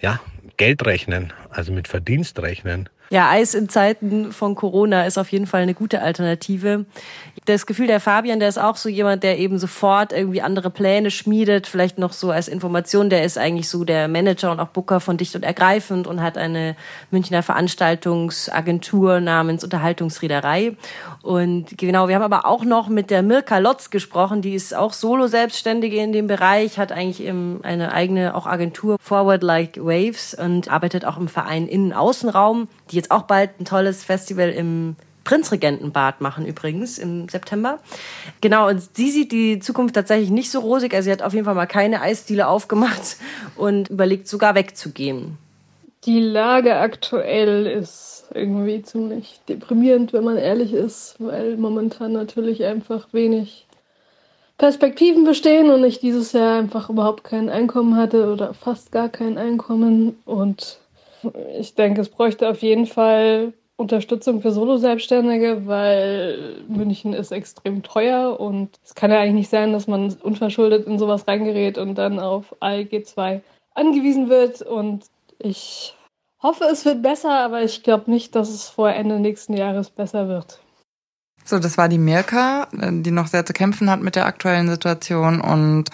ja, 0.00 0.20
Geld 0.56 0.86
rechnen, 0.86 1.32
also 1.50 1.72
mit 1.72 1.88
Verdienst 1.88 2.40
rechnen. 2.40 2.88
Ja, 3.10 3.28
Eis 3.28 3.52
in 3.54 3.68
Zeiten 3.68 4.32
von 4.32 4.54
Corona 4.54 5.04
ist 5.04 5.18
auf 5.18 5.30
jeden 5.30 5.46
Fall 5.46 5.60
eine 5.60 5.74
gute 5.74 6.00
Alternative. 6.00 6.86
Das 7.44 7.66
Gefühl 7.66 7.88
der 7.88 7.98
Fabian, 7.98 8.38
der 8.38 8.48
ist 8.48 8.58
auch 8.58 8.76
so 8.76 8.88
jemand, 8.88 9.24
der 9.24 9.36
eben 9.36 9.58
sofort 9.58 10.12
irgendwie 10.12 10.42
andere 10.42 10.70
Pläne 10.70 11.10
schmiedet, 11.10 11.66
vielleicht 11.66 11.98
noch 11.98 12.12
so 12.12 12.30
als 12.30 12.46
Information, 12.46 13.10
der 13.10 13.24
ist 13.24 13.36
eigentlich 13.36 13.68
so 13.68 13.82
der 13.82 14.06
Manager 14.06 14.52
und 14.52 14.60
auch 14.60 14.68
Booker 14.68 15.00
von 15.00 15.16
Dicht 15.16 15.34
und 15.34 15.42
Ergreifend 15.42 16.06
und 16.06 16.22
hat 16.22 16.38
eine 16.38 16.76
Münchner 17.10 17.42
Veranstaltungsagentur 17.42 19.18
namens 19.18 19.64
Unterhaltungsriederei. 19.64 20.76
Und 21.22 21.76
genau, 21.76 22.06
wir 22.06 22.14
haben 22.14 22.22
aber 22.22 22.46
auch 22.46 22.64
noch 22.64 22.88
mit 22.88 23.10
der 23.10 23.24
Mirka 23.24 23.58
Lotz 23.58 23.90
gesprochen, 23.90 24.40
die 24.40 24.54
ist 24.54 24.72
auch 24.72 24.92
Solo-Selbstständige 24.92 25.96
in 25.96 26.12
dem 26.12 26.28
Bereich, 26.28 26.78
hat 26.78 26.92
eigentlich 26.92 27.28
eine 27.28 27.92
eigene 27.92 28.36
auch 28.36 28.46
Agentur 28.46 28.98
Forward 29.00 29.42
Like 29.42 29.78
Waves 29.78 30.34
und 30.34 30.70
arbeitet 30.70 31.04
auch 31.04 31.16
im 31.16 31.26
Verein 31.26 31.66
Innen-Außenraum, 31.66 32.68
die 32.92 32.96
jetzt 32.96 33.10
auch 33.10 33.22
bald 33.22 33.58
ein 33.58 33.64
tolles 33.64 34.04
Festival 34.04 34.50
im 34.50 34.94
Prinzregentenbad 35.24 36.20
machen 36.20 36.46
übrigens 36.46 36.98
im 36.98 37.28
September. 37.28 37.78
Genau, 38.40 38.68
und 38.68 38.80
sie 38.96 39.10
sieht 39.10 39.32
die 39.32 39.58
Zukunft 39.58 39.94
tatsächlich 39.94 40.30
nicht 40.30 40.50
so 40.50 40.60
rosig. 40.60 40.94
Also 40.94 41.06
sie 41.06 41.12
hat 41.12 41.22
auf 41.22 41.32
jeden 41.32 41.44
Fall 41.44 41.54
mal 41.54 41.66
keine 41.66 42.00
Eisdiele 42.00 42.48
aufgemacht 42.48 43.16
und 43.56 43.90
überlegt 43.90 44.28
sogar 44.28 44.54
wegzugehen. 44.54 45.38
Die 46.04 46.20
Lage 46.20 46.76
aktuell 46.76 47.66
ist 47.66 48.24
irgendwie 48.34 48.82
ziemlich 48.82 49.40
deprimierend, 49.48 50.12
wenn 50.12 50.24
man 50.24 50.36
ehrlich 50.36 50.72
ist, 50.72 51.16
weil 51.18 51.56
momentan 51.56 52.12
natürlich 52.12 52.64
einfach 52.64 53.06
wenig 53.12 53.66
Perspektiven 54.58 55.24
bestehen 55.24 55.70
und 55.70 55.84
ich 55.84 56.00
dieses 56.00 56.32
Jahr 56.32 56.58
einfach 56.58 56.90
überhaupt 56.90 57.24
kein 57.24 57.48
Einkommen 57.48 57.96
hatte 57.96 58.32
oder 58.32 58.54
fast 58.54 58.92
gar 58.92 59.08
kein 59.08 59.38
Einkommen 59.38 60.20
und 60.24 60.78
ich 61.58 61.74
denke, 61.74 62.00
es 62.00 62.08
bräuchte 62.08 62.48
auf 62.48 62.62
jeden 62.62 62.86
Fall 62.86 63.52
Unterstützung 63.82 64.40
für 64.40 64.52
Solo-Selbstständige, 64.52 65.66
weil 65.66 66.62
München 66.68 67.12
ist 67.12 67.32
extrem 67.32 67.82
teuer 67.82 68.40
und 68.40 68.70
es 68.84 68.94
kann 68.94 69.10
ja 69.10 69.20
eigentlich 69.20 69.34
nicht 69.34 69.50
sein, 69.50 69.72
dass 69.72 69.86
man 69.86 70.14
unverschuldet 70.14 70.86
in 70.86 70.98
sowas 70.98 71.28
reingerät 71.28 71.76
und 71.76 71.96
dann 71.96 72.18
auf 72.18 72.56
ALG 72.60 73.04
2 73.04 73.42
angewiesen 73.74 74.30
wird. 74.30 74.62
Und 74.62 75.04
ich 75.38 75.94
hoffe, 76.42 76.64
es 76.64 76.84
wird 76.84 77.02
besser, 77.02 77.40
aber 77.40 77.62
ich 77.62 77.82
glaube 77.82 78.10
nicht, 78.10 78.34
dass 78.34 78.48
es 78.48 78.68
vor 78.68 78.90
Ende 78.90 79.20
nächsten 79.20 79.54
Jahres 79.54 79.90
besser 79.90 80.28
wird. 80.28 80.60
So, 81.44 81.58
das 81.58 81.76
war 81.76 81.88
die 81.88 81.98
Mirka, 81.98 82.68
die 82.72 83.10
noch 83.10 83.26
sehr 83.26 83.44
zu 83.44 83.52
kämpfen 83.52 83.90
hat 83.90 84.00
mit 84.00 84.14
der 84.14 84.26
aktuellen 84.26 84.68
Situation 84.68 85.40
und 85.40 85.90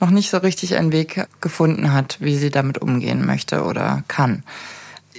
noch 0.00 0.10
nicht 0.10 0.30
so 0.30 0.38
richtig 0.38 0.76
einen 0.76 0.92
Weg 0.92 1.26
gefunden 1.40 1.92
hat, 1.92 2.20
wie 2.20 2.36
sie 2.36 2.50
damit 2.50 2.78
umgehen 2.78 3.26
möchte 3.26 3.64
oder 3.64 4.04
kann. 4.08 4.44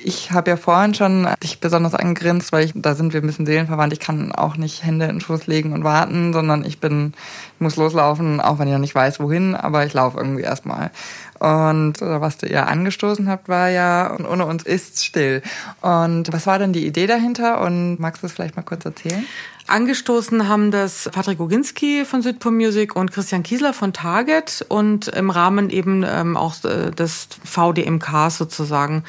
Ich 0.07 0.31
habe 0.31 0.51
ja 0.51 0.55
vorhin 0.55 0.93
schon 0.93 1.27
dich 1.41 1.59
besonders 1.59 1.95
angegrinst, 1.95 2.51
weil 2.51 2.63
ich, 2.63 2.73
da 2.75 2.93
sind 2.93 3.13
wir 3.13 3.21
ein 3.21 3.25
bisschen 3.25 3.47
seelenverwandt. 3.47 3.91
Ich 3.91 3.99
kann 3.99 4.31
auch 4.33 4.55
nicht 4.55 4.83
Hände 4.83 5.05
in 5.05 5.13
den 5.13 5.21
Schoß 5.21 5.47
legen 5.47 5.73
und 5.73 5.83
warten, 5.83 6.31
sondern 6.31 6.63
ich 6.63 6.79
bin, 6.79 7.13
ich 7.55 7.61
muss 7.61 7.75
loslaufen, 7.75 8.39
auch 8.39 8.59
wenn 8.59 8.67
ich 8.67 8.73
noch 8.73 8.79
nicht 8.79 8.93
weiß, 8.93 9.19
wohin, 9.19 9.55
aber 9.55 9.83
ich 9.83 9.93
laufe 9.93 10.19
irgendwie 10.19 10.43
erstmal. 10.43 10.91
Und 11.39 12.01
was 12.01 12.37
du 12.37 12.47
ja 12.47 12.65
angestoßen 12.65 13.27
habt, 13.27 13.49
war 13.49 13.69
ja, 13.69 14.15
ohne 14.29 14.45
uns 14.45 14.61
ist 14.61 15.03
still. 15.03 15.41
Und 15.81 16.31
was 16.31 16.45
war 16.45 16.59
denn 16.59 16.71
die 16.71 16.85
Idee 16.85 17.07
dahinter? 17.07 17.59
Und 17.61 17.99
magst 17.99 18.21
du 18.21 18.27
es 18.27 18.33
vielleicht 18.33 18.55
mal 18.55 18.61
kurz 18.61 18.85
erzählen? 18.85 19.25
Angestoßen 19.67 20.47
haben 20.47 20.69
das 20.69 21.09
Patrick 21.11 21.39
Oginski 21.39 22.05
von 22.05 22.21
Südpol 22.21 22.51
Music 22.51 22.95
und 22.95 23.11
Christian 23.11 23.41
Kiesler 23.41 23.73
von 23.73 23.93
Target 23.93 24.63
und 24.69 25.07
im 25.07 25.31
Rahmen 25.31 25.71
eben 25.71 26.03
ähm, 26.07 26.37
auch 26.37 26.63
äh, 26.63 26.91
des 26.91 27.27
VDMK 27.43 28.29
sozusagen, 28.29 29.03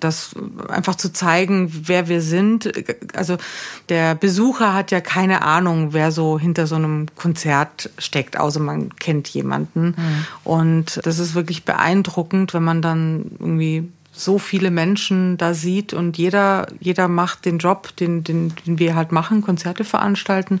das 0.00 0.34
einfach 0.68 0.96
zu 0.96 1.12
zeigen, 1.12 1.70
wer 1.86 2.08
wir 2.08 2.20
sind. 2.20 2.70
Also 3.14 3.38
der 3.88 4.14
Besucher 4.14 4.74
hat 4.74 4.90
ja 4.90 5.00
keine 5.00 5.42
Ahnung, 5.42 5.94
wer 5.94 6.12
so 6.12 6.38
hinter 6.38 6.66
so 6.66 6.74
einem 6.74 7.06
Konzert 7.16 7.88
steckt, 7.98 8.38
außer 8.38 8.60
man 8.60 8.94
kennt 8.96 9.28
jemanden. 9.28 9.94
Mhm. 9.96 10.26
Und 10.44 11.00
das 11.04 11.18
ist 11.18 11.34
wirklich 11.34 11.64
beeindruckend, 11.64 12.52
wenn 12.52 12.64
man 12.64 12.82
dann 12.82 13.30
irgendwie 13.38 13.88
so 14.14 14.38
viele 14.38 14.70
Menschen 14.70 15.36
da 15.36 15.54
sieht 15.54 15.92
und 15.92 16.16
jeder, 16.16 16.68
jeder 16.80 17.08
macht 17.08 17.44
den 17.44 17.58
Job, 17.58 17.94
den, 17.96 18.24
den, 18.24 18.54
den 18.66 18.78
wir 18.78 18.94
halt 18.94 19.12
machen, 19.12 19.42
Konzerte 19.42 19.84
veranstalten 19.84 20.60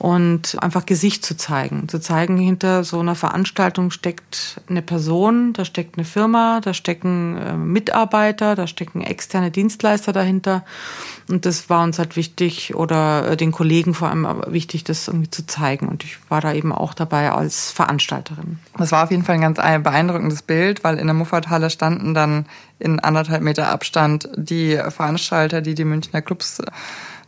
und 0.00 0.56
einfach 0.62 0.86
Gesicht 0.86 1.26
zu 1.26 1.36
zeigen. 1.36 1.86
Zu 1.86 2.00
zeigen, 2.00 2.38
hinter 2.38 2.84
so 2.84 3.00
einer 3.00 3.14
Veranstaltung 3.14 3.90
steckt 3.90 4.62
eine 4.66 4.80
Person, 4.80 5.52
da 5.52 5.66
steckt 5.66 5.98
eine 5.98 6.06
Firma, 6.06 6.62
da 6.62 6.72
stecken 6.72 7.36
äh, 7.36 7.52
Mitarbeiter, 7.52 8.54
da 8.54 8.66
stecken 8.66 9.02
externe 9.02 9.50
Dienstleister 9.50 10.14
dahinter. 10.14 10.64
Und 11.28 11.44
das 11.44 11.68
war 11.68 11.84
uns 11.84 11.98
halt 11.98 12.16
wichtig 12.16 12.74
oder 12.74 13.32
äh, 13.32 13.36
den 13.36 13.52
Kollegen 13.52 13.92
vor 13.92 14.08
allem 14.08 14.26
wichtig, 14.46 14.84
das 14.84 15.06
irgendwie 15.06 15.28
zu 15.28 15.46
zeigen. 15.46 15.86
Und 15.86 16.02
ich 16.02 16.16
war 16.30 16.40
da 16.40 16.54
eben 16.54 16.72
auch 16.72 16.94
dabei 16.94 17.30
als 17.30 17.70
Veranstalterin. 17.70 18.58
Das 18.78 18.92
war 18.92 19.04
auf 19.04 19.10
jeden 19.10 19.24
Fall 19.24 19.34
ein 19.34 19.42
ganz 19.42 19.58
beeindruckendes 19.58 20.40
Bild, 20.40 20.82
weil 20.82 20.98
in 20.98 21.08
der 21.08 21.14
Muffathalle 21.14 21.68
standen 21.68 22.14
dann 22.14 22.46
in 22.78 23.00
anderthalb 23.00 23.42
Meter 23.42 23.68
Abstand 23.68 24.30
die 24.34 24.80
Veranstalter, 24.88 25.60
die 25.60 25.74
die 25.74 25.84
Münchner 25.84 26.22
Clubs 26.22 26.62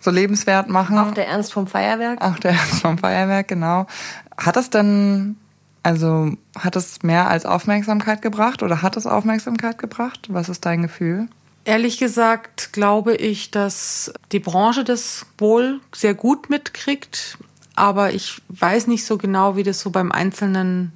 so 0.02 0.10
lebenswert 0.10 0.68
machen. 0.68 0.98
Auch 0.98 1.12
der 1.12 1.28
Ernst 1.28 1.52
vom 1.52 1.66
Feuerwerk. 1.66 2.20
Auch 2.20 2.38
der 2.38 2.50
Ernst 2.50 2.82
vom 2.82 2.98
Feuerwerk, 2.98 3.48
genau. 3.48 3.86
Hat 4.36 4.56
das 4.56 4.68
denn 4.68 5.36
Also 5.82 6.32
hat 6.58 6.76
es 6.76 7.02
mehr 7.02 7.28
als 7.28 7.44
Aufmerksamkeit 7.44 8.22
gebracht 8.22 8.62
oder 8.62 8.82
hat 8.82 8.96
es 8.96 9.06
Aufmerksamkeit 9.06 9.78
gebracht? 9.78 10.28
Was 10.28 10.48
ist 10.48 10.64
dein 10.64 10.82
Gefühl? 10.82 11.28
Ehrlich 11.64 11.98
gesagt 11.98 12.72
glaube 12.72 13.14
ich, 13.14 13.50
dass 13.50 14.12
die 14.32 14.40
Branche 14.40 14.84
das 14.84 15.26
wohl 15.38 15.80
sehr 15.94 16.14
gut 16.14 16.50
mitkriegt, 16.50 17.38
aber 17.74 18.12
ich 18.12 18.42
weiß 18.48 18.86
nicht 18.88 19.04
so 19.04 19.16
genau, 19.16 19.56
wie 19.56 19.62
das 19.62 19.80
so 19.80 19.90
beim 19.90 20.12
einzelnen 20.12 20.92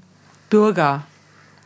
Bürger 0.50 1.04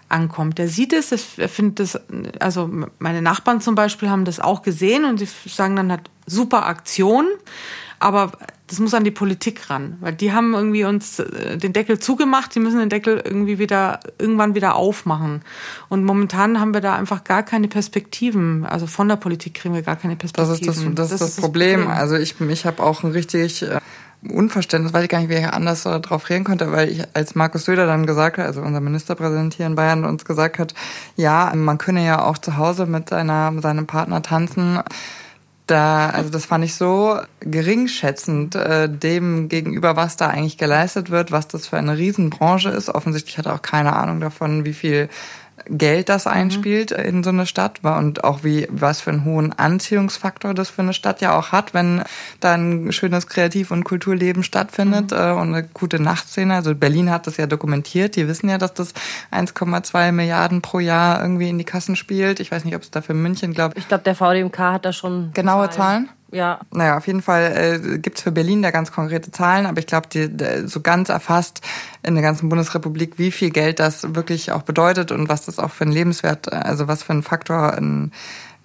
ankommt. 0.09 0.59
Der 0.59 0.69
sieht 0.69 0.93
es, 0.93 1.13
er 1.39 1.49
findet 1.49 1.81
es, 1.81 2.01
also 2.41 2.71
meine 2.99 3.23
Nachbarn 3.23 3.61
zum 3.61 3.75
Beispiel 3.75 4.11
haben 4.11 4.25
das 4.25 4.41
auch 4.41 4.63
gesehen 4.63 5.05
und 5.05 5.19
sie 5.19 5.29
sagen 5.47 5.77
dann 5.77 5.93
hat 5.93 6.11
super 6.31 6.67
Aktion, 6.67 7.27
aber 7.99 8.33
das 8.67 8.79
muss 8.79 8.95
an 8.95 9.05
die 9.05 9.11
Politik 9.11 9.69
ran, 9.69 9.97
weil 10.01 10.15
die 10.15 10.33
haben 10.33 10.55
irgendwie 10.55 10.85
uns 10.85 11.19
äh, 11.19 11.59
den 11.59 11.73
Deckel 11.73 11.99
zugemacht, 11.99 12.55
die 12.55 12.61
müssen 12.61 12.79
den 12.79 12.89
Deckel 12.89 13.21
irgendwie 13.23 13.59
wieder 13.59 14.01
irgendwann 14.19 14.55
wieder 14.55 14.77
aufmachen. 14.77 15.43
Und 15.89 16.05
momentan 16.05 16.61
haben 16.61 16.73
wir 16.73 16.81
da 16.81 16.95
einfach 16.95 17.25
gar 17.25 17.43
keine 17.43 17.67
Perspektiven. 17.69 18.65
Also 18.65 18.87
von 18.87 19.09
der 19.09 19.17
Politik 19.17 19.55
kriegen 19.55 19.75
wir 19.75 19.83
gar 19.83 19.97
keine 19.97 20.15
Perspektiven. 20.17 20.51
Das 20.51 20.61
ist 20.61 20.67
das, 20.67 20.95
das, 20.95 20.95
das, 20.95 21.13
ist 21.13 21.37
das 21.37 21.45
Problem. 21.45 21.81
Problem. 21.81 21.99
Also 21.99 22.15
ich, 22.17 22.41
ich 22.41 22.65
habe 22.65 22.83
auch 22.83 23.03
ein 23.03 23.11
richtig 23.11 23.63
äh, 23.63 23.81
Unverständnis, 24.29 24.93
weiß 24.93 25.05
ich 25.05 25.09
gar 25.09 25.19
nicht, 25.19 25.31
wie 25.31 25.35
ich 25.35 25.47
anders 25.47 25.83
so 25.83 25.99
darauf 25.99 26.29
reden 26.29 26.45
konnte, 26.45 26.71
weil 26.73 26.91
ich, 26.91 27.03
als 27.15 27.35
Markus 27.35 27.65
Söder 27.65 27.87
dann 27.87 28.07
gesagt 28.07 28.39
hat, 28.39 28.47
also 28.47 28.61
unser 28.61 28.81
Ministerpräsident 28.81 29.55
hier 29.55 29.67
in 29.67 29.75
Bayern 29.75 30.05
uns 30.05 30.25
gesagt 30.25 30.59
hat, 30.59 30.75
ja, 31.17 31.53
man 31.55 31.79
könne 31.79 32.05
ja 32.05 32.23
auch 32.23 32.39
zu 32.39 32.57
Hause 32.57 32.87
mit 32.87 33.09
seiner, 33.09 33.51
mit 33.51 33.63
seinem 33.63 33.87
Partner 33.87 34.23
tanzen 34.23 34.81
da, 35.71 36.11
also 36.11 36.31
das 36.31 36.47
fand 36.47 36.65
ich 36.65 36.75
so 36.75 37.19
geringschätzend 37.41 38.55
äh, 38.55 38.89
dem 38.89 39.49
gegenüber, 39.49 39.97
was 39.97 40.17
da 40.17 40.29
eigentlich 40.29 40.59
geleistet 40.59 41.11
wird, 41.11 41.33
was 41.33 41.49
das 41.49 41.69
für 41.69 41.79
eine 41.79 41.97
Riesenbranche 41.97 42.71
ist. 42.71 42.89
Offensichtlich 42.89 43.39
hat 43.39 43.47
er 43.47 43.55
auch 43.55 43.63
keine 43.63 43.95
Ahnung 43.95 44.21
davon, 44.21 44.65
wie 44.65 44.75
viel 44.75 45.09
Geld 45.67 46.09
das 46.09 46.25
mhm. 46.25 46.33
einspielt 46.33 46.91
mhm. 46.91 47.05
in 47.05 47.25
so 47.25 47.31
eine 47.31 47.47
Stadt 47.47 47.81
und 47.83 48.25
auch 48.25 48.45
wie 48.45 48.67
was 48.71 49.01
für 49.01 49.11
einen 49.11 49.25
hohen 49.25 49.53
Anziehungsfaktor 49.53 50.55
das 50.55 50.71
für 50.71 50.83
eine 50.83 50.93
Stadt 50.93 51.21
ja 51.21 51.37
auch 51.39 51.53
hat, 51.53 51.75
wenn 51.75 52.03
da 52.41 52.55
ein 52.55 52.93
schönes 52.93 53.27
Kreativ- 53.27 53.71
und 53.71 53.85
Kulturleben 53.85 54.43
stattfindet 54.43 55.11
mhm. 55.11 55.17
Äh, 55.17 55.33
und 55.33 55.55
eine 55.55 55.63
gute 55.65 56.01
Nachtszene. 56.01 56.55
Also 56.55 56.75
Berlin 56.75 57.11
hat 57.11 57.27
das 57.27 57.37
ja 57.37 57.47
dokumentiert. 57.47 58.17
Die 58.17 58.29
wissen 58.29 58.49
ja, 58.49 58.59
dass 58.59 58.75
das 58.75 58.95
1,2 59.33 60.13
Milliarden 60.13 60.63
pro 60.63 60.79
Jahr 60.79 61.21
irgendwie 61.21 61.49
in 61.49 61.59
die 61.59 61.65
Kassen 61.65 61.97
spielt. 61.97 62.41
Ich 62.41 62.51
weiß 62.51 62.65
nicht, 62.65 62.77
ob 62.77 62.83
es 62.83 62.91
da 62.91 63.03
für 63.03 63.15
München 63.15 63.53
glaubt. 63.53 63.77
Ich 63.77 63.89
glaube, 63.89 64.05
der 64.05 64.15
VDMK 64.15 64.59
hat 64.59 64.85
da 64.85 64.93
schon 64.93 65.31
genaue 65.35 65.71
Zahlen. 65.71 66.07
Zahlen? 66.07 66.20
Ja. 66.33 66.61
Naja, 66.71 66.97
auf 66.97 67.07
jeden 67.07 67.23
Fall 67.23 67.81
äh, 67.85 67.99
gibt 67.99 68.21
für 68.21 68.31
Berlin 68.31 68.63
da 68.63 68.71
ganz 68.71 68.93
konkrete 68.93 69.33
Zahlen, 69.33 69.67
aber 69.67 69.81
ich 69.81 69.87
glaube, 69.87 70.09
so 70.67 70.81
ganz 70.81 71.09
erfasst 71.09 71.61
in 72.03 72.15
der 72.15 72.23
ganzen 72.23 72.49
Bundesrepublik, 72.49 73.19
wie 73.19 73.33
viel 73.33 73.51
Geld 73.51 73.81
das 73.81 74.15
wirklich 74.15 74.53
auch 74.53 74.63
bedeutet 74.63 75.11
und 75.11 75.29
was 75.29 75.47
das 75.47 75.59
auch 75.59 75.71
für 75.71 75.85
ein 75.85 75.93
Lebenswert, 75.93 76.53
also 76.53 76.87
was 76.87 77.03
für 77.03 77.13
ein 77.13 77.23
Faktor 77.23 77.75
ein 77.75 78.13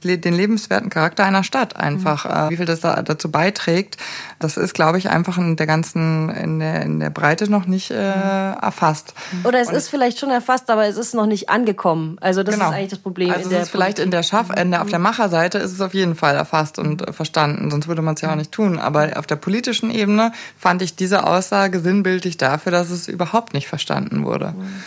den 0.03 0.33
lebenswerten 0.33 0.89
Charakter 0.89 1.25
einer 1.25 1.43
Stadt 1.43 1.75
einfach, 1.75 2.25
mhm. 2.25 2.49
wie 2.51 2.57
viel 2.57 2.65
das 2.65 2.79
da 2.79 3.01
dazu 3.01 3.31
beiträgt. 3.31 3.97
Das 4.39 4.57
ist, 4.57 4.73
glaube 4.73 4.97
ich, 4.97 5.09
einfach 5.09 5.37
in 5.37 5.55
der 5.55 5.65
ganzen, 5.65 6.29
in 6.29 6.59
der, 6.59 6.83
in 6.83 6.99
der 6.99 7.09
Breite 7.09 7.49
noch 7.49 7.65
nicht 7.65 7.91
äh, 7.91 7.95
mhm. 7.95 8.57
erfasst. 8.61 9.13
Oder 9.43 9.61
es 9.61 9.69
Und 9.69 9.75
ist 9.75 9.89
vielleicht 9.89 10.19
schon 10.19 10.29
erfasst, 10.29 10.69
aber 10.69 10.85
es 10.85 10.97
ist 10.97 11.15
noch 11.15 11.25
nicht 11.25 11.49
angekommen. 11.49 12.17
Also 12.21 12.43
das 12.43 12.55
genau. 12.55 12.69
ist 12.69 12.75
eigentlich 12.75 12.89
das 12.91 12.99
Problem. 12.99 13.31
Also 13.31 13.49
es 13.49 13.63
ist 13.63 13.69
vielleicht 13.69 13.99
in 13.99 14.11
der 14.11 14.23
Schaff, 14.23 14.49
in 14.55 14.71
der, 14.71 14.81
auf 14.81 14.89
der 14.89 14.99
mhm. 14.99 15.03
Macherseite 15.03 15.57
ist 15.57 15.71
es 15.71 15.81
auf 15.81 15.93
jeden 15.93 16.15
Fall 16.15 16.35
erfasst 16.35 16.77
und 16.77 17.03
verstanden, 17.15 17.71
sonst 17.71 17.87
würde 17.87 18.01
man 18.01 18.15
es 18.15 18.21
ja 18.21 18.31
auch 18.31 18.35
nicht 18.35 18.51
tun. 18.51 18.77
Aber 18.77 19.17
auf 19.17 19.25
der 19.25 19.37
politischen 19.37 19.89
Ebene 19.89 20.31
fand 20.57 20.81
ich 20.81 20.95
diese 20.95 21.25
Aussage 21.25 21.79
sinnbildlich 21.79 22.37
dafür, 22.37 22.71
dass 22.71 22.89
es 22.89 23.07
überhaupt 23.07 23.53
nicht 23.53 23.67
verstanden 23.67 24.25
wurde. 24.25 24.53
Mhm. 24.57 24.83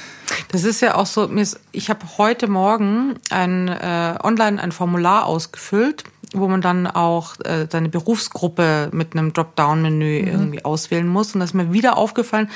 Das 0.50 0.64
ist 0.64 0.80
ja 0.80 0.94
auch 0.94 1.06
so, 1.06 1.30
ich 1.72 1.90
habe 1.90 2.00
heute 2.18 2.48
Morgen 2.48 3.14
ein 3.30 3.68
äh, 3.68 4.18
online 4.22 4.62
ein 4.62 4.72
Formular 4.72 5.26
ausgefüllt, 5.26 6.04
wo 6.32 6.48
man 6.48 6.60
dann 6.60 6.86
auch 6.86 7.38
äh, 7.44 7.66
seine 7.70 7.88
Berufsgruppe 7.88 8.90
mit 8.92 9.14
einem 9.14 9.32
Dropdown-Menü 9.32 10.22
mhm. 10.22 10.28
irgendwie 10.28 10.64
auswählen 10.64 11.08
muss. 11.08 11.34
Und 11.34 11.40
das 11.40 11.50
ist 11.50 11.54
mir 11.54 11.72
wieder 11.72 11.96
aufgefallen, 11.96 12.50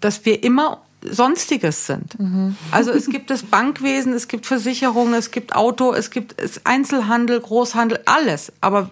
dass 0.00 0.24
wir 0.24 0.42
immer 0.42 0.82
Sonstiges 1.02 1.86
sind. 1.86 2.18
Mhm. 2.18 2.56
Also 2.70 2.90
es 2.90 3.08
gibt 3.08 3.30
das 3.30 3.42
Bankwesen, 3.42 4.12
es 4.14 4.28
gibt 4.28 4.46
Versicherungen, 4.46 5.14
es 5.14 5.30
gibt 5.30 5.54
Auto, 5.54 5.92
es 5.92 6.10
gibt 6.10 6.34
Einzelhandel, 6.64 7.40
Großhandel, 7.40 8.00
alles. 8.06 8.52
Aber 8.60 8.88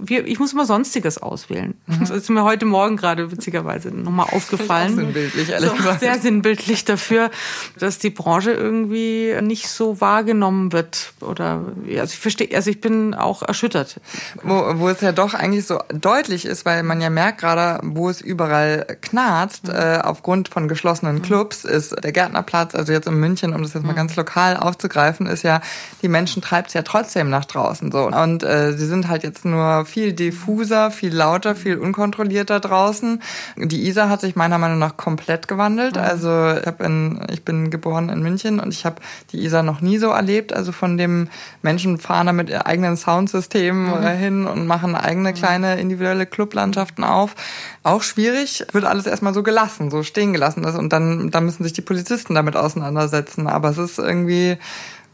wir, 0.00 0.26
ich 0.26 0.38
muss 0.38 0.54
immer 0.54 0.64
Sonstiges 0.64 1.18
auswählen. 1.18 1.74
Mhm. 1.86 2.00
Das 2.00 2.10
ist 2.10 2.30
mir 2.30 2.42
heute 2.42 2.64
Morgen 2.64 2.96
gerade 2.96 3.30
witzigerweise 3.30 3.90
nochmal 3.90 4.28
aufgefallen. 4.30 4.94
sinnbildlich, 4.96 5.50
ehrlich 5.50 5.70
so, 5.70 5.92
Sehr 6.00 6.18
sinnbildlich 6.18 6.84
dafür, 6.86 7.30
dass 7.78 7.98
die 7.98 8.08
Branche 8.08 8.52
irgendwie 8.52 9.34
nicht 9.42 9.68
so 9.68 10.00
wahrgenommen 10.00 10.72
wird. 10.72 11.12
Oder 11.20 11.62
also 11.98 12.12
ich 12.12 12.18
verstehe, 12.18 12.48
also 12.54 12.70
ich 12.70 12.80
bin 12.80 13.14
auch 13.14 13.42
erschüttert. 13.42 14.00
Wo, 14.42 14.64
wo 14.76 14.88
es 14.88 15.02
ja 15.02 15.12
doch 15.12 15.34
eigentlich 15.34 15.66
so 15.66 15.78
deutlich 15.88 16.46
ist, 16.46 16.64
weil 16.64 16.82
man 16.82 17.02
ja 17.02 17.10
merkt 17.10 17.40
gerade, 17.40 17.80
wo 17.82 18.08
es 18.08 18.22
überall 18.22 18.86
knarzt, 19.02 19.68
mhm. 19.68 19.74
äh, 19.74 19.98
aufgrund 19.98 20.48
von 20.48 20.66
geschlossenen 20.66 21.16
mhm. 21.16 21.22
Clubs, 21.22 21.64
ist 21.64 21.94
der 22.02 22.12
Gärtnerplatz, 22.12 22.74
also 22.74 22.92
jetzt 22.92 23.06
in 23.06 23.14
München, 23.14 23.52
um 23.52 23.62
das 23.62 23.74
jetzt 23.74 23.84
mal 23.84 23.92
mhm. 23.92 23.96
ganz 23.96 24.16
lokal 24.16 24.56
aufzugreifen, 24.56 25.26
ist 25.26 25.42
ja, 25.42 25.60
die 26.00 26.08
Menschen 26.08 26.40
treibt 26.40 26.68
es 26.68 26.74
ja 26.74 26.82
trotzdem 26.82 27.28
nach 27.28 27.44
draußen 27.44 27.92
so. 27.92 28.06
Und 28.06 28.42
äh, 28.42 28.72
sie 28.72 28.86
sind 28.86 29.08
halt 29.08 29.22
jetzt 29.24 29.44
nur 29.44 29.73
viel 29.82 30.12
diffuser, 30.12 30.90
viel 30.90 31.14
lauter, 31.14 31.56
viel 31.56 31.78
unkontrollierter 31.78 32.60
draußen. 32.60 33.20
Die 33.56 33.86
Isar 33.88 34.08
hat 34.08 34.20
sich 34.20 34.36
meiner 34.36 34.58
Meinung 34.58 34.78
nach 34.78 34.96
komplett 34.96 35.48
gewandelt. 35.48 35.98
Also 35.98 36.28
ich, 36.28 36.66
hab 36.66 36.80
in, 36.80 37.20
ich 37.30 37.44
bin 37.44 37.70
geboren 37.70 38.08
in 38.08 38.22
München 38.22 38.60
und 38.60 38.72
ich 38.72 38.86
habe 38.86 38.96
die 39.32 39.44
Isar 39.44 39.62
noch 39.62 39.80
nie 39.80 39.98
so 39.98 40.10
erlebt. 40.10 40.52
Also 40.52 40.72
von 40.72 40.96
dem 40.96 41.28
Menschen 41.62 41.98
fahren 41.98 42.26
da 42.26 42.32
mit 42.32 42.52
eigenen 42.66 42.96
Soundsystemen 42.96 44.00
mhm. 44.00 44.06
hin 44.06 44.46
und 44.46 44.66
machen 44.66 44.94
eigene 44.94 45.32
kleine 45.32 45.80
individuelle 45.80 46.26
Clublandschaften 46.26 47.04
auf. 47.04 47.34
Auch 47.82 48.02
schwierig, 48.02 48.64
wird 48.72 48.84
alles 48.84 49.06
erstmal 49.06 49.34
so 49.34 49.42
gelassen, 49.42 49.90
so 49.90 50.02
stehen 50.02 50.32
gelassen. 50.32 50.64
Und 50.64 50.92
dann, 50.92 51.30
dann 51.30 51.44
müssen 51.44 51.64
sich 51.64 51.72
die 51.72 51.82
Polizisten 51.82 52.34
damit 52.34 52.56
auseinandersetzen. 52.56 53.46
Aber 53.46 53.70
es 53.70 53.78
ist 53.78 53.98
irgendwie 53.98 54.58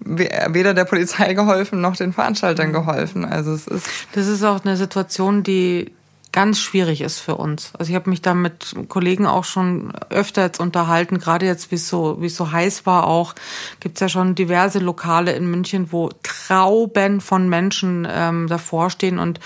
weder 0.04 0.74
der 0.74 0.84
Polizei 0.84 1.34
geholfen 1.34 1.80
noch 1.80 1.96
den 1.96 2.12
Veranstaltern 2.12 2.68
mhm. 2.68 2.72
geholfen. 2.72 3.24
Also 3.24 3.52
es 3.52 3.66
ist 3.66 3.86
das 4.12 4.26
ist 4.26 4.42
auch 4.42 4.64
eine 4.64 4.76
Situation, 4.76 5.42
die 5.42 5.92
ganz 6.32 6.60
schwierig 6.60 7.00
ist 7.00 7.18
für 7.18 7.36
uns. 7.36 7.72
Also 7.78 7.90
ich 7.90 7.96
habe 7.96 8.10
mich 8.10 8.22
da 8.22 8.34
mit 8.34 8.74
Kollegen 8.88 9.26
auch 9.26 9.44
schon 9.44 9.92
öfter 10.10 10.42
jetzt 10.42 10.60
unterhalten, 10.60 11.18
gerade 11.18 11.46
jetzt, 11.46 11.70
wie 11.70 11.74
es 11.74 11.88
so, 11.88 12.18
wie 12.20 12.26
es 12.26 12.36
so 12.36 12.52
heiß 12.52 12.86
war 12.86 13.06
auch, 13.06 13.34
gibt's 13.80 14.00
ja 14.00 14.08
schon 14.08 14.34
diverse 14.34 14.78
Lokale 14.78 15.32
in 15.32 15.50
München, 15.50 15.88
wo 15.90 16.10
Trauben 16.22 17.20
von 17.20 17.48
Menschen 17.48 18.06
ähm, 18.08 18.46
davor 18.46 18.90
stehen 18.90 19.18
und 19.18 19.40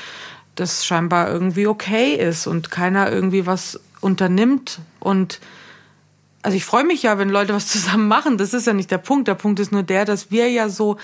das 0.57 0.85
scheinbar 0.85 1.29
irgendwie 1.31 1.67
okay 1.67 2.15
ist 2.15 2.47
und 2.47 2.71
keiner 2.71 3.11
irgendwie 3.11 3.47
was 3.47 3.81
unternimmt 4.01 4.81
und 5.01 5.41
also 6.45 6.57
ich 6.57 6.65
freue 6.65 6.85
mich 6.85 7.03
ja, 7.03 7.19
wenn 7.19 7.31
Leute 7.31 7.55
was 7.55 7.67
zusammen 7.67 8.07
machen. 8.07 8.39
Das 8.39 8.55
ist 8.55 8.67
ja 8.67 8.75
nicht 8.75 8.91
der 8.91 8.99
Punkt. 8.99 9.29
Der 9.29 9.35
Punkt 9.35 9.59
ist 9.61 9.73
nur 9.73 9.83
der, 9.83 10.05
dass 10.05 10.31
wir 10.31 10.51
ja 10.51 10.69
so 10.69 10.99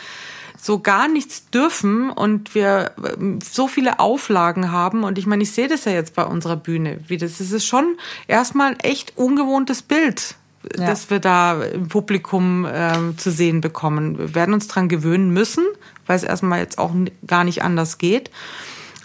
so 0.63 0.79
gar 0.79 1.09
nichts 1.09 1.49
dürfen 1.49 2.11
und 2.11 2.55
wir 2.55 2.93
ähm, 3.19 3.39
so 3.41 3.67
viele 3.67 3.99
Auflagen 3.99 4.71
haben. 4.71 5.05
Und 5.05 5.17
ich 5.17 5.27
meine, 5.27 5.43
ich 5.43 5.53
sehe 5.53 5.69
das 5.69 5.87
ja 5.87 5.93
jetzt 5.93 6.15
bei 6.15 6.25
unserer 6.25 6.57
Bühne, 6.57 7.01
wie 7.09 7.17
das, 7.17 7.39
das 7.39 7.51
ist 7.51 7.65
schon 7.65 7.97
erstmal 8.29 8.73
ein 8.73 8.81
echt 8.81 9.17
ungewohntes 9.17 9.81
Bild, 9.81 10.35
ja. 10.77 10.87
das 10.87 11.09
wir 11.09 11.19
da 11.19 11.63
im 11.63 11.89
Publikum 11.89 12.67
ähm, 12.71 13.17
zu 13.17 13.31
sehen 13.31 13.63
bekommen. 13.63 14.19
Wir 14.19 14.35
werden 14.35 14.53
uns 14.53 14.69
dran 14.69 14.91
gewöhnen 14.91 15.31
müssen, 15.31 15.65
weil 16.07 16.17
es 16.17 16.25
erstmal 16.25 16.59
jetzt 16.59 16.79
auch 16.79 16.93
gar 17.27 17.45
nicht 17.45 17.63
anders 17.63 17.97
geht. 17.97 18.31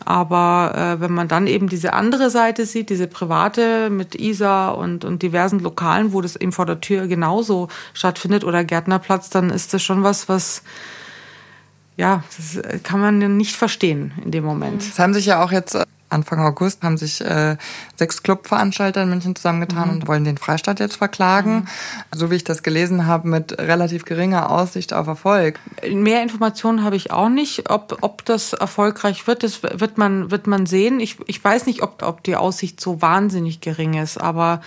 Aber 0.06 0.98
äh, 0.98 1.02
wenn 1.02 1.12
man 1.12 1.28
dann 1.28 1.48
eben 1.48 1.68
diese 1.68 1.94
andere 1.94 2.30
Seite 2.30 2.66
sieht, 2.66 2.90
diese 2.92 3.08
private 3.08 3.90
mit 3.90 4.16
ISA 4.16 4.70
und, 4.70 5.04
und 5.04 5.24
diversen 5.24 5.60
Lokalen, 5.60 6.14
wo 6.14 6.22
das 6.22 6.36
eben 6.36 6.52
vor 6.52 6.68
der 6.68 6.80
Tür 6.80 7.08
genauso 7.08 7.70
stattfindet 7.94 8.44
oder 8.44 8.64
Gärtnerplatz, 8.64 9.32
dann 9.32 9.50
ist 9.50 9.74
das 9.74 9.82
schon 9.82 10.04
was, 10.04 10.30
was 10.30 10.62
ja, 11.98 12.24
das 12.38 12.84
kann 12.84 13.00
man 13.00 13.38
nicht 13.38 13.56
verstehen 13.56 14.12
in 14.24 14.32
dem 14.32 14.44
Moment. 14.44 14.82
Es 14.82 15.00
haben 15.00 15.14
sich 15.14 15.26
ja 15.28 15.44
auch 15.44 15.52
jetzt 15.52 15.76
äh, 15.76 15.85
Anfang 16.16 16.40
August 16.40 16.84
haben 16.84 16.98
sich 16.98 17.22
äh, 17.22 17.58
sechs 17.96 18.24
Clubveranstalter 18.24 19.04
in 19.04 19.10
München 19.10 19.36
zusammengetan 19.36 19.90
mhm. 19.90 19.94
und 19.94 20.08
wollen 20.08 20.24
den 20.24 20.38
Freistaat 20.38 20.80
jetzt 20.80 20.96
verklagen. 20.96 21.56
Mhm. 21.56 21.68
So 22.16 22.32
wie 22.32 22.36
ich 22.36 22.44
das 22.44 22.64
gelesen 22.64 23.06
habe, 23.06 23.28
mit 23.28 23.58
relativ 23.60 24.06
geringer 24.06 24.50
Aussicht 24.50 24.94
auf 24.94 25.08
Erfolg. 25.08 25.60
Mehr 25.88 26.24
Informationen 26.24 26.84
habe 26.84 26.96
ich 26.96 27.12
auch 27.12 27.30
nicht. 27.30 27.70
Ob, 27.70 27.98
ob 28.02 28.26
das 28.26 28.54
erfolgreich 28.54 29.28
wird, 29.28 29.44
das 29.44 29.62
wird 29.62 29.98
man, 29.98 30.32
wird 30.32 30.48
man 30.48 30.66
sehen. 30.66 31.00
Ich, 31.00 31.18
ich 31.28 31.44
weiß 31.44 31.66
nicht, 31.66 31.84
ob, 31.84 32.02
ob 32.02 32.24
die 32.24 32.36
Aussicht 32.36 32.82
so 32.82 33.02
wahnsinnig 33.02 33.62
gering 33.62 33.96
ist. 33.96 34.18
Aber 34.18 34.62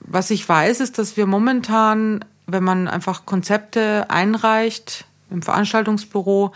was 0.00 0.30
ich 0.30 0.48
weiß, 0.48 0.80
ist, 0.80 0.98
dass 0.98 1.16
wir 1.16 1.26
momentan, 1.26 2.24
wenn 2.46 2.64
man 2.64 2.88
einfach 2.88 3.26
Konzepte 3.26 4.06
einreicht, 4.08 5.06
im 5.30 5.42
Veranstaltungsbüro, 5.42 6.52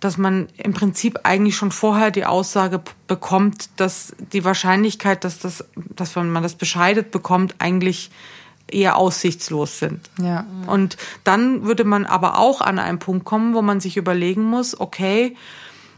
dass 0.00 0.18
man 0.18 0.48
im 0.56 0.72
Prinzip 0.72 1.20
eigentlich 1.24 1.56
schon 1.56 1.70
vorher 1.70 2.10
die 2.10 2.24
Aussage 2.24 2.80
bekommt, 3.06 3.68
dass 3.76 4.14
die 4.32 4.44
Wahrscheinlichkeit, 4.44 5.24
dass 5.24 5.38
das, 5.38 5.64
dass 5.74 6.16
man 6.16 6.42
das 6.42 6.54
bescheidet 6.54 7.10
bekommt, 7.10 7.56
eigentlich 7.58 8.10
eher 8.68 8.96
aussichtslos 8.96 9.78
sind. 9.78 10.10
Ja. 10.20 10.44
Und 10.66 10.96
dann 11.24 11.64
würde 11.64 11.84
man 11.84 12.04
aber 12.04 12.38
auch 12.38 12.60
an 12.60 12.78
einen 12.78 12.98
Punkt 12.98 13.24
kommen, 13.24 13.54
wo 13.54 13.62
man 13.62 13.80
sich 13.80 13.96
überlegen 13.96 14.42
muss, 14.42 14.78
okay, 14.78 15.36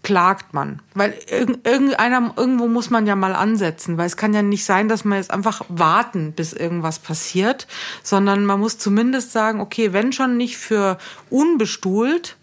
klagt 0.03 0.55
man. 0.55 0.81
Weil 0.95 1.15
irgendeiner, 1.31 2.33
irgendwo 2.37 2.67
muss 2.69 2.91
man 2.91 3.07
ja 3.07 3.17
mal 3.17 3.35
ansetzen, 3.35 3.99
weil 3.99 4.07
es 4.07 4.17
kann 4.17 4.35
ja 4.35 4.43
nicht 4.43 4.65
sein, 4.65 4.89
dass 4.89 5.05
man 5.05 5.19
jetzt 5.19 5.31
einfach 5.31 5.63
warten, 5.69 6.33
bis 6.33 6.53
irgendwas 6.53 6.99
passiert, 6.99 7.67
sondern 8.03 8.45
man 8.45 8.61
muss 8.61 8.79
zumindest 8.79 9.33
sagen, 9.33 9.61
okay, 9.61 9.93
wenn 9.93 10.13
schon 10.13 10.37
nicht 10.37 10.57
für 10.57 10.99
unbestuhlt, 11.31 12.37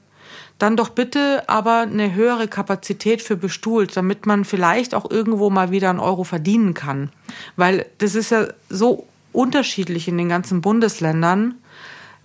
dann 0.57 0.77
doch 0.77 0.89
bitte 0.89 1.43
aber 1.47 1.79
eine 1.81 2.13
höhere 2.13 2.47
Kapazität 2.47 3.21
für 3.21 3.35
bestuhlt, 3.35 3.95
damit 3.97 4.25
man 4.25 4.45
vielleicht 4.45 4.95
auch 4.95 5.09
irgendwo 5.09 5.49
mal 5.49 5.71
wieder 5.71 5.89
einen 5.89 5.99
Euro 5.99 6.23
verdienen 6.23 6.73
kann. 6.73 7.09
Weil 7.57 7.85
das 7.97 8.15
ist 8.15 8.31
ja 8.31 8.47
so 8.69 9.07
unterschiedlich 9.33 10.07
in 10.07 10.17
den 10.17 10.29
ganzen 10.29 10.61
Bundesländern. 10.61 11.55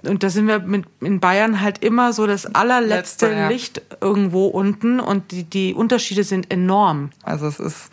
Und 0.02 0.22
da 0.22 0.30
sind 0.30 0.46
wir 0.46 0.60
mit, 0.60 0.86
in 1.00 1.20
Bayern 1.20 1.60
halt 1.60 1.84
immer 1.84 2.12
so 2.12 2.26
das 2.26 2.46
allerletzte 2.54 3.26
Letzte, 3.26 3.32
ja. 3.32 3.48
Licht 3.48 3.82
irgendwo 4.00 4.46
unten 4.46 5.00
und 5.00 5.30
die, 5.30 5.44
die 5.44 5.74
Unterschiede 5.74 6.24
sind 6.24 6.50
enorm. 6.50 7.10
Also 7.22 7.46
es 7.46 7.60
ist 7.60 7.90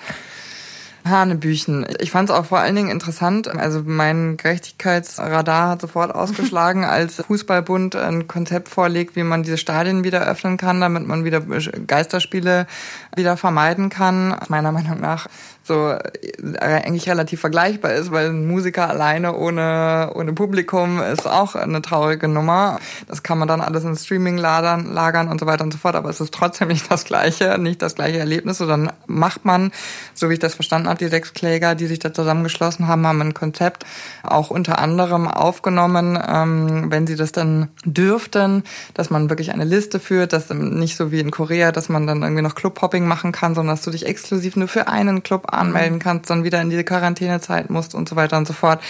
Hanebüchen. 1.10 1.86
Ich 2.00 2.12
fand 2.12 2.30
es 2.30 2.36
auch 2.36 2.46
vor 2.46 2.60
allen 2.60 2.76
Dingen 2.76 2.90
interessant. 2.90 3.48
Also 3.48 3.82
mein 3.86 4.38
Gerechtigkeitsradar 4.38 5.70
hat 5.70 5.82
sofort 5.82 6.14
ausgeschlagen, 6.16 6.84
als 6.84 7.16
Fußballbund 7.16 7.96
ein 7.96 8.28
Konzept 8.28 8.70
vorlegt, 8.70 9.16
wie 9.16 9.24
man 9.24 9.44
diese 9.44 9.58
Stadien 9.58 10.04
wieder 10.04 10.28
öffnen 10.28 10.58
kann, 10.58 10.82
damit 10.82 11.08
man 11.08 11.26
wieder 11.26 11.42
Geisterspiele 11.42 12.68
wieder 13.16 13.38
vermeiden 13.38 13.90
kann. 13.90 14.36
Meiner 14.50 14.72
Meinung 14.72 15.00
nach 15.00 15.28
so 15.68 15.90
äh, 15.92 16.58
eigentlich 16.58 17.10
relativ 17.10 17.42
vergleichbar 17.42 17.94
ist, 17.94 18.12
weil 18.12 18.30
ein 18.30 18.48
Musiker 18.48 18.90
alleine 18.90 19.36
ohne, 19.36 20.12
ohne 20.16 20.34
Publikum 20.34 21.02
ist 21.02 21.28
auch 21.28 21.56
eine 21.56 21.82
traurige 21.82 22.28
Nummer. 22.28 22.80
Das 23.08 23.24
kann 23.24 23.38
man 23.38 23.48
dann 23.48 23.62
alles 23.62 23.84
in 23.84 23.96
Streaming 23.96 24.38
lagern, 24.38 24.94
lagern 24.94 25.28
und 25.28 25.40
so 25.40 25.46
weiter 25.46 25.64
und 25.64 25.72
so 25.72 25.78
fort, 25.78 25.96
aber 25.96 26.10
es 26.10 26.22
ist 26.22 26.34
trotzdem 26.34 26.68
nicht 26.70 26.90
das 26.90 27.06
gleiche, 27.06 27.58
nicht 27.58 27.82
das 27.82 27.96
gleiche 27.96 28.20
Erlebnis. 28.20 28.58
Dann 28.60 28.92
macht 29.06 29.46
man, 29.46 29.72
so 30.14 30.30
wie 30.30 30.34
ich 30.34 30.40
das 30.40 30.56
verstanden 30.56 30.88
habe, 30.88 31.00
die 31.00 31.08
sechs 31.08 31.34
Kläger, 31.34 31.76
die 31.76 31.88
sich 31.88 32.00
da 32.00 32.14
zusammengeschlossen 32.14 32.88
haben, 32.88 33.06
haben 33.06 33.22
ein 33.22 33.34
Konzept 33.34 33.86
auch 34.24 34.50
unter 34.50 34.80
anderem 34.80 35.28
aufgenommen, 35.28 36.18
ähm, 36.28 36.92
wenn 36.92 37.08
sie 37.08 37.16
das 37.16 37.32
dann 37.32 37.70
dürften, 37.86 38.64
dass 38.94 39.10
man 39.10 39.30
wirklich 39.30 39.52
eine 39.52 39.66
Liste 39.66 40.00
führt, 40.00 40.34
dass 40.34 40.50
nicht 40.50 40.96
so 40.96 41.12
wie 41.12 41.20
in 41.20 41.32
Korea, 41.32 41.72
dass 41.72 41.90
man 41.90 42.08
dann 42.08 42.22
irgendwie 42.22 42.42
noch 42.42 42.56
Clubhopping 42.56 43.08
machen 43.08 43.32
kann, 43.32 43.56
sondern 43.56 43.76
dass 43.76 43.84
du 43.84 43.92
dich 43.92 44.06
exklusiv 44.06 44.56
nur 44.56 44.68
für 44.68 44.88
einen 44.88 45.24
Club 45.24 45.48
anmelden 45.58 46.00
kannst, 46.00 46.30
dann 46.30 46.44
wieder 46.44 46.62
in 46.62 46.70
diese 46.70 46.84
Quarantänezeit 46.84 47.70
musst 47.70 47.96
und 47.96 48.08
so 48.08 48.16
weiter 48.16 48.38
und 48.38 48.48
so 48.48 48.54
fort. 48.54 48.82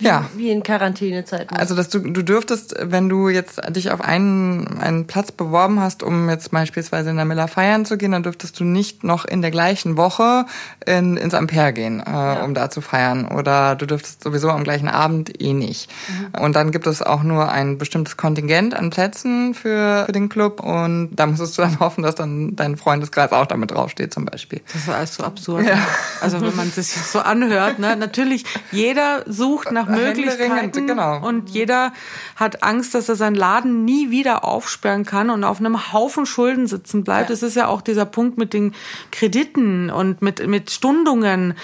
Ja. 0.00 0.26
Wie 0.34 0.50
in 0.50 0.62
Quarantänezeit. 0.62 1.48
Also, 1.52 1.74
dass 1.74 1.88
du, 1.88 2.00
du 2.00 2.22
dürftest, 2.22 2.74
wenn 2.80 3.08
du 3.08 3.28
jetzt 3.28 3.60
dich 3.74 3.90
auf 3.90 4.00
einen, 4.00 4.78
einen 4.78 5.06
Platz 5.06 5.32
beworben 5.32 5.80
hast, 5.80 6.02
um 6.02 6.28
jetzt 6.28 6.50
beispielsweise 6.50 7.10
in 7.10 7.16
der 7.16 7.24
Miller 7.24 7.48
feiern 7.48 7.84
zu 7.84 7.96
gehen, 7.96 8.12
dann 8.12 8.22
dürftest 8.22 8.58
du 8.60 8.64
nicht 8.64 9.04
noch 9.04 9.24
in 9.24 9.42
der 9.42 9.50
gleichen 9.50 9.96
Woche 9.96 10.46
in, 10.86 11.16
ins 11.16 11.34
Ampere 11.34 11.72
gehen, 11.72 12.00
äh, 12.00 12.10
ja. 12.10 12.44
um 12.44 12.54
da 12.54 12.70
zu 12.70 12.80
feiern. 12.80 13.28
Oder 13.28 13.76
du 13.76 13.86
dürftest 13.86 14.22
sowieso 14.22 14.50
am 14.50 14.64
gleichen 14.64 14.88
Abend 14.88 15.40
eh 15.40 15.52
nicht. 15.52 15.90
Mhm. 16.08 16.40
Und 16.40 16.56
dann 16.56 16.70
gibt 16.70 16.86
es 16.86 17.02
auch 17.02 17.22
nur 17.22 17.50
ein 17.50 17.78
bestimmtes 17.78 18.16
Kontingent 18.16 18.74
an 18.74 18.90
Plätzen 18.90 19.54
für, 19.54 20.04
für 20.06 20.12
den 20.12 20.28
Club 20.28 20.60
und 20.60 21.10
da 21.12 21.26
musstest 21.26 21.58
du 21.58 21.62
dann 21.62 21.80
hoffen, 21.80 22.02
dass 22.02 22.14
dann 22.14 22.56
dein 22.56 22.76
Freundeskreis 22.76 23.32
auch 23.32 23.46
damit 23.46 23.70
draufsteht, 23.70 24.12
zum 24.12 24.24
Beispiel. 24.24 24.60
Das 24.72 24.82
ist 24.82 24.88
alles 24.88 25.14
so 25.14 25.24
absurd. 25.24 25.66
Ja. 25.66 25.78
Also, 26.20 26.40
wenn 26.40 26.54
man 26.56 26.70
sich 26.70 26.88
so 26.88 27.20
anhört, 27.20 27.78
ne? 27.78 27.96
natürlich, 27.96 28.44
jeder 28.72 29.24
sucht 29.26 29.72
nach 29.72 29.88
Möglichkeiten. 29.90 30.86
Genau. 30.86 31.26
Und 31.26 31.50
jeder 31.50 31.92
hat 32.36 32.62
Angst, 32.62 32.94
dass 32.94 33.08
er 33.08 33.16
seinen 33.16 33.34
Laden 33.34 33.84
nie 33.84 34.10
wieder 34.10 34.44
aufsperren 34.44 35.04
kann 35.04 35.30
und 35.30 35.44
auf 35.44 35.60
einem 35.60 35.92
Haufen 35.92 36.26
Schulden 36.26 36.66
sitzen 36.66 37.04
bleibt. 37.04 37.28
Ja. 37.28 37.34
Das 37.34 37.42
ist 37.42 37.56
ja 37.56 37.68
auch 37.68 37.82
dieser 37.82 38.06
Punkt 38.06 38.38
mit 38.38 38.52
den 38.52 38.74
Krediten 39.10 39.90
und 39.90 40.22
mit, 40.22 40.46
mit 40.46 40.70
Stundungen. 40.70 41.54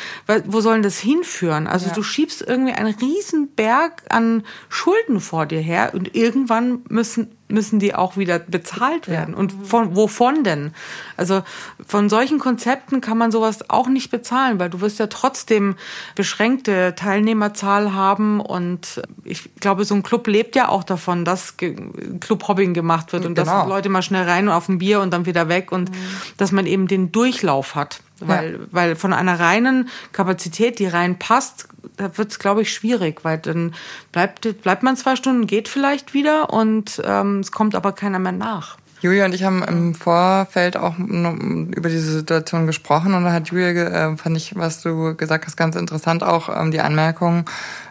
Wo 0.46 0.60
sollen 0.60 0.82
das 0.82 0.98
hinführen? 0.98 1.66
Also 1.66 1.88
ja. 1.88 1.94
du 1.94 2.02
schiebst 2.02 2.42
irgendwie 2.42 2.72
einen 2.72 2.94
riesen 2.94 3.48
Berg 3.54 4.02
an 4.08 4.44
Schulden 4.68 5.20
vor 5.20 5.46
dir 5.46 5.60
her 5.60 5.92
und 5.94 6.14
irgendwann 6.14 6.82
müssen 6.88 7.35
müssen 7.48 7.78
die 7.78 7.94
auch 7.94 8.16
wieder 8.16 8.38
bezahlt 8.38 9.08
werden. 9.08 9.34
Ja. 9.34 9.38
Und 9.38 9.52
von, 9.64 9.94
wovon 9.94 10.44
denn? 10.44 10.72
Also 11.16 11.42
von 11.86 12.08
solchen 12.08 12.38
Konzepten 12.38 13.00
kann 13.00 13.18
man 13.18 13.30
sowas 13.30 13.70
auch 13.70 13.88
nicht 13.88 14.10
bezahlen, 14.10 14.58
weil 14.58 14.70
du 14.70 14.80
wirst 14.80 14.98
ja 14.98 15.06
trotzdem 15.06 15.76
beschränkte 16.14 16.94
Teilnehmerzahl 16.96 17.92
haben 17.92 18.40
und 18.40 19.02
ich 19.24 19.54
glaube, 19.60 19.84
so 19.84 19.94
ein 19.94 20.02
Club 20.02 20.26
lebt 20.26 20.56
ja 20.56 20.68
auch 20.68 20.84
davon, 20.84 21.24
dass 21.24 21.54
Clubhobbing 21.56 22.74
gemacht 22.74 23.12
wird 23.12 23.24
und 23.24 23.34
genau. 23.34 23.60
dass 23.60 23.68
Leute 23.68 23.88
mal 23.88 24.02
schnell 24.02 24.24
rein 24.24 24.48
und 24.48 24.54
auf 24.54 24.68
ein 24.68 24.78
Bier 24.78 25.00
und 25.00 25.12
dann 25.12 25.26
wieder 25.26 25.48
weg 25.48 25.72
und 25.72 25.90
mhm. 25.90 25.96
dass 26.36 26.52
man 26.52 26.66
eben 26.66 26.88
den 26.88 27.12
Durchlauf 27.12 27.74
hat. 27.74 28.00
Weil, 28.18 28.52
ja. 28.52 28.58
weil 28.70 28.96
von 28.96 29.12
einer 29.12 29.38
reinen 29.38 29.90
Kapazität, 30.12 30.78
die 30.78 30.86
rein 30.86 31.18
passt, 31.18 31.68
da 31.96 32.16
wird 32.18 32.30
es, 32.30 32.38
glaube 32.38 32.62
ich, 32.62 32.72
schwierig, 32.72 33.24
weil 33.24 33.38
dann 33.38 33.74
bleibt, 34.12 34.62
bleibt 34.62 34.82
man 34.82 34.96
zwei 34.96 35.16
Stunden, 35.16 35.46
geht 35.46 35.68
vielleicht 35.68 36.14
wieder 36.14 36.52
und 36.52 37.00
ähm, 37.04 37.40
es 37.40 37.52
kommt 37.52 37.74
aber 37.74 37.92
keiner 37.92 38.18
mehr 38.18 38.32
nach. 38.32 38.76
Julia 39.06 39.24
und 39.24 39.34
ich 39.34 39.44
haben 39.44 39.62
im 39.62 39.94
Vorfeld 39.94 40.76
auch 40.76 40.98
über 40.98 41.88
diese 41.88 42.12
Situation 42.12 42.66
gesprochen 42.66 43.14
und 43.14 43.24
da 43.24 43.32
hat 43.32 43.48
Julia, 43.48 43.68
äh, 43.68 44.16
fand 44.16 44.36
ich, 44.36 44.56
was 44.56 44.82
du 44.82 45.14
gesagt 45.14 45.46
hast, 45.46 45.56
ganz 45.56 45.76
interessant 45.76 46.24
auch 46.24 46.48
ähm, 46.48 46.72
die 46.72 46.80
Anmerkung, 46.80 47.44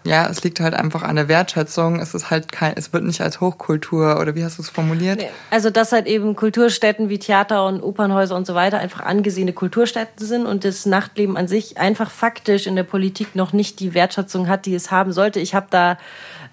ja, 0.04 0.28
es 0.30 0.44
liegt 0.44 0.60
halt 0.60 0.74
einfach 0.74 1.04
an 1.04 1.16
der 1.16 1.28
Wertschätzung. 1.28 2.00
Es 2.00 2.14
ist 2.14 2.30
halt 2.30 2.52
kein, 2.52 2.74
es 2.76 2.92
wird 2.92 3.06
nicht 3.06 3.22
als 3.22 3.40
Hochkultur 3.40 4.20
oder 4.20 4.36
wie 4.36 4.44
hast 4.44 4.58
du 4.58 4.62
es 4.62 4.70
formuliert? 4.70 5.20
Nee, 5.20 5.30
also 5.50 5.70
dass 5.70 5.94
halt 5.94 6.06
eben 6.06 6.36
Kulturstätten 6.36 7.08
wie 7.08 7.18
Theater 7.18 7.66
und 7.66 7.82
Opernhäuser 7.82 8.36
und 8.36 8.46
so 8.46 8.54
weiter 8.54 8.78
einfach 8.80 9.02
angesehene 9.02 9.54
Kulturstätten 9.54 10.26
sind 10.26 10.46
und 10.46 10.66
das 10.66 10.86
Nachtleben 10.86 11.38
an 11.38 11.48
sich 11.48 11.78
einfach 11.78 12.12
faktisch 12.12 12.68
in 12.68 12.76
der 12.76 12.84
Politik 12.84 13.36
noch 13.36 13.54
nicht 13.54 13.80
die 13.80 13.94
Wertschätzung 13.94 14.50
hat, 14.50 14.66
die 14.66 14.76
es 14.76 14.92
haben 14.92 15.14
sollte. 15.14 15.40
Ich 15.40 15.56
habe 15.56 15.68
da 15.70 15.98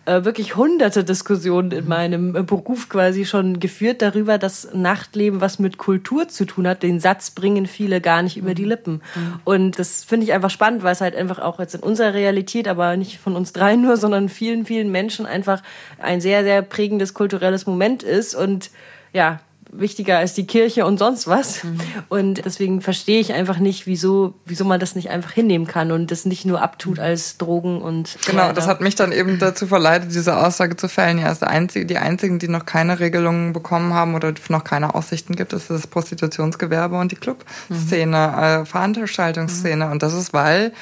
äh, 0.05 0.24
wirklich 0.24 0.57
hunderte 0.57 1.05
Diskussionen 1.05 1.70
in 1.70 1.86
meinem 1.86 2.34
äh, 2.34 2.42
Beruf 2.42 2.88
quasi 2.88 3.24
schon 3.24 3.61
geführt 3.61 4.03
darüber, 4.03 4.36
dass 4.36 4.68
Nachtleben 4.74 5.40
was 5.40 5.59
mit 5.59 5.78
Kultur 5.78 6.28
zu 6.28 6.44
tun 6.44 6.66
hat. 6.66 6.82
Den 6.82 6.98
Satz 6.98 7.30
bringen 7.30 7.66
viele 7.66 8.00
gar 8.00 8.22
nicht 8.22 8.36
über 8.36 8.55
die 8.55 8.64
Lippen. 8.64 9.00
Mhm. 9.14 9.40
Und 9.44 9.78
das 9.78 10.03
finde 10.03 10.24
ich 10.24 10.32
einfach 10.32 10.50
spannend, 10.50 10.82
weil 10.82 10.92
es 10.92 11.00
halt 11.00 11.14
einfach 11.14 11.38
auch 11.38 11.61
jetzt 11.61 11.74
in 11.74 11.82
unserer 11.82 12.14
Realität, 12.14 12.66
aber 12.66 12.96
nicht 12.96 13.18
von 13.18 13.36
uns 13.36 13.53
dreien 13.53 13.80
nur, 13.82 13.96
sondern 13.96 14.28
vielen, 14.28 14.66
vielen 14.66 14.90
Menschen 14.90 15.24
einfach 15.24 15.62
ein 15.98 16.20
sehr, 16.20 16.42
sehr 16.42 16.62
prägendes 16.62 17.14
kulturelles 17.14 17.66
Moment 17.66 18.03
ist. 18.03 18.34
Und 18.34 18.70
ja, 19.12 19.40
wichtiger 19.72 20.18
als 20.18 20.34
die 20.34 20.46
Kirche 20.46 20.84
und 20.84 20.98
sonst 20.98 21.26
was. 21.26 21.64
Mhm. 21.64 21.80
Und 22.08 22.44
deswegen 22.44 22.80
verstehe 22.82 23.20
ich 23.20 23.32
einfach 23.32 23.58
nicht, 23.58 23.86
wieso, 23.86 24.34
wieso 24.44 24.64
man 24.64 24.78
das 24.78 24.94
nicht 24.94 25.10
einfach 25.10 25.32
hinnehmen 25.32 25.66
kann 25.66 25.90
und 25.90 26.10
das 26.10 26.26
nicht 26.26 26.44
nur 26.44 26.62
abtut 26.62 26.98
mhm. 26.98 27.04
als 27.04 27.38
Drogen 27.38 27.80
und. 27.80 28.18
Genau, 28.26 28.42
ja, 28.42 28.52
das 28.52 28.66
hat 28.66 28.80
mich 28.80 28.94
dann 28.94 29.12
eben 29.12 29.38
dazu 29.38 29.66
verleitet, 29.66 30.14
diese 30.14 30.36
Aussage 30.36 30.76
zu 30.76 30.88
fällen. 30.88 31.18
Ja, 31.18 31.32
ist 31.32 31.42
einzige, 31.42 31.86
die 31.86 31.96
einzigen, 31.96 32.38
die 32.38 32.48
noch 32.48 32.66
keine 32.66 33.00
Regelungen 33.00 33.52
bekommen 33.52 33.94
haben 33.94 34.14
oder 34.14 34.34
noch 34.48 34.64
keine 34.64 34.94
Aussichten 34.94 35.34
gibt, 35.34 35.52
ist 35.52 35.70
das 35.70 35.86
Prostitutionsgewerbe 35.86 36.98
und 36.98 37.10
die 37.10 37.16
Clubszene, 37.16 38.32
mhm. 38.36 38.42
äh, 38.42 38.64
Veranstaltungsszene. 38.66 39.86
Mhm. 39.86 39.92
Und 39.92 40.02
das 40.02 40.12
ist, 40.12 40.32
weil 40.32 40.72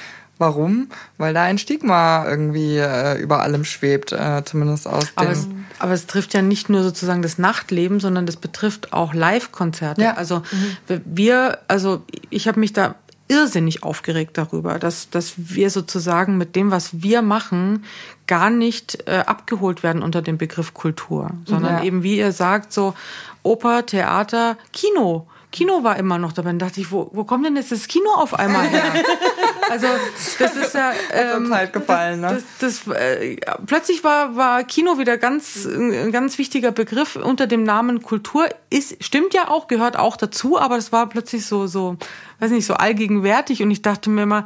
Warum? 0.40 0.88
Weil 1.18 1.34
da 1.34 1.42
ein 1.42 1.58
Stigma 1.58 2.26
irgendwie 2.26 2.78
äh, 2.78 3.20
über 3.20 3.42
allem 3.42 3.64
schwebt, 3.64 4.12
äh, 4.12 4.42
zumindest 4.42 4.86
aus 4.86 5.08
aber 5.14 5.26
dem. 5.26 5.32
Es, 5.32 5.48
aber 5.78 5.92
es 5.92 6.06
trifft 6.06 6.32
ja 6.32 6.40
nicht 6.40 6.70
nur 6.70 6.82
sozusagen 6.82 7.20
das 7.20 7.36
Nachtleben, 7.36 8.00
sondern 8.00 8.24
das 8.24 8.36
betrifft 8.36 8.94
auch 8.94 9.12
Live-Konzerte. 9.12 10.02
Ja. 10.02 10.14
Also 10.14 10.38
mhm. 10.38 11.02
wir, 11.04 11.58
also 11.68 12.02
ich 12.30 12.48
habe 12.48 12.58
mich 12.58 12.72
da 12.72 12.94
irrsinnig 13.28 13.82
aufgeregt 13.82 14.38
darüber, 14.38 14.78
dass, 14.78 15.10
dass 15.10 15.34
wir 15.36 15.68
sozusagen 15.68 16.38
mit 16.38 16.56
dem, 16.56 16.70
was 16.70 17.02
wir 17.02 17.20
machen, 17.20 17.84
gar 18.26 18.48
nicht 18.48 19.06
äh, 19.06 19.24
abgeholt 19.26 19.82
werden 19.82 20.02
unter 20.02 20.22
dem 20.22 20.38
Begriff 20.38 20.72
Kultur, 20.72 21.32
sondern 21.44 21.76
ja. 21.76 21.84
eben, 21.84 22.02
wie 22.02 22.16
ihr 22.16 22.32
sagt, 22.32 22.72
so 22.72 22.94
Oper, 23.42 23.84
Theater, 23.84 24.56
Kino. 24.72 25.26
Kino 25.52 25.82
war 25.82 25.96
immer 25.96 26.18
noch 26.18 26.32
dabei. 26.32 26.50
Dann 26.50 26.58
dachte 26.58 26.80
ich, 26.80 26.92
wo, 26.92 27.10
wo 27.12 27.24
kommt 27.24 27.44
denn 27.44 27.56
jetzt 27.56 27.72
das 27.72 27.88
Kino 27.88 28.10
auf 28.14 28.38
einmal 28.38 28.66
her? 28.66 28.82
Also 29.70 29.86
das 30.40 30.56
ist 30.56 30.74
ja 30.74 30.90
ähm, 31.12 31.54
halt 31.54 31.72
gefallen, 31.72 32.22
ne? 32.22 32.42
Das, 32.58 32.82
das, 32.84 32.92
äh, 32.92 33.36
plötzlich 33.66 34.02
war 34.02 34.34
war 34.34 34.64
Kino 34.64 34.98
wieder 34.98 35.16
ganz 35.16 35.64
ein 35.64 36.10
ganz 36.10 36.38
wichtiger 36.38 36.72
Begriff 36.72 37.14
unter 37.14 37.46
dem 37.46 37.62
Namen 37.62 38.02
Kultur. 38.02 38.48
Ist 38.70 38.96
stimmt 39.04 39.32
ja 39.32 39.48
auch, 39.48 39.68
gehört 39.68 39.96
auch 39.96 40.16
dazu, 40.16 40.58
aber 40.58 40.74
das 40.74 40.90
war 40.90 41.08
plötzlich 41.08 41.46
so 41.46 41.68
so, 41.68 41.96
weiß 42.40 42.50
nicht, 42.50 42.66
so 42.66 42.74
allgegenwärtig 42.74 43.62
und 43.62 43.70
ich 43.70 43.80
dachte 43.80 44.10
mir 44.10 44.24
immer 44.24 44.44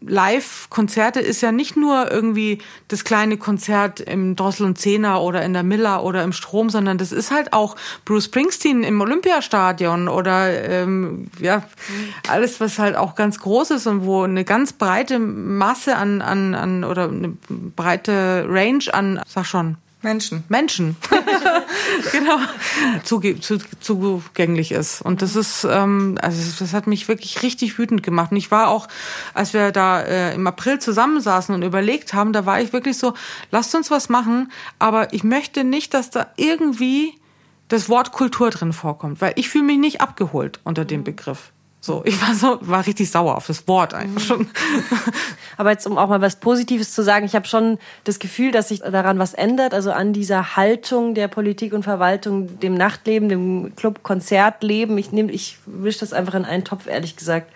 Live-Konzerte 0.00 1.20
ist 1.20 1.40
ja 1.40 1.52
nicht 1.52 1.76
nur 1.76 2.10
irgendwie 2.10 2.58
das 2.88 3.04
kleine 3.04 3.36
Konzert 3.36 4.00
im 4.00 4.36
Drossel 4.36 4.66
und 4.66 4.78
Zehner 4.78 5.22
oder 5.22 5.42
in 5.42 5.52
der 5.52 5.62
Miller 5.62 6.04
oder 6.04 6.22
im 6.22 6.32
Strom, 6.32 6.70
sondern 6.70 6.98
das 6.98 7.12
ist 7.12 7.30
halt 7.30 7.52
auch 7.52 7.76
Bruce 8.04 8.26
Springsteen 8.26 8.82
im 8.82 9.00
Olympiastadion 9.00 10.08
oder 10.08 10.68
ähm, 10.68 11.28
ja 11.40 11.62
alles, 12.28 12.60
was 12.60 12.78
halt 12.78 12.96
auch 12.96 13.14
ganz 13.14 13.38
groß 13.38 13.72
ist 13.72 13.86
und 13.86 14.04
wo 14.04 14.22
eine 14.22 14.44
ganz 14.44 14.72
breite 14.72 15.18
Masse 15.18 15.96
an, 15.96 16.22
an, 16.22 16.54
an 16.54 16.84
oder 16.84 17.08
eine 17.08 17.36
breite 17.76 18.46
Range 18.48 18.84
an, 18.92 19.20
sag 19.26 19.46
schon, 19.46 19.76
Menschen. 20.02 20.44
Menschen, 20.48 20.96
genau, 22.12 22.38
zuge 23.02 23.40
zu, 23.40 23.58
zugänglich 23.80 24.72
ist. 24.72 25.02
Und 25.02 25.22
das 25.22 25.34
ist, 25.34 25.64
ähm, 25.68 26.18
also 26.20 26.40
das 26.58 26.74
hat 26.74 26.86
mich 26.86 27.08
wirklich 27.08 27.42
richtig 27.42 27.78
wütend 27.78 28.02
gemacht. 28.02 28.30
Und 28.30 28.36
ich 28.36 28.50
war 28.50 28.68
auch, 28.68 28.88
als 29.34 29.54
wir 29.54 29.72
da 29.72 30.02
äh, 30.02 30.34
im 30.34 30.46
April 30.46 30.78
zusammensaßen 30.78 31.54
und 31.54 31.62
überlegt 31.62 32.14
haben, 32.14 32.32
da 32.32 32.46
war 32.46 32.60
ich 32.60 32.72
wirklich 32.72 32.98
so, 32.98 33.14
lasst 33.50 33.74
uns 33.74 33.90
was 33.90 34.08
machen, 34.08 34.52
aber 34.78 35.12
ich 35.12 35.24
möchte 35.24 35.64
nicht, 35.64 35.94
dass 35.94 36.10
da 36.10 36.26
irgendwie 36.36 37.14
das 37.68 37.88
Wort 37.88 38.12
Kultur 38.12 38.50
drin 38.50 38.72
vorkommt, 38.72 39.20
weil 39.20 39.32
ich 39.36 39.48
fühle 39.48 39.64
mich 39.64 39.78
nicht 39.78 40.00
abgeholt 40.00 40.60
unter 40.62 40.84
dem 40.84 41.04
Begriff. 41.04 41.52
So, 41.86 42.02
ich 42.04 42.20
war 42.20 42.34
so, 42.34 42.58
war 42.62 42.84
richtig 42.84 43.08
sauer 43.12 43.36
auf 43.36 43.46
das 43.46 43.68
Wort 43.68 43.94
einfach 43.94 44.20
schon. 44.20 44.48
Aber 45.56 45.70
jetzt, 45.70 45.86
um 45.86 45.98
auch 45.98 46.08
mal 46.08 46.20
was 46.20 46.34
Positives 46.34 46.92
zu 46.92 47.04
sagen, 47.04 47.24
ich 47.24 47.36
habe 47.36 47.46
schon 47.46 47.78
das 48.02 48.18
Gefühl, 48.18 48.50
dass 48.50 48.68
sich 48.68 48.80
daran 48.80 49.20
was 49.20 49.34
ändert, 49.34 49.72
also 49.72 49.92
an 49.92 50.12
dieser 50.12 50.56
Haltung 50.56 51.14
der 51.14 51.28
Politik 51.28 51.72
und 51.72 51.84
Verwaltung, 51.84 52.58
dem 52.58 52.74
Nachtleben, 52.74 53.28
dem 53.28 53.76
Club-Konzertleben. 53.76 54.98
Ich 54.98 55.12
nehme, 55.12 55.30
ich 55.30 55.58
wische 55.64 56.00
das 56.00 56.12
einfach 56.12 56.34
in 56.34 56.44
einen 56.44 56.64
Topf, 56.64 56.88
ehrlich 56.88 57.14
gesagt 57.14 57.52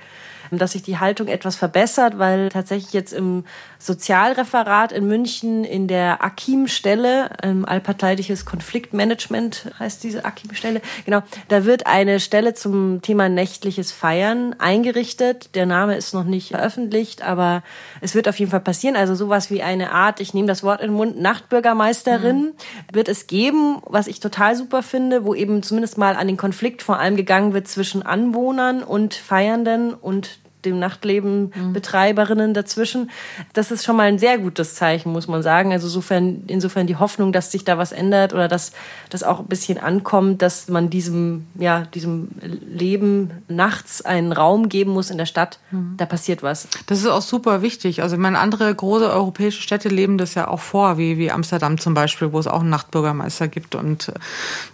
dass 0.59 0.73
sich 0.73 0.83
die 0.83 0.99
Haltung 0.99 1.29
etwas 1.29 1.57
verbessert, 1.57 2.19
weil 2.19 2.49
tatsächlich 2.49 2.93
jetzt 2.93 3.13
im 3.13 3.45
Sozialreferat 3.79 4.93
in 4.93 5.07
München 5.07 5.65
in 5.65 5.87
der 5.89 6.23
AKIM-Stelle, 6.23 7.31
ähm, 7.43 7.65
allparteiliches 7.65 8.45
Konfliktmanagement 8.45 9.71
heißt 9.79 10.03
diese 10.05 10.25
AKIM-Stelle, 10.25 10.83
genau, 11.05 11.23
da 11.49 11.65
wird 11.65 11.87
eine 11.87 12.21
Stelle 12.21 12.55
zum 12.55 13.01
Thema 13.03 13.29
nächtliches 13.29 13.93
Feiern 13.93 14.55
eingerichtet. 14.59 15.55
Der 15.55 15.67
Name 15.67 15.97
ist 15.97 16.13
noch 16.13 16.25
nicht 16.25 16.49
veröffentlicht, 16.49 17.23
aber 17.23 17.63
es 18.01 18.15
wird 18.15 18.29
auf 18.29 18.39
jeden 18.39 18.51
Fall 18.51 18.61
passieren. 18.61 18.97
Also 18.97 19.15
sowas 19.15 19.51
wie 19.51 19.63
eine 19.63 19.93
Art, 19.93 20.21
ich 20.21 20.35
nehme 20.35 20.49
das 20.49 20.63
Wort 20.63 20.81
in 20.81 20.89
den 20.89 20.97
Mund, 20.97 21.21
Nachtbürgermeisterin 21.21 22.41
mhm. 22.41 22.53
wird 22.93 23.09
es 23.09 23.27
geben, 23.27 23.79
was 23.87 24.09
ich 24.09 24.21
total 24.21 24.57
super 24.57 24.83
finde, 24.83 25.25
wo 25.25 25.35
eben 25.35 25.63
zumindest 25.63 25.97
mal 25.97 26.17
an 26.17 26.27
den 26.27 26.37
Konflikt 26.37 26.83
vor 26.83 26.99
allem 26.99 27.17
gegangen 27.17 27.55
wird 27.55 27.69
zwischen 27.69 28.03
Anwohnern 28.03 28.83
und 28.83 29.15
Feiernden 29.15 29.95
und 29.95 30.40
dem 30.65 30.79
Nachtleben 30.79 31.53
Betreiberinnen 31.73 32.55
dazwischen. 32.55 33.11
Das 33.53 33.71
ist 33.71 33.85
schon 33.85 33.97
mal 33.97 34.05
ein 34.05 34.19
sehr 34.19 34.39
gutes 34.39 34.75
Zeichen, 34.75 35.13
muss 35.13 35.29
man 35.29 35.43
sagen. 35.43 35.73
Also 35.73 35.87
insofern, 35.87 36.45
insofern 36.47 36.87
die 36.87 36.97
Hoffnung, 36.97 37.33
dass 37.33 37.51
sich 37.51 37.65
da 37.65 37.79
was 37.79 37.93
ändert 37.93 38.33
oder 38.33 38.49
dass 38.49 38.73
das 39.09 39.23
auch 39.23 39.41
ein 39.41 39.47
bisschen 39.47 39.79
ankommt, 39.79 40.43
dass 40.43 40.69
man 40.69 40.91
diesem, 40.91 41.47
ja, 41.59 41.83
diesem 41.95 42.29
Leben 42.41 43.31
nachts 43.49 44.03
einen 44.03 44.33
Raum 44.33 44.69
geben 44.69 44.93
muss 44.93 45.11
in 45.11 45.19
der 45.19 45.27
Stadt. 45.27 45.59
Mhm. 45.71 45.95
Da 45.97 46.07
passiert 46.07 46.43
was. 46.43 46.69
Das 46.87 46.99
ist 46.99 47.07
auch 47.07 47.23
super 47.23 47.63
wichtig. 47.63 48.03
Also 48.03 48.17
ich 48.17 48.21
meine, 48.21 48.39
andere 48.39 48.75
große 48.75 49.11
europäische 49.11 49.63
Städte 49.63 49.89
leben 49.89 50.19
das 50.19 50.35
ja 50.35 50.49
auch 50.49 50.61
vor, 50.61 50.99
wie, 50.99 51.19
wie 51.19 51.31
Amsterdam 51.31 51.79
zum 51.79 51.95
Beispiel, 51.95 52.33
wo 52.33 52.39
es 52.39 52.47
auch 52.47 52.61
einen 52.61 52.71
Nachtbürgermeister 52.71 53.49
gibt 53.49 53.75
und 53.75 54.13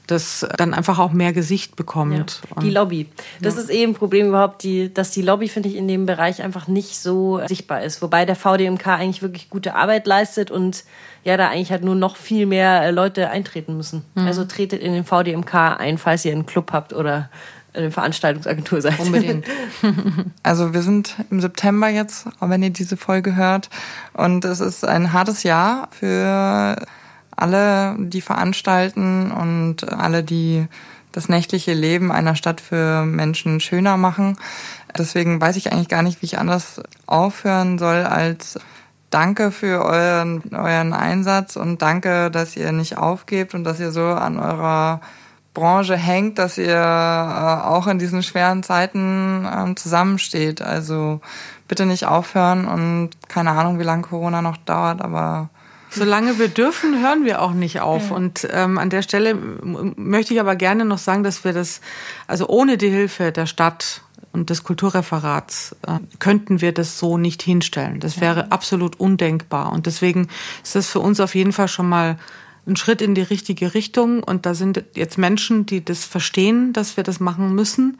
das 0.07 0.47
dann 0.57 0.75
einfach 0.75 0.99
auch 0.99 1.13
mehr 1.13 1.33
Gesicht 1.33 1.77
bekommt. 1.77 2.43
Ja. 2.55 2.63
Die 2.63 2.71
Lobby. 2.71 3.09
Das 3.41 3.57
ja. 3.57 3.63
ist 3.63 3.71
eben 3.71 3.93
ein 3.93 3.95
Problem 3.95 4.29
überhaupt, 4.29 4.63
die, 4.63 4.93
dass 4.93 5.11
die 5.11 5.23
Lobby, 5.23 5.49
finde 5.49 5.69
ich, 5.69 5.76
in 5.77 5.89
dem 5.89 6.07
Bereich 6.07 6.43
einfach 6.43 6.69
nicht 6.69 6.99
so 6.99 7.41
sichtbar 7.47 7.83
ist. 7.83 8.03
Wobei 8.03 8.25
der 8.25 8.37
VDMK 8.37 8.87
eigentlich 8.89 9.23
wirklich 9.23 9.51
gute 9.51 9.75
Arbeit 9.75 10.07
leistet 10.07 10.51
und 10.51 10.85
ja, 11.25 11.37
da 11.37 11.49
eigentlich 11.49 11.71
halt 11.71 11.85
nur 11.85 11.95
noch 11.95 12.17
viel 12.17 12.47
mehr 12.47 12.83
äh, 12.83 12.91
Leute 12.91 13.31
eintreten 13.31 13.77
müssen. 13.77 14.05
Mhm. 14.15 14.27
Also 14.27 14.45
tretet 14.45 14.81
in 14.81 14.93
den 14.93 15.05
VDMK 15.05 15.55
ein, 15.79 15.99
falls 15.99 16.25
ihr 16.25 16.33
einen 16.33 16.47
Club 16.47 16.73
habt 16.73 16.93
oder 16.93 17.31
eine 17.75 17.91
Veranstaltungsagentur 17.91 18.81
seid. 18.81 18.99
Unbedingt. 18.99 19.47
Also 20.43 20.73
wir 20.73 20.83
sind 20.83 21.17
im 21.31 21.41
September 21.41 21.89
jetzt, 21.89 22.27
wenn 22.41 22.63
ihr 22.63 22.71
diese 22.71 22.97
Folge 22.97 23.37
hört. 23.37 23.69
Und 24.15 24.45
es 24.45 24.61
ist 24.61 24.87
ein 24.87 25.13
hartes 25.13 25.43
Jahr 25.43 25.89
für 25.91 26.77
alle, 27.35 27.97
die 27.99 28.21
veranstalten 28.21 29.31
und 29.31 29.93
alle, 29.93 30.23
die 30.23 30.67
das 31.13 31.29
nächtliche 31.29 31.73
Leben 31.73 32.13
einer 32.13 32.37
Stadt 32.37 32.61
für 32.61 33.05
Menschen 33.05 33.61
schöner 33.61 33.97
machen. 33.97 34.37
Deswegen 34.99 35.41
weiß 35.41 35.57
ich 35.57 35.73
eigentlich 35.73 35.89
gar 35.89 36.03
nicht, 36.03 36.23
wie 36.23 36.27
ich 36.27 36.39
anders 36.39 36.81
aufhören 37.07 37.79
soll 37.79 38.05
als 38.05 38.59
Danke 39.11 39.53
für 39.53 39.85
euren, 39.85 40.43
euren 40.53 40.93
Einsatz 40.93 41.57
und 41.57 41.81
danke, 41.81 42.31
dass 42.31 42.57
ihr 42.57 42.73
nicht 42.73 42.99
aufgebt 42.99 43.55
und 43.55 43.65
dass 43.65 43.79
ihr 43.79 43.93
so 43.93 44.03
an 44.03 44.39
eurer 44.39 45.01
Branche 45.55 45.97
hängt, 45.97 46.39
dass 46.39 46.59
ihr 46.59 46.75
äh, 46.75 47.67
auch 47.67 47.87
in 47.87 47.99
diesen 47.99 48.23
schweren 48.23 48.63
Zeiten 48.63 49.49
ähm, 49.51 49.77
zusammensteht. 49.77 50.61
Also 50.61 51.21
bitte 51.69 51.87
nicht 51.87 52.05
aufhören 52.05 52.67
und 52.67 53.11
keine 53.29 53.53
Ahnung, 53.53 53.79
wie 53.79 53.85
lange 53.85 54.03
Corona 54.03 54.43
noch 54.43 54.57
dauert, 54.59 55.01
aber 55.01 55.49
Solange 55.89 56.39
wir 56.39 56.49
dürfen, 56.49 57.01
hören 57.01 57.25
wir 57.25 57.41
auch 57.41 57.53
nicht 57.53 57.81
auf. 57.81 58.11
Ja. 58.11 58.17
Und 58.17 58.47
ähm, 58.51 58.77
an 58.77 58.91
der 58.91 59.01
Stelle 59.01 59.35
möchte 59.35 60.35
ich 60.35 60.41
aber 60.41 60.57
gerne 60.57 60.85
noch 60.85 60.99
sagen, 60.99 61.23
dass 61.23 61.43
wir 61.45 61.55
das, 61.55 61.81
also 62.27 62.49
ohne 62.49 62.77
die 62.77 62.91
Hilfe 62.91 63.33
der 63.33 63.47
Stadt 63.47 64.03
und 64.37 64.51
des 64.51 64.63
Kulturreferats 64.63 65.75
äh, 65.87 65.99
könnten 66.19 66.61
wir 66.61 66.73
das 66.73 66.99
so 66.99 67.19
nicht 67.19 67.43
hinstellen. 67.43 68.01
Das 68.01 68.21
wäre 68.21 68.41
ja. 68.41 68.47
absolut 68.51 69.01
undenkbar. 69.01 69.73
Und 69.73 69.87
deswegen 69.87 70.29
ist 70.63 70.75
das 70.75 70.87
für 70.89 71.01
uns 71.01 71.21
auf 71.21 71.35
jeden 71.35 71.53
Fall 71.53 71.69
schon 71.69 71.89
mal 71.89 72.19
ein 72.67 72.77
Schritt 72.77 73.01
in 73.01 73.15
die 73.15 73.23
richtige 73.23 73.75
Richtung. 73.75 74.23
Und 74.23 74.45
da 74.45 74.55
sind 74.55 74.85
jetzt 74.95 75.19
Menschen, 75.19 75.67
die 75.67 75.85
das 75.85 76.05
verstehen, 76.05 76.73
dass 76.73 76.97
wir 76.97 77.05
das 77.05 77.19
machen 77.19 77.55
müssen 77.55 77.99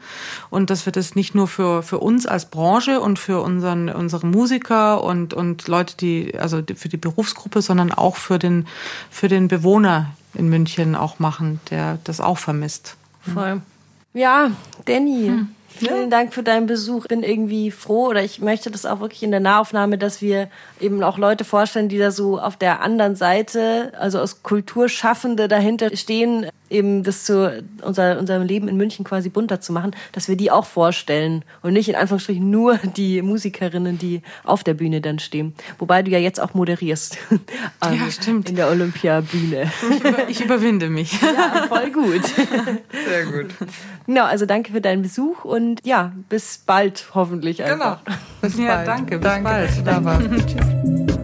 und 0.49 0.69
dass 0.69 0.85
wir 0.85 0.91
das 0.91 1.15
nicht 1.15 1.33
nur 1.33 1.47
für, 1.47 1.81
für 1.83 1.99
uns 1.99 2.25
als 2.25 2.45
Branche 2.45 2.99
und 2.99 3.17
für 3.17 3.41
unseren, 3.41 3.89
unsere 3.89 4.27
Musiker 4.27 5.03
und, 5.03 5.33
und 5.33 5.67
Leute, 5.67 5.97
die, 5.97 6.37
also 6.37 6.61
für 6.75 6.89
die 6.89 6.97
Berufsgruppe, 6.97 7.61
sondern 7.61 7.91
auch 7.91 8.17
für 8.17 8.37
den, 8.37 8.67
für 9.09 9.27
den 9.27 9.47
Bewohner 9.47 10.11
in 10.33 10.49
München 10.49 10.95
auch 10.95 11.19
machen, 11.19 11.59
der 11.71 11.97
das 12.03 12.21
auch 12.21 12.37
vermisst. 12.37 12.95
Voll. 13.21 13.61
Ja, 14.13 14.51
Danny. 14.85 15.27
Hm. 15.27 15.49
Vielen 15.67 16.09
Dank 16.09 16.33
für 16.33 16.43
deinen 16.43 16.65
Besuch. 16.65 17.03
Ich 17.03 17.09
bin 17.09 17.23
irgendwie 17.23 17.71
froh 17.71 18.07
oder 18.07 18.23
ich 18.23 18.39
möchte 18.39 18.71
das 18.71 18.85
auch 18.85 18.99
wirklich 18.99 19.21
in 19.21 19.31
der 19.31 19.39
Nahaufnahme, 19.39 19.97
dass 19.97 20.21
wir 20.21 20.49
eben 20.79 21.03
auch 21.03 21.17
Leute 21.17 21.43
vorstellen, 21.43 21.89
die 21.89 21.99
da 21.99 22.11
so 22.11 22.39
auf 22.39 22.57
der 22.57 22.81
anderen 22.81 23.15
Seite, 23.15 23.91
also 23.99 24.19
aus 24.19 24.43
Kulturschaffende 24.43 25.47
dahinter 25.47 25.95
stehen, 25.95 26.47
eben 26.69 27.03
das 27.03 27.23
zu 27.23 27.63
unser, 27.81 28.19
unserem 28.19 28.43
Leben 28.43 28.67
in 28.67 28.77
München 28.77 29.05
quasi 29.05 29.29
bunter 29.29 29.61
zu 29.61 29.73
machen, 29.73 29.95
dass 30.11 30.27
wir 30.27 30.35
die 30.35 30.51
auch 30.51 30.65
vorstellen 30.65 31.43
und 31.61 31.73
nicht 31.73 31.89
in 31.89 31.95
Anführungsstrichen 31.95 32.49
nur 32.49 32.77
die 32.77 33.21
Musikerinnen, 33.21 33.97
die 33.97 34.21
auf 34.43 34.63
der 34.63 34.73
Bühne 34.73 35.01
dann 35.01 35.19
stehen. 35.19 35.53
Wobei 35.79 36.03
du 36.03 36.11
ja 36.11 36.19
jetzt 36.19 36.39
auch 36.39 36.53
moderierst. 36.53 37.17
ja, 37.83 38.11
stimmt. 38.11 38.49
In 38.49 38.55
der 38.55 38.69
Olympiabühne. 38.69 39.71
Ich, 39.89 39.99
über, 39.99 40.29
ich 40.29 40.43
überwinde 40.43 40.89
mich. 40.89 41.17
Ja, 41.37 41.67
voll 41.67 41.91
gut. 41.91 42.23
Sehr 43.07 43.25
gut. 43.25 43.53
Genau, 44.07 44.23
also 44.23 44.45
danke 44.45 44.71
für 44.71 44.81
deinen 44.81 45.01
Besuch 45.01 45.43
und 45.43 45.85
ja, 45.85 46.13
bis 46.29 46.59
bald 46.65 47.09
hoffentlich 47.13 47.63
einfach. 47.63 48.03
Genau. 48.03 48.17
Bis 48.41 48.57
ja, 48.57 48.75
bald. 48.75 48.87
danke, 48.87 49.17
bis 49.17 49.27
danke, 49.27 49.43
bald. 49.43 49.69
Dass 49.69 49.77
du 49.77 49.83
da 49.83 50.03
warst. 50.03 50.29
Tschüss. 50.47 51.16